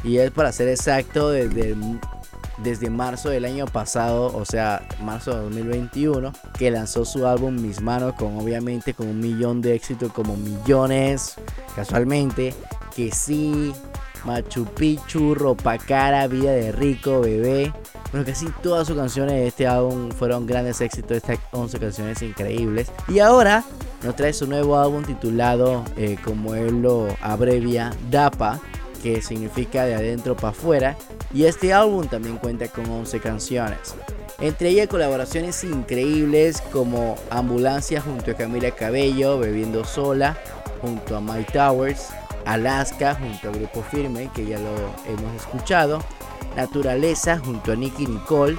Y 0.03 0.17
es 0.17 0.31
para 0.31 0.51
ser 0.51 0.69
exacto 0.69 1.29
desde 1.29 1.75
desde 2.59 2.91
marzo 2.91 3.29
del 3.29 3.45
año 3.45 3.67
pasado, 3.67 4.35
o 4.37 4.45
sea, 4.45 4.87
marzo 5.03 5.35
de 5.35 5.43
2021, 5.43 6.33
que 6.59 6.71
lanzó 6.71 7.05
su 7.05 7.27
álbum 7.27 7.55
Mis 7.61 7.81
Manos 7.81 8.15
con 8.15 8.39
obviamente 8.39 8.95
con 8.95 9.09
un 9.09 9.21
millón 9.21 9.61
de 9.61 9.75
éxitos 9.75 10.13
como 10.13 10.37
millones, 10.37 11.35
casualmente, 11.75 12.55
que 12.95 13.13
sí, 13.13 13.73
Machu 14.25 14.65
Picchu, 14.65 15.35
Ropa 15.35 15.79
Cara, 15.79 16.27
Vida 16.27 16.53
de 16.53 16.73
Rico, 16.73 17.21
Bebé. 17.21 17.73
Bueno, 18.11 18.27
casi 18.27 18.47
todas 18.63 18.87
sus 18.87 18.97
canciones 18.97 19.35
de 19.35 19.47
este 19.47 19.67
álbum 19.67 20.11
fueron 20.11 20.47
grandes 20.47 20.81
éxitos, 20.81 21.17
estas 21.17 21.39
11 21.53 21.79
canciones 21.79 22.23
increíbles. 22.23 22.91
Y 23.09 23.21
ahora 23.21 23.65
nos 24.03 24.17
trae 24.17 24.33
su 24.33 24.47
nuevo 24.47 24.79
álbum 24.79 25.05
titulado, 25.05 25.85
eh, 25.97 26.17
como 26.25 26.55
él 26.55 26.83
lo 26.83 27.09
abrevia, 27.21 27.93
DAPA, 28.11 28.61
que 28.97 29.23
significa 29.23 29.85
de 29.85 29.95
adentro 29.95 30.37
para 30.37 30.49
afuera, 30.49 30.97
y 31.33 31.45
este 31.45 31.73
álbum 31.73 32.07
también 32.07 32.39
cuenta 32.39 32.69
con 32.69 32.89
11 32.89 33.21
canciones. 33.21 33.95
Entre 34.39 34.69
ellas 34.69 34.89
colaboraciones 34.89 35.65
increíbles 35.65 36.61
como 36.73 37.17
Ambulancia 37.31 38.01
junto 38.01 38.31
a 38.31 38.35
Camila 38.35 38.71
Cabello, 38.71 39.39
Bebiendo 39.39 39.85
Sola 39.85 40.37
junto 40.83 41.17
a 41.17 41.21
Mike 41.21 41.53
Towers, 41.53 42.09
Alaska 42.45 43.15
junto 43.15 43.49
a 43.49 43.53
Grupo 43.53 43.83
Firme, 43.83 44.31
que 44.35 44.47
ya 44.47 44.59
lo 44.59 44.71
hemos 45.09 45.35
escuchado, 45.37 46.01
Naturaleza 46.55 47.39
junto 47.39 47.73
a 47.73 47.77
Nicky 47.77 48.07
Nicole, 48.07 48.59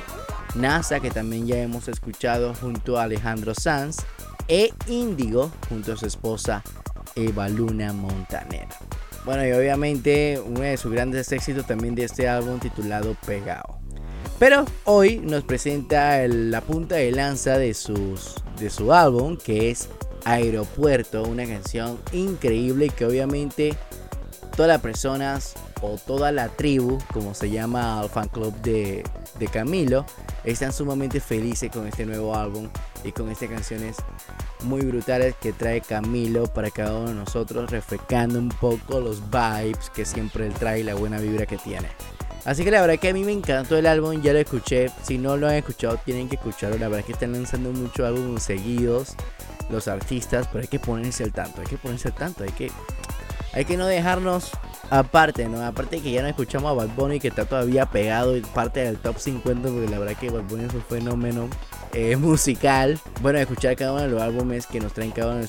NASA, 0.56 1.00
que 1.00 1.12
también 1.12 1.46
ya 1.46 1.58
hemos 1.58 1.88
escuchado 1.88 2.54
junto 2.56 2.98
a 2.98 3.04
Alejandro 3.04 3.54
Sanz, 3.54 3.98
e 4.48 4.74
Índigo 4.88 5.52
junto 5.70 5.94
a 5.94 5.98
su 5.98 6.06
esposa 6.06 6.64
Eva 7.16 7.50
Luna 7.50 7.94
Montanera. 7.94 8.70
Bueno, 9.28 9.45
y 9.45 9.52
obviamente 9.52 10.40
uno 10.40 10.62
de 10.62 10.78
sus 10.78 10.90
grandes 10.90 11.30
éxitos 11.34 11.68
también 11.68 11.95
de 11.95 12.06
este 12.06 12.30
álbum 12.30 12.62
titulado 12.62 13.14
Pegado. 13.26 13.78
Pero 14.40 14.64
hoy 14.86 15.18
nos 15.18 15.44
presenta 15.44 16.26
la 16.30 16.62
punta 16.62 16.95
de 16.95 17.12
lanza 17.12 17.58
de, 17.58 17.74
sus, 17.74 18.36
de 18.58 18.70
su 18.70 18.94
álbum, 18.94 19.36
que 19.36 19.70
es 19.70 19.90
Aeropuerto, 20.24 21.24
una 21.24 21.45
canción 21.45 21.99
increíble 22.14 22.88
que 22.88 23.04
obviamente 23.04 23.74
todas 24.58 24.70
las 24.70 24.82
personas 24.82 25.54
o 25.82 25.98
toda 25.98 26.32
la 26.32 26.50
tribu, 26.50 26.98
como 27.14 27.36
se 27.36 27.52
llama 27.52 28.02
el 28.04 28.10
fan 28.10 28.28
club 28.28 28.54
de, 28.62 29.04
de 29.38 29.48
Camilo, 29.48 30.04
están 30.44 30.74
sumamente 30.74 31.20
felices 31.20 31.72
con 31.72 31.88
este 31.88 32.06
nuevo 32.08 32.36
álbum 32.36 32.68
y 33.04 33.12
con 33.12 33.30
estas 33.30 33.50
canciones 33.50 33.98
muy 34.64 34.82
brutales 34.82 35.36
que 35.40 35.54
trae 35.54 35.80
Camilo 35.82 36.48
para 36.48 36.72
cada 36.72 36.98
uno 36.98 37.10
de 37.10 37.14
nosotros, 37.14 37.70
refrescando 37.70 38.40
un 38.40 38.50
poco 38.50 39.00
los 39.00 39.22
vibes 39.30 39.92
que 39.92 40.04
siempre 40.04 40.48
él 40.48 40.54
trae 40.54 40.80
y 40.80 40.84
la 40.84 40.96
buena 40.96 41.20
vibra 41.20 41.46
que 41.46 41.58
tiene. 41.58 41.88
Así 42.44 42.64
que 42.64 42.72
la 42.72 42.82
verdad 42.82 42.98
que 42.98 43.10
a 43.10 43.14
mí 43.14 43.24
me 43.24 43.34
encantó 43.34 43.78
el 43.78 43.86
álbum, 43.86 44.22
ya 44.22 44.34
lo 44.34 44.40
escuché. 44.40 44.90
Si 45.04 45.18
no 45.18 45.38
lo 45.38 45.48
han 45.48 45.56
escuchado, 45.56 46.00
tienen 46.04 46.30
que 46.30 46.38
escucharlo. 46.38 46.78
La 46.78 46.88
verdad 46.88 47.06
que 47.06 47.12
están 47.12 47.34
lanzando 47.34 47.72
muchos 47.72 48.08
álbumes 48.08 48.42
seguidos 48.42 49.16
los 49.70 49.88
artistas, 49.88 50.48
pero 50.48 50.62
hay 50.62 50.68
que 50.68 50.80
ponerse 50.80 51.24
al 51.24 51.34
tanto, 51.34 51.62
hay 51.62 51.68
que 51.68 51.78
ponerse 51.78 52.08
al 52.08 52.16
tanto, 52.16 52.44
hay 52.44 52.52
que, 52.52 52.72
hay 53.58 53.66
que 53.66 53.76
no 53.76 53.88
dejarnos 53.88 54.52
aparte, 54.92 55.50
¿no? 55.50 55.66
Aparte 55.66 56.00
que 56.00 56.12
ya 56.12 56.22
no 56.22 56.28
escuchamos 56.28 56.70
a 56.70 56.74
Bad 56.76 56.96
Bunny 56.96 57.20
que 57.20 57.30
está 57.30 57.46
todavía 57.46 57.88
pegado 57.88 58.38
y 58.38 58.42
parte 58.42 58.82
del 58.82 58.98
top 58.98 59.18
50, 59.18 59.70
porque 59.70 59.88
la 59.90 59.98
verdad 59.98 60.16
que 60.16 60.30
Bad 60.30 60.44
Bunny 60.44 60.66
es 60.66 60.76
un 60.76 60.84
fenómeno 60.84 61.50
eh, 61.94 62.16
musical. 62.18 63.00
Bueno, 63.20 63.40
escuchar 63.40 63.76
cada 63.76 63.94
uno 63.94 64.04
de 64.04 64.10
los 64.10 64.22
álbumes 64.22 64.68
que 64.68 64.80
nos 64.80 64.94
traen 64.94 65.10
cada 65.10 65.32
uno 65.32 65.42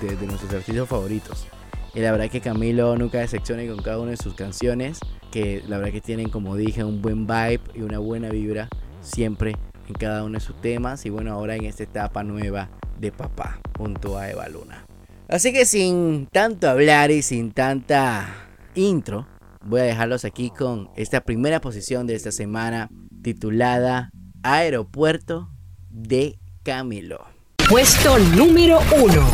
de, 0.00 0.16
de, 0.16 0.26
nuestros 0.26 0.52
artistas 0.52 0.88
favoritos. 0.88 1.46
Y 1.94 2.00
la 2.00 2.10
verdad 2.10 2.28
que 2.28 2.40
Camilo 2.40 2.96
nunca 2.96 3.18
decepciona 3.18 3.64
con 3.72 3.80
cada 3.80 4.00
una 4.00 4.10
de 4.10 4.16
sus 4.16 4.34
canciones, 4.34 4.98
que 5.30 5.62
la 5.68 5.76
verdad 5.78 5.92
que 5.92 6.00
tienen, 6.00 6.30
como 6.30 6.56
dije, 6.56 6.82
un 6.82 7.00
buen 7.00 7.28
vibe 7.28 7.60
y 7.74 7.82
una 7.82 8.00
buena 8.00 8.28
vibra 8.30 8.68
siempre 9.02 9.56
en 9.86 9.94
cada 9.94 10.24
uno 10.24 10.34
de 10.34 10.40
sus 10.40 10.60
temas. 10.60 11.06
Y 11.06 11.10
bueno, 11.10 11.32
ahora 11.32 11.54
en 11.54 11.66
esta 11.66 11.84
etapa 11.84 12.24
nueva 12.24 12.70
de 12.98 13.12
Papá 13.12 13.60
junto 13.78 14.18
a 14.18 14.28
Eva 14.28 14.48
Luna. 14.48 14.84
Así 15.32 15.50
que 15.50 15.64
sin 15.64 16.26
tanto 16.26 16.68
hablar 16.68 17.10
y 17.10 17.22
sin 17.22 17.52
tanta 17.52 18.28
intro, 18.74 19.26
voy 19.64 19.80
a 19.80 19.84
dejarlos 19.84 20.26
aquí 20.26 20.50
con 20.50 20.90
esta 20.94 21.22
primera 21.22 21.58
posición 21.58 22.06
de 22.06 22.16
esta 22.16 22.30
semana 22.30 22.90
titulada 23.22 24.10
Aeropuerto 24.42 25.48
de 25.88 26.38
Camilo. 26.62 27.24
Puesto 27.66 28.18
número 28.18 28.78
uno. 29.02 29.26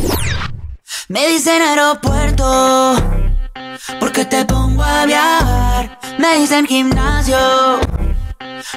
Me 1.09 1.27
dicen 1.27 1.61
aeropuerto, 1.61 2.95
porque 3.99 4.23
te 4.23 4.45
pongo 4.45 4.81
a 4.81 5.05
viajar. 5.05 5.99
Me 6.17 6.39
dicen 6.39 6.65
gimnasio, 6.65 7.37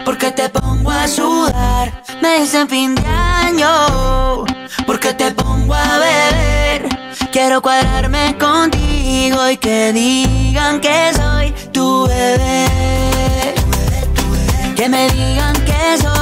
porque 0.05 0.33
te 0.33 0.49
pongo 0.49 0.91
a 0.91 1.07
sudar. 1.07 2.03
Me 2.21 2.41
dicen 2.41 2.69
fin 2.69 2.97
de 2.97 3.07
año, 3.07 4.45
porque 4.89 5.15
te 5.15 5.31
pongo 5.31 5.73
a 5.73 5.99
beber. 6.01 6.42
Quiero 7.45 7.61
cuadrarme 7.61 8.39
contigo 8.39 9.51
y 9.51 9.57
que 9.57 9.93
digan 9.93 10.81
que 10.81 11.11
soy 11.13 11.53
tu 11.73 12.07
bebé. 12.07 12.67
Que 14.77 14.89
me 14.89 15.11
digan 15.11 15.53
que 15.65 15.99
soy 16.01 16.22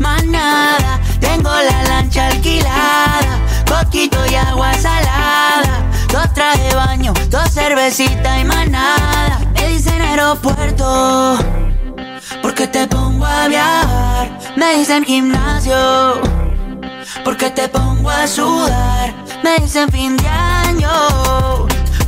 más 0.00 0.24
nada. 0.24 1.00
Tengo 1.20 1.50
la 1.50 1.82
lancha 1.84 2.28
alquilada, 2.28 3.38
poquito 3.66 4.18
y 4.30 4.34
agua 4.34 4.72
salada. 4.74 5.84
Dos 6.12 6.32
traje 6.34 6.74
baño, 6.74 7.12
dos 7.30 7.50
cervecitas 7.50 8.40
y 8.40 8.44
más 8.44 8.68
nada. 8.68 9.40
Me 9.54 9.68
dicen 9.68 10.00
aeropuerto, 10.00 11.38
porque 12.42 12.66
te 12.66 12.86
pongo 12.86 13.26
a 13.26 13.48
viajar. 13.48 14.38
Me 14.56 14.78
dicen 14.78 15.04
gimnasio, 15.04 16.20
porque 17.24 17.50
te 17.50 17.68
pongo 17.68 18.10
a 18.10 18.26
sudar. 18.26 19.14
Me 19.42 19.56
dicen 19.58 19.90
fin 19.90 20.16
de 20.16 20.28
año, 20.28 20.90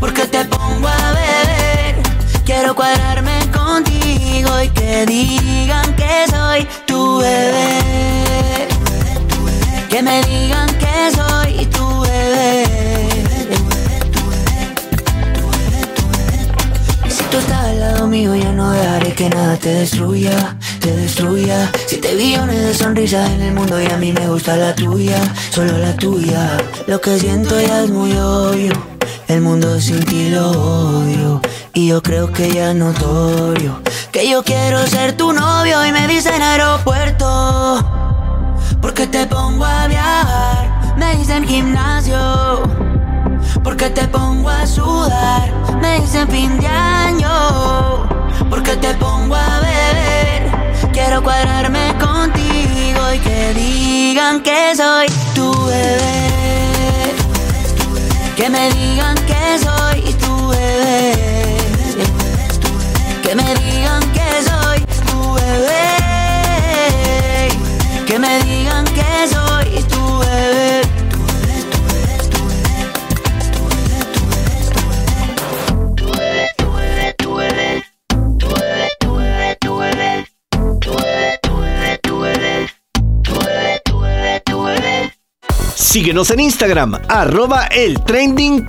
porque 0.01 0.25
te 0.27 0.45
pongo 0.45 0.89
a 0.89 1.13
beber. 1.13 2.03
Quiero 2.45 2.75
cuadrarme 2.75 3.38
contigo 3.79 4.51
y 4.63 4.69
que 4.71 5.07
digan 5.07 5.95
que 5.95 6.27
soy 6.31 6.67
tu 6.87 7.19
bebé. 7.19 7.79
Que 9.89 10.03
me 10.03 10.21
digan 10.23 10.69
que 10.79 10.97
soy 11.15 11.67
tu 11.67 12.01
bebé. 12.01 12.65
Si 17.09 17.23
tú 17.31 17.39
estás 17.39 17.65
al 17.67 17.81
lado 17.81 18.07
mío, 18.07 18.35
ya 18.35 18.53
no 18.53 18.71
dejaré 18.73 19.13
que 19.13 19.29
nada 19.31 19.57
te 19.57 19.71
destruya, 19.75 20.57
te 20.81 20.97
destruya. 20.97 21.71
Siete 21.87 22.15
billones 22.17 22.61
de 22.67 22.75
sonrisas 22.75 23.31
en 23.31 23.43
el 23.43 23.55
mundo 23.55 23.81
y 23.81 23.87
a 23.87 23.97
mí 23.97 24.13
me 24.13 24.29
gusta 24.29 24.57
la 24.57 24.75
tuya, 24.75 25.21
solo 25.51 25.79
la 25.79 25.95
tuya. 25.95 26.59
Lo 26.87 27.01
que 27.01 27.19
siento 27.19 27.61
ya 27.61 27.85
es 27.85 27.91
muy 27.91 28.13
obvio. 28.17 28.98
El 29.29 29.43
mundo 29.43 29.79
sin 29.79 30.03
ti 30.07 30.31
lo 30.31 30.51
odio. 30.51 31.43
Y 31.75 31.89
yo 31.89 32.03
creo 32.03 32.33
que 32.33 32.51
ya 32.51 32.71
es 32.71 32.77
notorio. 32.77 33.79
Que 34.11 34.27
yo 34.27 34.43
quiero 34.43 34.87
ser 34.87 35.19
tu 35.19 35.35
novio 35.35 35.85
y 35.85 35.93
me 35.93 36.09
dicen 36.09 36.41
aeropuerto. 36.41 37.85
Porque 38.81 39.07
te 39.07 39.27
pongo 39.27 39.67
a 39.67 39.87
viajar. 39.87 40.97
Me 40.97 41.15
dicen 41.17 41.47
gimnasio. 41.47 42.63
Porque 43.63 43.91
te 43.91 44.09
pongo 44.09 44.49
a 44.49 44.67
sudar. 44.67 45.53
Me 45.83 46.01
dicen 46.01 46.27
fin 46.29 46.59
de 46.59 46.67
año. 46.67 48.09
Porque 48.49 48.77
te 48.77 48.95
pongo 48.95 49.35
a 49.35 49.61
beber. 49.61 50.91
Quiero 50.95 51.23
cuadrarme 51.23 51.95
contigo 52.01 53.13
y 53.15 53.19
que 53.19 53.53
digan 53.55 54.43
que 54.43 54.75
soy 54.75 55.07
tu 55.35 55.53
bebé. 55.67 56.48
Que 58.39 58.49
me 58.49 58.71
digan 58.71 59.17
que 59.27 59.59
soy 59.59 60.15
tu 60.15 60.49
bebé. 60.49 61.57
Que 63.21 63.35
me 63.35 63.53
digan 63.57 64.01
que 64.13 64.43
soy 64.49 64.81
tu 65.11 65.35
bebé. 65.35 65.99
Que 68.07 68.17
me 68.21 68.39
digan 68.45 68.85
que 68.85 69.29
soy 69.29 69.83
tu 69.89 70.19
bebé. 70.21 70.88
Síguenos 85.89 86.31
en 86.31 86.41
Instagram, 86.41 87.01
arroba 87.09 87.67
el 87.69 88.05
trending. 88.05 88.67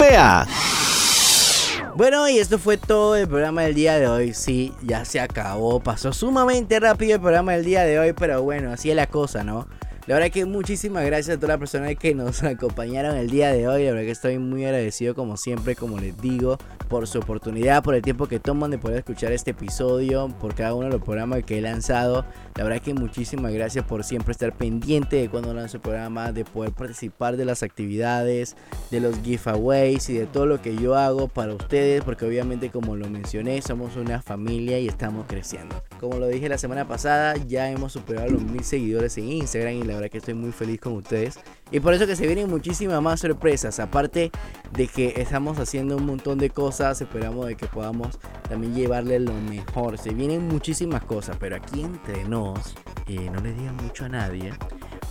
Bueno, 1.97 2.29
y 2.29 2.39
esto 2.39 2.57
fue 2.57 2.77
todo 2.77 3.17
el 3.17 3.27
programa 3.27 3.63
del 3.63 3.75
día 3.75 3.99
de 3.99 4.07
hoy. 4.07 4.33
Sí, 4.33 4.71
ya 4.83 5.03
se 5.03 5.19
acabó. 5.19 5.81
Pasó 5.81 6.13
sumamente 6.13 6.79
rápido 6.79 7.15
el 7.15 7.19
programa 7.19 7.51
del 7.51 7.65
día 7.65 7.83
de 7.83 7.99
hoy, 7.99 8.13
pero 8.13 8.41
bueno, 8.41 8.71
así 8.71 8.89
es 8.89 8.95
la 8.95 9.07
cosa, 9.07 9.43
¿no? 9.43 9.67
La 10.09 10.15
verdad 10.15 10.31
que 10.31 10.43
muchísimas 10.45 11.05
gracias 11.05 11.37
a 11.37 11.39
todas 11.39 11.49
las 11.49 11.59
personas 11.59 11.95
que 11.95 12.15
nos 12.15 12.41
acompañaron 12.43 13.15
el 13.15 13.29
día 13.29 13.53
de 13.53 13.67
hoy. 13.67 13.83
La 13.83 13.91
verdad 13.91 14.05
que 14.05 14.11
estoy 14.11 14.39
muy 14.39 14.65
agradecido 14.65 15.13
como 15.13 15.37
siempre, 15.37 15.75
como 15.75 15.99
les 15.99 16.19
digo, 16.19 16.57
por 16.87 17.05
su 17.05 17.19
oportunidad, 17.19 17.83
por 17.83 17.93
el 17.93 18.01
tiempo 18.01 18.25
que 18.25 18.39
toman 18.39 18.71
de 18.71 18.79
poder 18.79 18.97
escuchar 18.97 19.31
este 19.33 19.51
episodio, 19.51 20.29
por 20.41 20.55
cada 20.55 20.73
uno 20.73 20.87
de 20.87 20.93
los 20.93 21.03
programas 21.03 21.43
que 21.43 21.59
he 21.59 21.61
lanzado. 21.61 22.25
La 22.55 22.63
verdad 22.63 22.81
que 22.81 22.95
muchísimas 22.95 23.53
gracias 23.53 23.85
por 23.85 24.03
siempre 24.03 24.31
estar 24.31 24.51
pendiente 24.57 25.17
de 25.17 25.29
cuando 25.29 25.53
lanzo 25.53 25.77
el 25.77 25.81
programa, 25.81 26.31
de 26.31 26.43
poder 26.43 26.71
participar 26.71 27.37
de 27.37 27.45
las 27.45 27.61
actividades, 27.61 28.55
de 28.89 29.01
los 29.01 29.21
giveaways 29.21 30.09
y 30.09 30.13
de 30.15 30.25
todo 30.25 30.47
lo 30.47 30.59
que 30.59 30.75
yo 30.75 30.95
hago 30.95 31.27
para 31.27 31.53
ustedes, 31.53 32.03
porque 32.03 32.25
obviamente 32.25 32.71
como 32.71 32.95
lo 32.95 33.07
mencioné, 33.11 33.61
somos 33.61 33.95
una 33.95 34.23
familia 34.23 34.79
y 34.79 34.87
estamos 34.87 35.27
creciendo. 35.27 35.83
Como 35.99 36.17
lo 36.17 36.25
dije 36.25 36.49
la 36.49 36.57
semana 36.57 36.87
pasada, 36.87 37.35
ya 37.47 37.69
hemos 37.69 37.93
superado 37.93 38.31
los 38.31 38.41
mil 38.41 38.63
seguidores 38.63 39.15
en 39.19 39.31
Instagram 39.31 39.75
y 39.75 39.83
la 39.83 39.98
que 40.07 40.19
estoy 40.19 40.35
muy 40.35 40.53
feliz 40.53 40.79
con 40.79 40.93
ustedes. 40.93 41.39
Y 41.71 41.81
por 41.81 41.93
eso 41.93 42.07
que 42.07 42.15
se 42.15 42.25
vienen 42.25 42.49
muchísimas 42.49 43.01
más 43.01 43.19
sorpresas. 43.19 43.79
Aparte 43.79 44.31
de 44.71 44.87
que 44.87 45.15
estamos 45.17 45.59
haciendo 45.59 45.97
un 45.97 46.05
montón 46.05 46.37
de 46.37 46.49
cosas, 46.49 47.01
esperamos 47.01 47.47
de 47.47 47.55
que 47.55 47.65
podamos 47.65 48.19
también 48.47 48.73
llevarle 48.73 49.19
lo 49.19 49.33
mejor. 49.33 49.97
Se 49.97 50.11
vienen 50.11 50.47
muchísimas 50.47 51.03
cosas, 51.03 51.35
pero 51.39 51.55
aquí 51.57 51.81
entre 51.81 52.23
nos, 52.23 52.75
eh, 53.07 53.29
no 53.29 53.41
le 53.41 53.53
digan 53.53 53.75
mucho 53.75 54.05
a 54.05 54.09
nadie. 54.09 54.53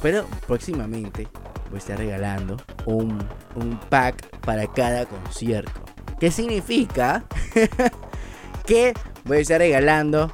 Pero 0.00 0.24
próximamente 0.46 1.28
voy 1.68 1.76
a 1.76 1.78
estar 1.78 1.98
regalando 1.98 2.56
un, 2.86 3.18
un 3.56 3.78
pack 3.90 4.38
para 4.40 4.66
cada 4.68 5.04
concierto. 5.04 5.82
¿Qué 6.18 6.30
significa? 6.30 7.24
que 8.68 8.92
voy 9.24 9.38
a 9.38 9.40
estar 9.40 9.58
regalando 9.58 10.30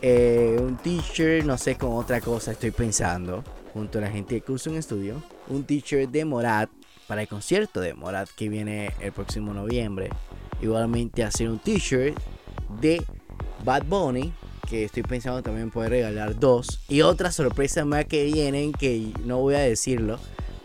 eh, 0.00 0.56
un 0.60 0.76
t-shirt, 0.76 1.44
no 1.44 1.58
sé, 1.58 1.76
con 1.76 1.92
otra 1.92 2.20
cosa 2.20 2.52
estoy 2.52 2.70
pensando 2.70 3.44
junto 3.74 3.98
a 3.98 4.02
la 4.02 4.10
gente 4.10 4.36
de 4.36 4.40
Curso 4.40 4.70
en 4.70 4.76
Estudio, 4.76 5.20
un 5.48 5.64
t-shirt 5.64 6.10
de 6.10 6.24
Morat 6.24 6.70
para 7.08 7.22
el 7.22 7.28
concierto 7.28 7.80
de 7.80 7.92
Morat 7.92 8.30
que 8.30 8.48
viene 8.48 8.92
el 9.00 9.12
próximo 9.12 9.52
noviembre. 9.52 10.10
Igualmente 10.62 11.24
hacer 11.24 11.50
un 11.50 11.58
t-shirt 11.58 12.16
de 12.80 13.04
Bad 13.64 13.84
Bunny 13.84 14.32
que 14.70 14.84
estoy 14.84 15.02
pensando 15.02 15.42
también 15.42 15.70
poder 15.70 15.90
regalar 15.90 16.38
dos 16.38 16.80
y 16.88 17.02
otra 17.02 17.32
sorpresa 17.32 17.84
más 17.84 18.06
que 18.06 18.24
vienen 18.24 18.72
que 18.72 19.12
no 19.24 19.40
voy 19.40 19.56
a 19.56 19.58
decirlo 19.58 20.18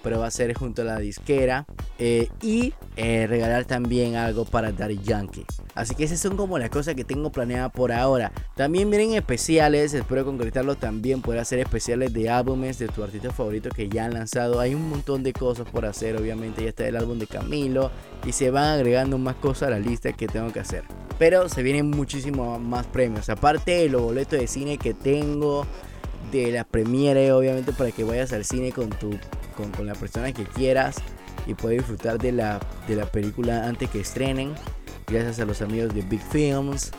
pero 0.03 0.19
va 0.19 0.27
a 0.27 0.31
ser 0.31 0.53
junto 0.53 0.81
a 0.81 0.85
la 0.85 0.99
disquera 0.99 1.65
eh, 1.97 2.29
y 2.41 2.73
eh, 2.95 3.27
regalar 3.27 3.65
también 3.65 4.15
algo 4.15 4.45
para 4.45 4.71
Daddy 4.71 4.99
Yankee. 5.03 5.45
Así 5.75 5.95
que 5.95 6.03
esas 6.03 6.19
son 6.19 6.35
como 6.35 6.57
las 6.59 6.69
cosas 6.69 6.95
que 6.95 7.03
tengo 7.03 7.31
planeadas 7.31 7.71
por 7.71 7.91
ahora. 7.91 8.31
También 8.55 8.89
vienen 8.89 9.13
especiales, 9.13 9.93
espero 9.93 10.25
concretarlo 10.25 10.75
también, 10.75 11.21
poder 11.21 11.39
hacer 11.39 11.59
especiales 11.59 12.13
de 12.13 12.29
álbumes 12.29 12.79
de 12.79 12.87
tu 12.87 13.03
artista 13.03 13.31
favorito 13.31 13.69
que 13.69 13.87
ya 13.87 14.05
han 14.05 14.13
lanzado. 14.13 14.59
Hay 14.59 14.75
un 14.75 14.89
montón 14.89 15.23
de 15.23 15.33
cosas 15.33 15.69
por 15.69 15.85
hacer, 15.85 16.17
obviamente 16.17 16.63
ya 16.63 16.69
está 16.69 16.87
el 16.87 16.97
álbum 16.97 17.19
de 17.19 17.27
Camilo 17.27 17.91
y 18.25 18.31
se 18.31 18.51
van 18.51 18.65
agregando 18.65 19.17
más 19.17 19.35
cosas 19.35 19.67
a 19.67 19.71
la 19.71 19.79
lista 19.79 20.11
que 20.13 20.27
tengo 20.27 20.51
que 20.51 20.59
hacer. 20.59 20.83
Pero 21.17 21.49
se 21.49 21.63
vienen 21.63 21.89
muchísimos 21.89 22.59
más 22.61 22.85
premios, 22.87 23.29
aparte 23.29 23.71
de 23.71 23.89
los 23.89 24.01
boletos 24.01 24.39
de 24.39 24.47
cine 24.47 24.77
que 24.77 24.93
tengo 24.93 25.65
de 26.31 26.51
la 26.51 26.63
premiere, 26.63 27.31
obviamente 27.31 27.73
para 27.73 27.91
que 27.91 28.03
vayas 28.03 28.33
al 28.33 28.45
cine 28.45 28.71
con 28.71 28.89
tu 28.89 29.11
con, 29.55 29.71
con 29.71 29.85
la 29.85 29.95
persona 29.95 30.31
que 30.31 30.43
quieras 30.43 30.97
y 31.45 31.53
puedes 31.53 31.79
disfrutar 31.79 32.17
de 32.17 32.31
la, 32.31 32.59
de 32.87 32.95
la 32.95 33.05
película 33.05 33.67
antes 33.67 33.89
que 33.89 34.01
estrenen. 34.01 34.53
Gracias 35.07 35.39
a 35.39 35.45
los 35.45 35.61
amigos 35.61 35.93
de 35.93 36.01
Big 36.03 36.21
Films 36.21 36.91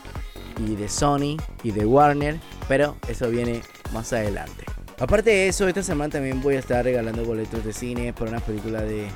y 0.67 0.75
de 0.75 0.89
Sony 0.89 1.37
y 1.63 1.71
de 1.71 1.85
Warner. 1.85 2.39
Pero 2.67 2.97
eso 3.07 3.29
viene 3.29 3.61
más 3.93 4.11
adelante. 4.13 4.65
Aparte 4.99 5.31
de 5.31 5.47
eso, 5.47 5.67
esta 5.67 5.81
semana 5.81 6.11
también 6.11 6.41
voy 6.41 6.55
a 6.55 6.59
estar 6.59 6.83
regalando 6.83 7.23
boletos 7.25 7.63
de 7.63 7.73
cine 7.73 8.13
para 8.13 8.31
una 8.31 8.39
película 8.39 8.81
de, 8.81 9.07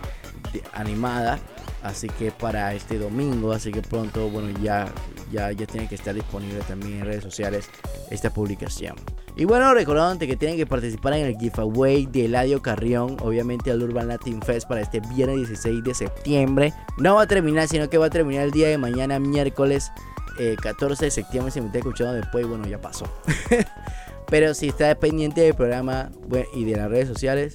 de 0.54 0.64
animada. 0.74 1.40
Así 1.86 2.08
que 2.08 2.32
para 2.32 2.74
este 2.74 2.98
domingo, 2.98 3.52
así 3.52 3.72
que 3.72 3.84
pronto, 3.84 4.28
bueno, 4.28 4.50
ya, 4.60 4.92
ya, 5.32 5.52
ya 5.52 5.68
tiene 5.68 5.88
que 5.88 5.94
estar 5.94 6.16
disponible 6.16 6.60
también 6.68 6.98
en 6.98 7.06
redes 7.06 7.22
sociales 7.24 7.70
esta 8.10 8.34
publicación. 8.34 8.96
Y 9.36 9.46
bueno, 9.46 9.72
recordándote 9.72 10.26
que 10.26 10.36
tienen 10.36 10.58
que 10.58 10.66
participar 10.66 11.14
en 11.14 11.28
el 11.28 11.38
giveaway 11.38 12.08
de 12.08 12.26
Eladio 12.26 12.60
Carrión, 12.64 13.18
obviamente 13.22 13.70
al 13.70 13.84
Urban 13.84 14.08
Latin 14.08 14.42
Fest 14.42 14.68
para 14.68 14.82
este 14.82 15.00
viernes 15.00 15.38
16 15.38 15.84
de 15.84 15.94
septiembre. 15.94 16.74
No 16.98 17.14
va 17.16 17.22
a 17.22 17.28
terminar, 17.28 17.68
sino 17.68 17.88
que 17.88 18.00
va 18.00 18.08
a 18.08 18.10
terminar 18.10 18.46
el 18.46 18.52
día 18.52 18.68
de 18.68 18.80
mañana, 18.80 19.20
miércoles 19.20 19.92
eh, 20.40 20.56
14 20.60 21.06
de 21.06 21.12
septiembre. 21.12 21.52
Si 21.52 21.62
me 21.62 21.68
está 21.68 21.78
escuchando 21.78 22.14
después, 22.14 22.48
bueno, 22.48 22.66
ya 22.66 22.82
pasó. 22.82 23.06
Pero 24.28 24.56
si 24.56 24.70
está 24.70 24.96
pendiente 24.96 25.42
del 25.42 25.54
programa 25.54 26.10
y 26.56 26.64
de 26.64 26.78
las 26.78 26.90
redes 26.90 27.10
sociales, 27.10 27.54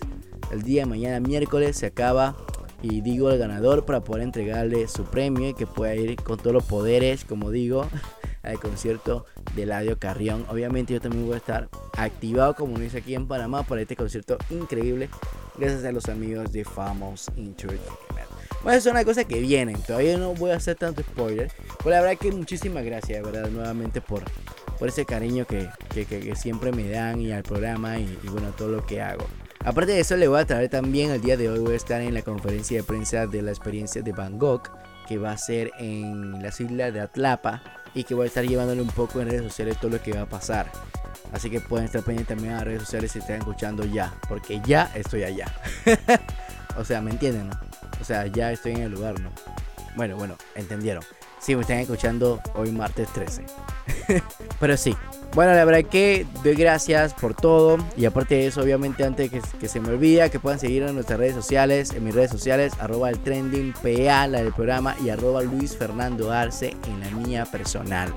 el 0.53 0.63
día 0.63 0.83
de 0.83 0.87
mañana, 0.87 1.19
miércoles, 1.19 1.77
se 1.77 1.87
acaba 1.87 2.37
y 2.83 3.01
digo 3.01 3.29
al 3.29 3.39
ganador 3.39 3.85
para 3.85 4.03
poder 4.03 4.23
entregarle 4.23 4.89
su 4.89 5.05
premio 5.05 5.49
y 5.49 5.55
que 5.55 5.67
pueda 5.67 5.95
ir 5.95 6.17
con 6.17 6.39
todos 6.39 6.53
los 6.53 6.65
poderes, 6.65 7.25
como 7.25 7.51
digo, 7.51 7.87
al 8.43 8.59
concierto 8.59 9.27
de 9.55 9.67
Ladio 9.67 9.99
Carrión. 9.99 10.47
Obviamente 10.49 10.95
yo 10.95 11.01
también 11.01 11.27
voy 11.27 11.35
a 11.35 11.39
estar 11.39 11.69
activado 11.97 12.55
como 12.55 12.79
lo 12.79 12.85
hice 12.85 12.99
aquí 12.99 13.15
en 13.15 13.27
Panamá 13.27 13.63
para 13.65 13.83
este 13.83 13.97
concierto 13.97 14.39
increíble 14.51 15.11
gracias 15.59 15.85
a 15.85 15.93
los 15.93 16.09
amigos 16.09 16.51
de 16.53 16.65
Famous 16.65 17.29
Entertainment. 17.37 17.91
Bueno, 18.63 18.79
es 18.79 18.87
una 18.87 19.05
cosa 19.05 19.25
que 19.25 19.41
viene, 19.41 19.75
todavía 19.87 20.19
no 20.19 20.35
voy 20.35 20.51
a 20.51 20.57
hacer 20.57 20.77
tanto 20.77 21.03
spoiler, 21.03 21.51
pero 21.79 21.91
la 21.91 22.03
verdad 22.03 22.19
que 22.19 22.31
muchísimas 22.31 22.85
gracias, 22.85 23.23
verdad, 23.23 23.49
nuevamente 23.49 24.01
por, 24.01 24.23
por 24.79 24.89
ese 24.89 25.07
cariño 25.07 25.47
que, 25.47 25.69
que, 25.95 26.05
que, 26.05 26.21
que 26.21 26.37
siempre 26.37 26.71
me 26.73 26.89
dan 26.89 27.21
y 27.21 27.33
al 27.33 27.43
programa 27.43 27.99
y, 27.99 28.19
y 28.23 28.29
bueno, 28.29 28.53
todo 28.57 28.69
lo 28.69 28.85
que 28.85 29.01
hago. 29.01 29.27
Aparte 29.63 29.93
de 29.93 30.01
eso, 30.01 30.17
le 30.17 30.27
voy 30.27 30.41
a 30.41 30.47
traer 30.47 30.71
también 30.71 31.11
el 31.11 31.21
día 31.21 31.37
de 31.37 31.51
hoy, 31.51 31.59
voy 31.59 31.75
a 31.75 31.77
estar 31.77 32.01
en 32.01 32.15
la 32.15 32.23
conferencia 32.23 32.79
de 32.79 32.83
prensa 32.83 33.27
de 33.27 33.43
la 33.43 33.51
experiencia 33.51 34.01
de 34.01 34.13
Gogh, 34.13 34.63
que 35.07 35.19
va 35.19 35.33
a 35.33 35.39
ser 35.39 35.71
en 35.79 36.43
las 36.43 36.61
islas 36.61 36.95
de 36.95 37.01
Atlapa, 37.01 37.63
y 37.95 38.05
que 38.05 38.15
voy 38.15 38.25
a 38.25 38.29
estar 38.29 38.45
llevándole 38.45 38.81
un 38.81 38.89
poco 38.89 39.21
en 39.21 39.29
redes 39.29 39.43
sociales 39.43 39.79
todo 39.79 39.91
lo 39.91 40.03
que 40.03 40.13
va 40.13 40.23
a 40.23 40.27
pasar. 40.27 40.71
Así 41.33 41.51
que 41.51 41.61
pueden 41.61 41.87
estar 41.87 42.03
pendientes 42.03 42.35
también 42.35 42.55
a 42.55 42.57
las 42.59 42.65
redes 42.65 42.83
sociales 42.83 43.13
si 43.13 43.19
están 43.19 43.37
escuchando 43.37 43.85
ya, 43.85 44.15
porque 44.29 44.63
ya 44.65 44.91
estoy 44.95 45.25
allá. 45.25 45.47
o 46.79 46.85
sea, 46.85 47.03
¿me 47.03 47.11
entienden? 47.11 47.51
O 48.01 48.05
sea, 48.05 48.27
ya 48.29 48.53
estoy 48.53 48.73
en 48.73 48.83
el 48.83 48.93
lugar, 48.93 49.21
¿no? 49.21 49.31
Bueno, 49.95 50.17
bueno, 50.17 50.37
entendieron. 50.55 51.05
Sí, 51.41 51.57
me 51.57 51.63
están 51.63 51.79
escuchando 51.79 52.41
hoy 52.55 52.71
martes 52.71 53.09
13. 53.15 53.45
Pero 54.61 54.77
sí. 54.77 54.95
Bueno, 55.35 55.55
la 55.55 55.65
verdad 55.65 55.89
que 55.89 56.27
doy 56.43 56.55
gracias 56.55 57.15
por 57.15 57.35
todo. 57.35 57.79
Y 57.97 58.05
aparte 58.05 58.35
de 58.35 58.49
eso, 58.49 58.61
obviamente, 58.61 59.05
antes 59.05 59.31
que, 59.31 59.69
se 59.69 59.81
me 59.81 59.91
olvida, 59.91 60.29
que 60.29 60.39
puedan 60.39 60.59
seguir 60.59 60.83
en 60.83 60.95
nuestras 60.95 61.19
redes 61.19 61.35
sociales, 61.35 61.93
en 61.95 62.05
mis 62.05 62.15
redes 62.15 62.31
sociales, 62.31 62.73
arroba 62.79 63.09
el 63.09 63.19
trending 63.21 63.73
PA, 63.73 64.27
la 64.27 64.43
del 64.43 64.53
programa, 64.53 64.97
y 65.03 65.09
arroba 65.09 65.43
Luis 65.43 65.77
Fernando 65.77 66.31
Arce 66.31 66.77
en 66.87 67.01
la 67.01 67.11
mía 67.11 67.47
personal. 67.47 68.13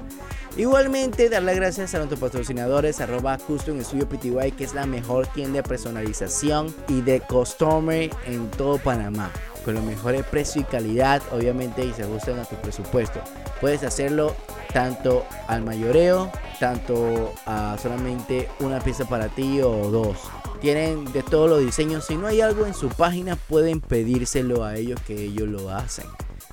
Igualmente, 0.58 1.30
dar 1.30 1.44
las 1.44 1.56
gracias 1.56 1.96
a 1.96 2.00
nuestros 2.00 2.20
patrocinadores, 2.20 3.00
arroba 3.00 3.38
Custom 3.38 3.82
Studio 3.82 4.10
PTY, 4.10 4.52
que 4.52 4.64
es 4.64 4.74
la 4.74 4.86
mejor 4.86 5.28
tienda 5.28 5.62
de 5.62 5.64
personalización 5.64 6.74
y 6.88 7.02
de 7.02 7.22
customer 7.22 8.10
en 8.26 8.50
todo 8.52 8.80
Panamá. 8.80 9.32
Con 9.66 9.76
los 9.76 9.84
mejores 9.84 10.26
precios 10.26 10.58
y 10.58 10.64
calidad, 10.64 11.22
obviamente, 11.32 11.86
y 11.86 11.94
se 11.94 12.04
ajustan 12.04 12.40
a 12.40 12.46
tu 12.46 12.56
presupuesto. 12.58 13.22
Puedes 13.62 13.84
hacerlo 13.84 14.36
tanto 14.74 15.26
al 15.48 15.64
mayoreo, 15.64 16.32
tanto 16.60 17.34
a 17.46 17.78
solamente 17.82 18.50
una 18.60 18.80
pieza 18.80 19.06
para 19.06 19.30
ti 19.30 19.62
o 19.62 19.90
dos. 19.90 20.18
Tienen 20.60 21.06
de 21.14 21.24
todos 21.24 21.50
los 21.50 21.60
diseños. 21.60 22.06
Si 22.06 22.16
no 22.16 22.28
hay 22.28 22.42
algo 22.42 22.66
en 22.66 22.74
su 22.74 22.90
página, 22.90 23.36
pueden 23.36 23.80
pedírselo 23.82 24.64
a 24.64 24.76
ellos 24.76 25.00
que 25.06 25.16
ellos 25.16 25.48
lo 25.48 25.70
hacen. 25.70 26.06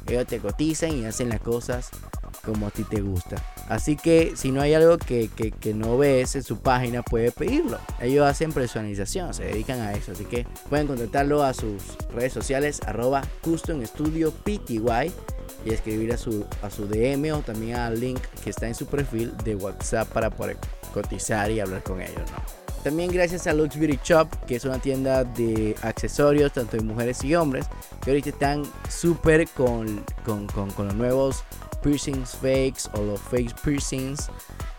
Ellos 0.07 0.27
te 0.27 0.39
cotizan 0.39 0.97
y 0.97 1.05
hacen 1.05 1.29
las 1.29 1.41
cosas 1.41 1.91
como 2.45 2.67
a 2.67 2.71
ti 2.71 2.85
te 2.85 3.01
gusta. 3.01 3.37
Así 3.69 3.97
que 3.97 4.33
si 4.37 4.51
no 4.51 4.61
hay 4.61 4.75
algo 4.75 4.99
que, 4.99 5.29
que, 5.29 5.75
no 5.75 5.97
ves 5.97 6.35
en 6.37 6.43
su 6.43 6.59
página, 6.59 7.03
puedes 7.03 7.33
pedirlo. 7.33 7.79
Ellos 8.01 8.27
hacen 8.27 8.53
personalización, 8.53 9.33
se 9.35 9.45
dedican 9.45 9.81
a 9.81 9.93
eso. 9.93 10.13
Así 10.13 10.25
que 10.25 10.47
pueden 10.69 10.87
contactarlo 10.87 11.43
a 11.43 11.55
sus 11.55 11.97
redes 12.15 12.33
sociales, 12.33 12.81
arroba 12.87 13.23
Custom 13.43 13.85
Studio 13.85 14.33
PTY 14.33 15.13
y 15.65 15.73
escribir 15.73 16.13
a 16.13 16.17
su, 16.17 16.47
a 16.63 16.71
su 16.71 16.87
DM 16.87 17.33
o 17.33 17.41
también 17.41 17.77
al 17.77 18.01
link 18.01 18.21
que 18.43 18.51
está 18.51 18.67
en 18.67 18.75
su 18.75 18.87
perfil 18.87 19.33
de 19.45 19.55
WhatsApp 19.57 20.09
para 20.09 20.31
poder 20.31 20.57
cotizar 20.93 21.51
y 21.51 21.61
hablar 21.61 21.83
con 21.83 22.01
ellos. 22.01 22.23
También 22.83 23.13
gracias 23.13 23.47
a 23.47 23.53
Lux 23.53 23.79
Beauty 23.79 23.99
Shop, 24.03 24.29
que 24.47 24.57
es 24.57 24.65
una 24.65 24.79
tienda 24.79 25.23
de 25.25 25.77
accesorios 25.83 26.53
tanto 26.53 26.79
de 26.79 26.83
mujeres 26.83 27.23
y 27.25 27.35
hombres, 27.35 27.67
que 28.03 28.11
ahorita 28.11 28.31
están 28.31 28.63
súper 28.89 29.47
con, 29.49 30.03
con, 30.25 30.47
con 30.47 30.87
los 30.87 30.95
nuevos 30.95 31.45
piercings 31.83 32.37
fakes 32.37 32.89
o 32.95 33.03
los 33.03 33.21
fake 33.21 33.55
piercings 33.63 34.31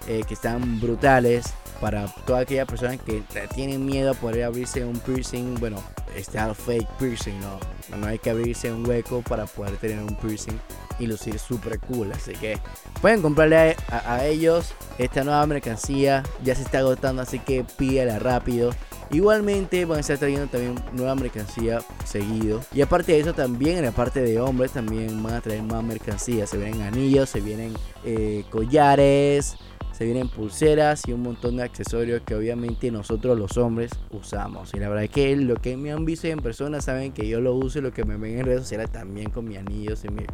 eh, 0.08 0.24
que 0.28 0.34
están 0.34 0.80
brutales 0.80 1.54
para 1.82 2.06
toda 2.26 2.42
aquella 2.42 2.66
persona 2.66 2.96
que 2.96 3.24
tienen 3.56 3.86
miedo 3.86 4.12
a 4.12 4.14
poder 4.14 4.44
abrirse 4.44 4.86
un 4.86 5.00
piercing, 5.00 5.56
bueno, 5.60 5.84
está 6.16 6.54
fake 6.54 6.88
piercing, 7.00 7.38
no, 7.42 7.98
no 7.98 8.08
hay 8.08 8.20
que 8.20 8.30
abrirse 8.30 8.72
un 8.72 8.88
hueco 8.88 9.22
para 9.24 9.48
poder 9.48 9.76
tener 9.78 10.00
un 10.00 10.16
piercing 10.16 10.60
y 11.00 11.08
lucir 11.08 11.40
súper 11.40 11.80
cool, 11.80 12.12
así 12.12 12.34
que 12.34 12.60
pueden 13.02 13.24
comprarle 13.24 13.76
a, 13.90 14.14
a, 14.14 14.26
ellos 14.26 14.74
esta 15.00 15.24
nueva 15.24 15.46
mercancía, 15.48 16.22
ya 16.44 16.54
se 16.54 16.62
está 16.62 16.80
agotando, 16.80 17.24
así 17.24 17.40
que 17.40 17.66
pídela 17.78 18.20
rápido. 18.20 18.72
Igualmente 19.10 19.84
van 19.84 19.98
a 19.98 20.02
estar 20.02 20.18
trayendo 20.18 20.48
también 20.48 20.76
nueva 20.94 21.16
mercancía 21.16 21.80
seguido. 22.06 22.62
Y 22.74 22.82
aparte 22.82 23.12
de 23.12 23.20
eso 23.20 23.34
también 23.34 23.78
en 23.78 23.84
la 23.84 23.92
parte 23.92 24.22
de 24.22 24.40
hombres 24.40 24.72
también 24.72 25.22
van 25.22 25.34
a 25.34 25.42
traer 25.42 25.64
más 25.64 25.84
mercancía. 25.84 26.48
Se 26.48 26.58
vienen 26.58 26.82
anillos, 26.82 27.30
se 27.30 27.42
vienen 27.42 27.74
eh, 28.06 28.46
collares, 28.50 29.58
se 30.02 30.06
vienen 30.06 30.30
pulseras 30.30 31.08
y 31.08 31.14
un 31.14 31.22
montón 31.22 31.58
de 31.58 31.64
accesorios 31.64 32.24
que 32.26 32.34
obviamente 32.34 32.90
nosotros 32.90 33.38
los 33.38 33.56
hombres 33.58 33.92
usamos. 34.10 34.74
Y 34.74 34.80
la 34.80 34.90
verdad 34.90 35.04
es 35.04 35.12
que 35.12 35.36
lo 35.36 35.58
que 35.58 35.78
me 35.78 35.92
han 35.92 36.06
visto 36.06 36.26
en 36.26 36.40
persona 36.40 36.82
saben 36.82 37.12
que 37.12 37.28
yo 37.28 37.40
lo 37.40 37.54
uso 37.54 37.78
y 37.78 37.84
lo 37.84 37.94
que 37.94 38.04
me 38.04 38.18
ven 38.18 38.40
en 38.40 38.48
redes 38.48 38.62
sociales 38.62 38.92
también 38.92 39.30
con 39.30 39.48
mis 39.48 39.60
anillos 39.60 40.04
y 40.04 40.10
mis 40.10 40.26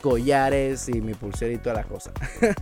collares 0.00 0.88
y 0.88 1.02
mi 1.02 1.12
pulsera 1.12 1.52
y 1.52 1.58
todas 1.58 1.76
las 1.76 1.86
cosas. 1.86 2.14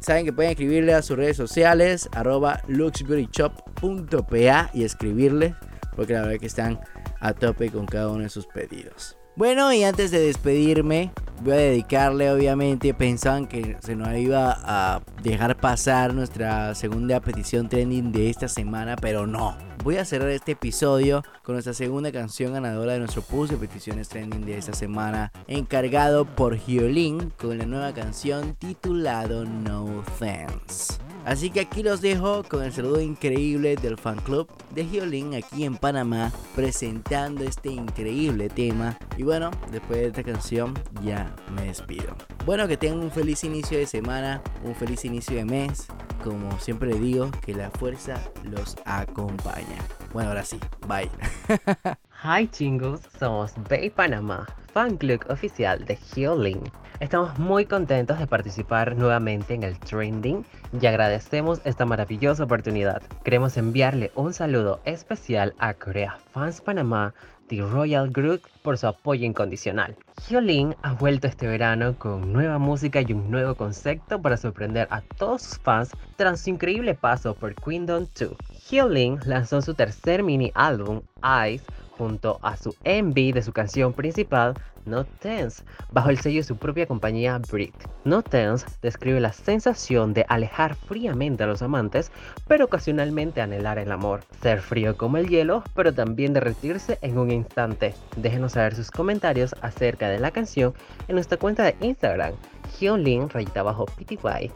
Saben 0.00 0.26
que 0.26 0.32
pueden 0.34 0.50
escribirle 0.50 0.92
a 0.92 1.00
sus 1.00 1.16
redes 1.16 1.38
sociales, 1.38 2.10
arroba 2.12 2.60
luxbeautyshop.pa 2.68 4.70
y 4.74 4.84
escribirle, 4.84 5.54
porque 5.96 6.12
la 6.12 6.18
verdad 6.18 6.34
es 6.34 6.40
que 6.40 6.46
están 6.48 6.80
a 7.18 7.32
tope 7.32 7.70
con 7.70 7.86
cada 7.86 8.10
uno 8.10 8.24
de 8.24 8.28
sus 8.28 8.46
pedidos. 8.46 9.16
Bueno, 9.38 9.72
y 9.72 9.84
antes 9.84 10.10
de 10.10 10.18
despedirme, 10.18 11.12
voy 11.42 11.52
a 11.52 11.56
dedicarle, 11.58 12.32
obviamente, 12.32 12.92
pensaban 12.92 13.46
que 13.46 13.76
se 13.78 13.94
nos 13.94 14.12
iba 14.18 14.58
a 14.64 15.00
dejar 15.22 15.56
pasar 15.56 16.12
nuestra 16.12 16.74
segunda 16.74 17.20
petición 17.20 17.68
trending 17.68 18.10
de 18.10 18.30
esta 18.30 18.48
semana, 18.48 18.96
pero 18.96 19.28
no. 19.28 19.56
Voy 19.84 19.98
a 19.98 20.04
cerrar 20.04 20.30
este 20.30 20.52
episodio 20.52 21.22
con 21.44 21.54
nuestra 21.54 21.72
segunda 21.72 22.10
canción 22.10 22.54
ganadora 22.54 22.94
de 22.94 22.98
nuestro 22.98 23.22
post 23.22 23.52
de 23.52 23.58
peticiones 23.58 24.08
trending 24.08 24.44
de 24.44 24.58
esta 24.58 24.72
semana, 24.72 25.30
encargado 25.46 26.24
por 26.24 26.56
Hyolyn 26.56 27.30
con 27.38 27.58
la 27.58 27.64
nueva 27.64 27.94
canción 27.94 28.56
titulado 28.58 29.44
No 29.44 30.02
Thanks. 30.18 30.98
Así 31.24 31.50
que 31.50 31.60
aquí 31.60 31.82
los 31.82 32.00
dejo 32.00 32.42
con 32.44 32.62
el 32.62 32.72
saludo 32.72 33.00
increíble 33.00 33.76
del 33.76 33.98
fan 33.98 34.18
club 34.20 34.48
de 34.74 34.84
Hyolyn 34.84 35.34
aquí 35.34 35.64
en 35.64 35.76
Panamá 35.76 36.32
presentando 36.54 37.44
este 37.44 37.70
increíble 37.70 38.48
tema. 38.48 38.98
Y 39.16 39.24
bueno, 39.24 39.50
después 39.70 40.00
de 40.00 40.06
esta 40.06 40.22
canción 40.22 40.74
ya 41.02 41.34
me 41.54 41.66
despido. 41.66 42.16
Bueno, 42.46 42.66
que 42.66 42.76
tengan 42.76 43.00
un 43.00 43.10
feliz 43.10 43.44
inicio 43.44 43.78
de 43.78 43.86
semana, 43.86 44.42
un 44.64 44.74
feliz 44.74 45.04
inicio 45.04 45.36
de 45.36 45.44
mes. 45.44 45.86
Como 46.24 46.58
siempre 46.58 46.94
digo, 46.94 47.30
que 47.44 47.54
la 47.54 47.70
fuerza 47.70 48.20
los 48.42 48.76
acompaña. 48.84 49.78
Bueno, 50.12 50.30
ahora 50.30 50.44
sí, 50.44 50.58
bye. 50.86 51.10
Hi 52.24 52.48
chingos, 52.48 53.02
somos 53.18 53.52
Bay 53.68 53.90
Panamá, 53.90 54.46
fan 54.72 54.96
club 54.96 55.24
oficial 55.28 55.84
de 55.84 55.96
Healing. 55.96 56.60
Estamos 57.00 57.38
muy 57.38 57.64
contentos 57.64 58.18
de 58.18 58.26
participar 58.26 58.96
nuevamente 58.96 59.54
en 59.54 59.62
el 59.62 59.78
trending 59.78 60.44
y 60.80 60.84
agradecemos 60.84 61.60
esta 61.64 61.86
maravillosa 61.86 62.42
oportunidad. 62.42 63.02
Queremos 63.22 63.56
enviarle 63.56 64.10
un 64.16 64.34
saludo 64.34 64.80
especial 64.84 65.54
a 65.60 65.74
Corea 65.74 66.18
Fans 66.32 66.60
Panamá, 66.60 67.14
The 67.46 67.62
Royal 67.62 68.10
Group, 68.10 68.42
por 68.62 68.78
su 68.78 68.88
apoyo 68.88 69.24
incondicional. 69.24 69.96
Hyolyn 70.28 70.74
ha 70.82 70.94
vuelto 70.94 71.28
este 71.28 71.46
verano 71.46 71.96
con 71.96 72.32
nueva 72.32 72.58
música 72.58 73.00
y 73.00 73.12
un 73.12 73.30
nuevo 73.30 73.54
concepto 73.54 74.20
para 74.20 74.36
sorprender 74.36 74.88
a 74.90 75.00
todos 75.00 75.42
sus 75.42 75.58
fans 75.58 75.92
tras 76.16 76.40
su 76.40 76.50
increíble 76.50 76.94
paso 76.94 77.34
por 77.34 77.54
Kingdom 77.54 78.08
2. 78.18 78.34
Hyolyn 78.68 79.20
lanzó 79.24 79.62
su 79.62 79.72
tercer 79.74 80.24
mini 80.24 80.50
álbum, 80.52 81.02
Eyes, 81.22 81.62
junto 81.98 82.38
a 82.42 82.56
su 82.56 82.74
MV 82.84 83.34
de 83.34 83.42
su 83.42 83.52
canción 83.52 83.92
principal, 83.92 84.54
No 84.86 85.04
Tense, 85.04 85.64
bajo 85.92 86.08
el 86.08 86.18
sello 86.18 86.38
de 86.38 86.44
su 86.44 86.56
propia 86.56 86.86
compañía 86.86 87.38
Brit. 87.50 87.74
No 88.04 88.22
Tense 88.22 88.64
describe 88.80 89.20
la 89.20 89.32
sensación 89.32 90.14
de 90.14 90.24
alejar 90.28 90.76
fríamente 90.76 91.42
a 91.42 91.46
los 91.46 91.60
amantes, 91.60 92.10
pero 92.46 92.66
ocasionalmente 92.66 93.40
anhelar 93.42 93.78
el 93.78 93.92
amor. 93.92 94.20
Ser 94.40 94.62
frío 94.62 94.96
como 94.96 95.18
el 95.18 95.28
hielo, 95.28 95.64
pero 95.74 95.92
también 95.92 96.32
derretirse 96.32 96.98
en 97.02 97.18
un 97.18 97.30
instante. 97.30 97.94
Déjenos 98.16 98.52
saber 98.52 98.74
sus 98.74 98.90
comentarios 98.90 99.54
acerca 99.60 100.08
de 100.08 100.20
la 100.20 100.30
canción 100.30 100.72
en 101.08 101.16
nuestra 101.16 101.36
cuenta 101.36 101.64
de 101.64 101.76
Instagram, 101.80 102.34
Hyolyn 102.78 103.28
rayita 103.28 103.62
bajo 103.62 103.86
PTY 103.86 104.52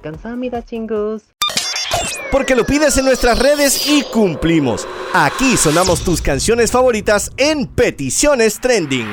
Porque 2.32 2.56
lo 2.56 2.66
pides 2.66 2.98
en 2.98 3.06
nuestras 3.06 3.40
redes 3.40 3.88
y 3.88 4.04
cumplimos. 4.04 4.88
Aquí 5.14 5.58
sonamos 5.58 6.02
tus 6.02 6.22
canciones 6.22 6.72
favoritas 6.72 7.32
en 7.38 7.68
Peticiones 7.68 8.60
Trending. 8.60 9.08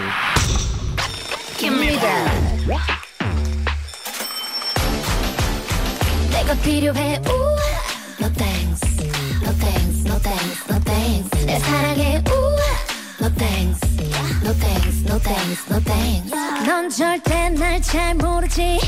내가 6.30 6.55
필요해 6.62 7.20
우 7.24 7.55
No 8.20 8.28
thanks 8.34 8.80
No 9.42 9.52
thanks 9.59 10.05
No 10.05 10.18
thanks 10.20 10.59
No 10.68 10.78
thanks 10.84 11.46
내 11.46 11.59
사랑해 11.59 12.22
우 12.28 12.32
No 13.20 13.30
thanks 13.38 13.80
No 14.42 14.52
thanks 14.52 14.96
No 15.09 15.18
thanks 15.20 15.60
No 15.70 15.80
thanks 15.80 16.34
넌 16.66 16.90
절대 16.90 17.48
날 17.51 17.80
잘 17.80 18.14
모르지 18.14 18.78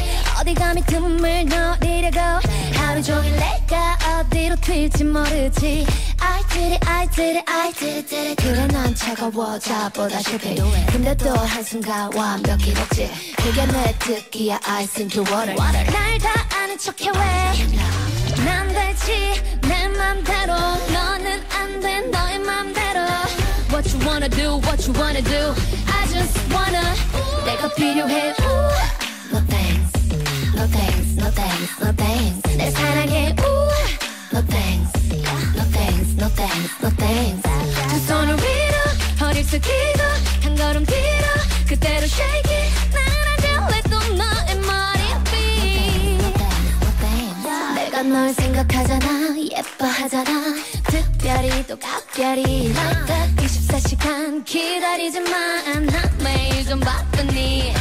어디 0.42 0.56
감히 0.56 0.84
틈을 0.88 1.46
노리려고? 1.46 2.18
하루 2.76 3.04
종일 3.04 3.32
내가 3.36 3.98
어디로 4.22 4.56
튈지 4.56 5.04
모르지. 5.04 5.86
I 6.20 6.44
did 6.50 6.74
it 6.74 6.88
I 6.90 7.08
did 7.10 7.38
it 7.38 7.44
I 7.48 7.72
did 7.74 7.98
it 7.98 8.10
did 8.10 8.28
it 8.30 8.44
그래 8.44 8.66
난 8.68 8.96
차가워 8.96 9.60
자보다 9.60 10.20
실패. 10.22 10.56
근데 10.92 11.16
또 11.16 11.30
한순간 11.36 12.12
완벽히 12.16 12.74
녹지 12.74 13.08
그게 13.38 13.66
내 13.68 13.96
특기야 14.00 14.60
Ice 14.66 15.04
into 15.04 15.24
water. 15.32 15.54
날다 15.54 16.30
아는 16.58 16.76
척해 16.80 17.12
왜난 17.12 18.68
되지 18.74 19.44
내 19.62 19.88
맘대로. 19.90 20.54
너는 20.92 21.44
안돼 21.52 22.02
너의 22.10 22.40
맘대로. 22.40 23.00
What 23.70 23.88
you 23.94 24.04
wanna 24.08 24.28
do 24.28 24.60
what 24.66 24.90
you 24.90 25.00
wanna 25.00 25.22
do. 25.22 25.54
I 25.86 26.08
just 26.08 26.40
wanna 26.52 26.82
내가 27.46 27.72
필요해. 27.76 28.30
Ooh. 28.42 29.01
No 30.62 30.68
thanks 30.68 31.16
No 31.18 31.32
thanks, 31.32 31.80
no 31.82 31.92
thanks. 31.98 32.56
내 32.56 32.70
사랑에 32.70 33.36
우와, 33.42 33.74
no 34.32 34.42
thanks, 34.46 34.92
no 35.58 35.64
thanks, 35.72 36.14
no 36.22 36.30
thanks, 36.30 36.72
no 36.84 36.90
thanks. 36.98 37.50
두 37.90 38.00
손을 38.06 38.36
위로 38.36 38.78
허리를 39.22 39.44
숙이고 39.44 40.04
한 40.44 40.56
걸음 40.56 40.86
뒤로 40.86 41.26
그대로 41.68 42.06
shake 42.06 42.54
it. 42.54 42.72
나는 42.94 43.66
아질래도 43.66 44.14
너의 44.14 44.56
머리 44.62 45.02
위. 45.34 46.18
내가 47.76 48.04
널 48.04 48.32
생각하잖아 48.32 49.36
예뻐하잖아 49.40 50.32
특별히 50.84 51.66
또 51.66 51.76
각별히 51.80 52.68
like 52.70 53.06
that 53.08 53.36
24시간 53.36 54.46
기다리지만 54.46 55.88
난 55.88 56.18
매일 56.24 56.64
좀 56.68 56.80
바쁘니 56.80 57.74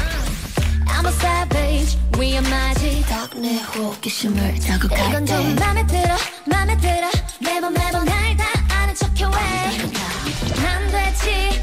I'm 1.00 1.06
a 1.06 1.12
savage. 1.12 1.96
위험하지 2.18 3.04
덕내 3.08 3.56
호기심을 3.62 4.60
자극할 4.60 5.08
이건 5.08 5.24
좀 5.24 5.54
맘에 5.56 5.86
들어 5.86 6.14
맘에 6.44 6.76
들어. 6.76 7.08
매번 7.40 7.72
매번 7.72 8.04
날다 8.04 8.44
아는 8.68 8.94
척해 8.94 9.24
왜난 9.24 10.90
되지 10.90 11.59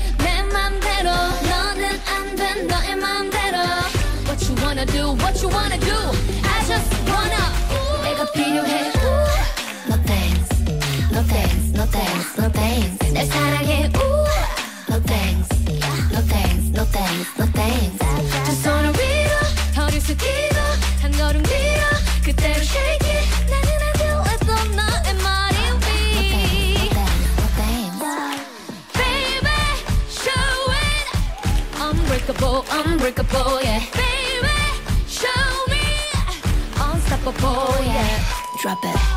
Unbreakable 32.85 33.59
yeah. 33.63 33.79
Baby 33.93 34.47
show 35.07 35.65
me. 35.67 35.81
Unstoppable 36.79 37.83
yeah. 37.83 38.23
Drop 38.61 38.77
it 38.83 39.16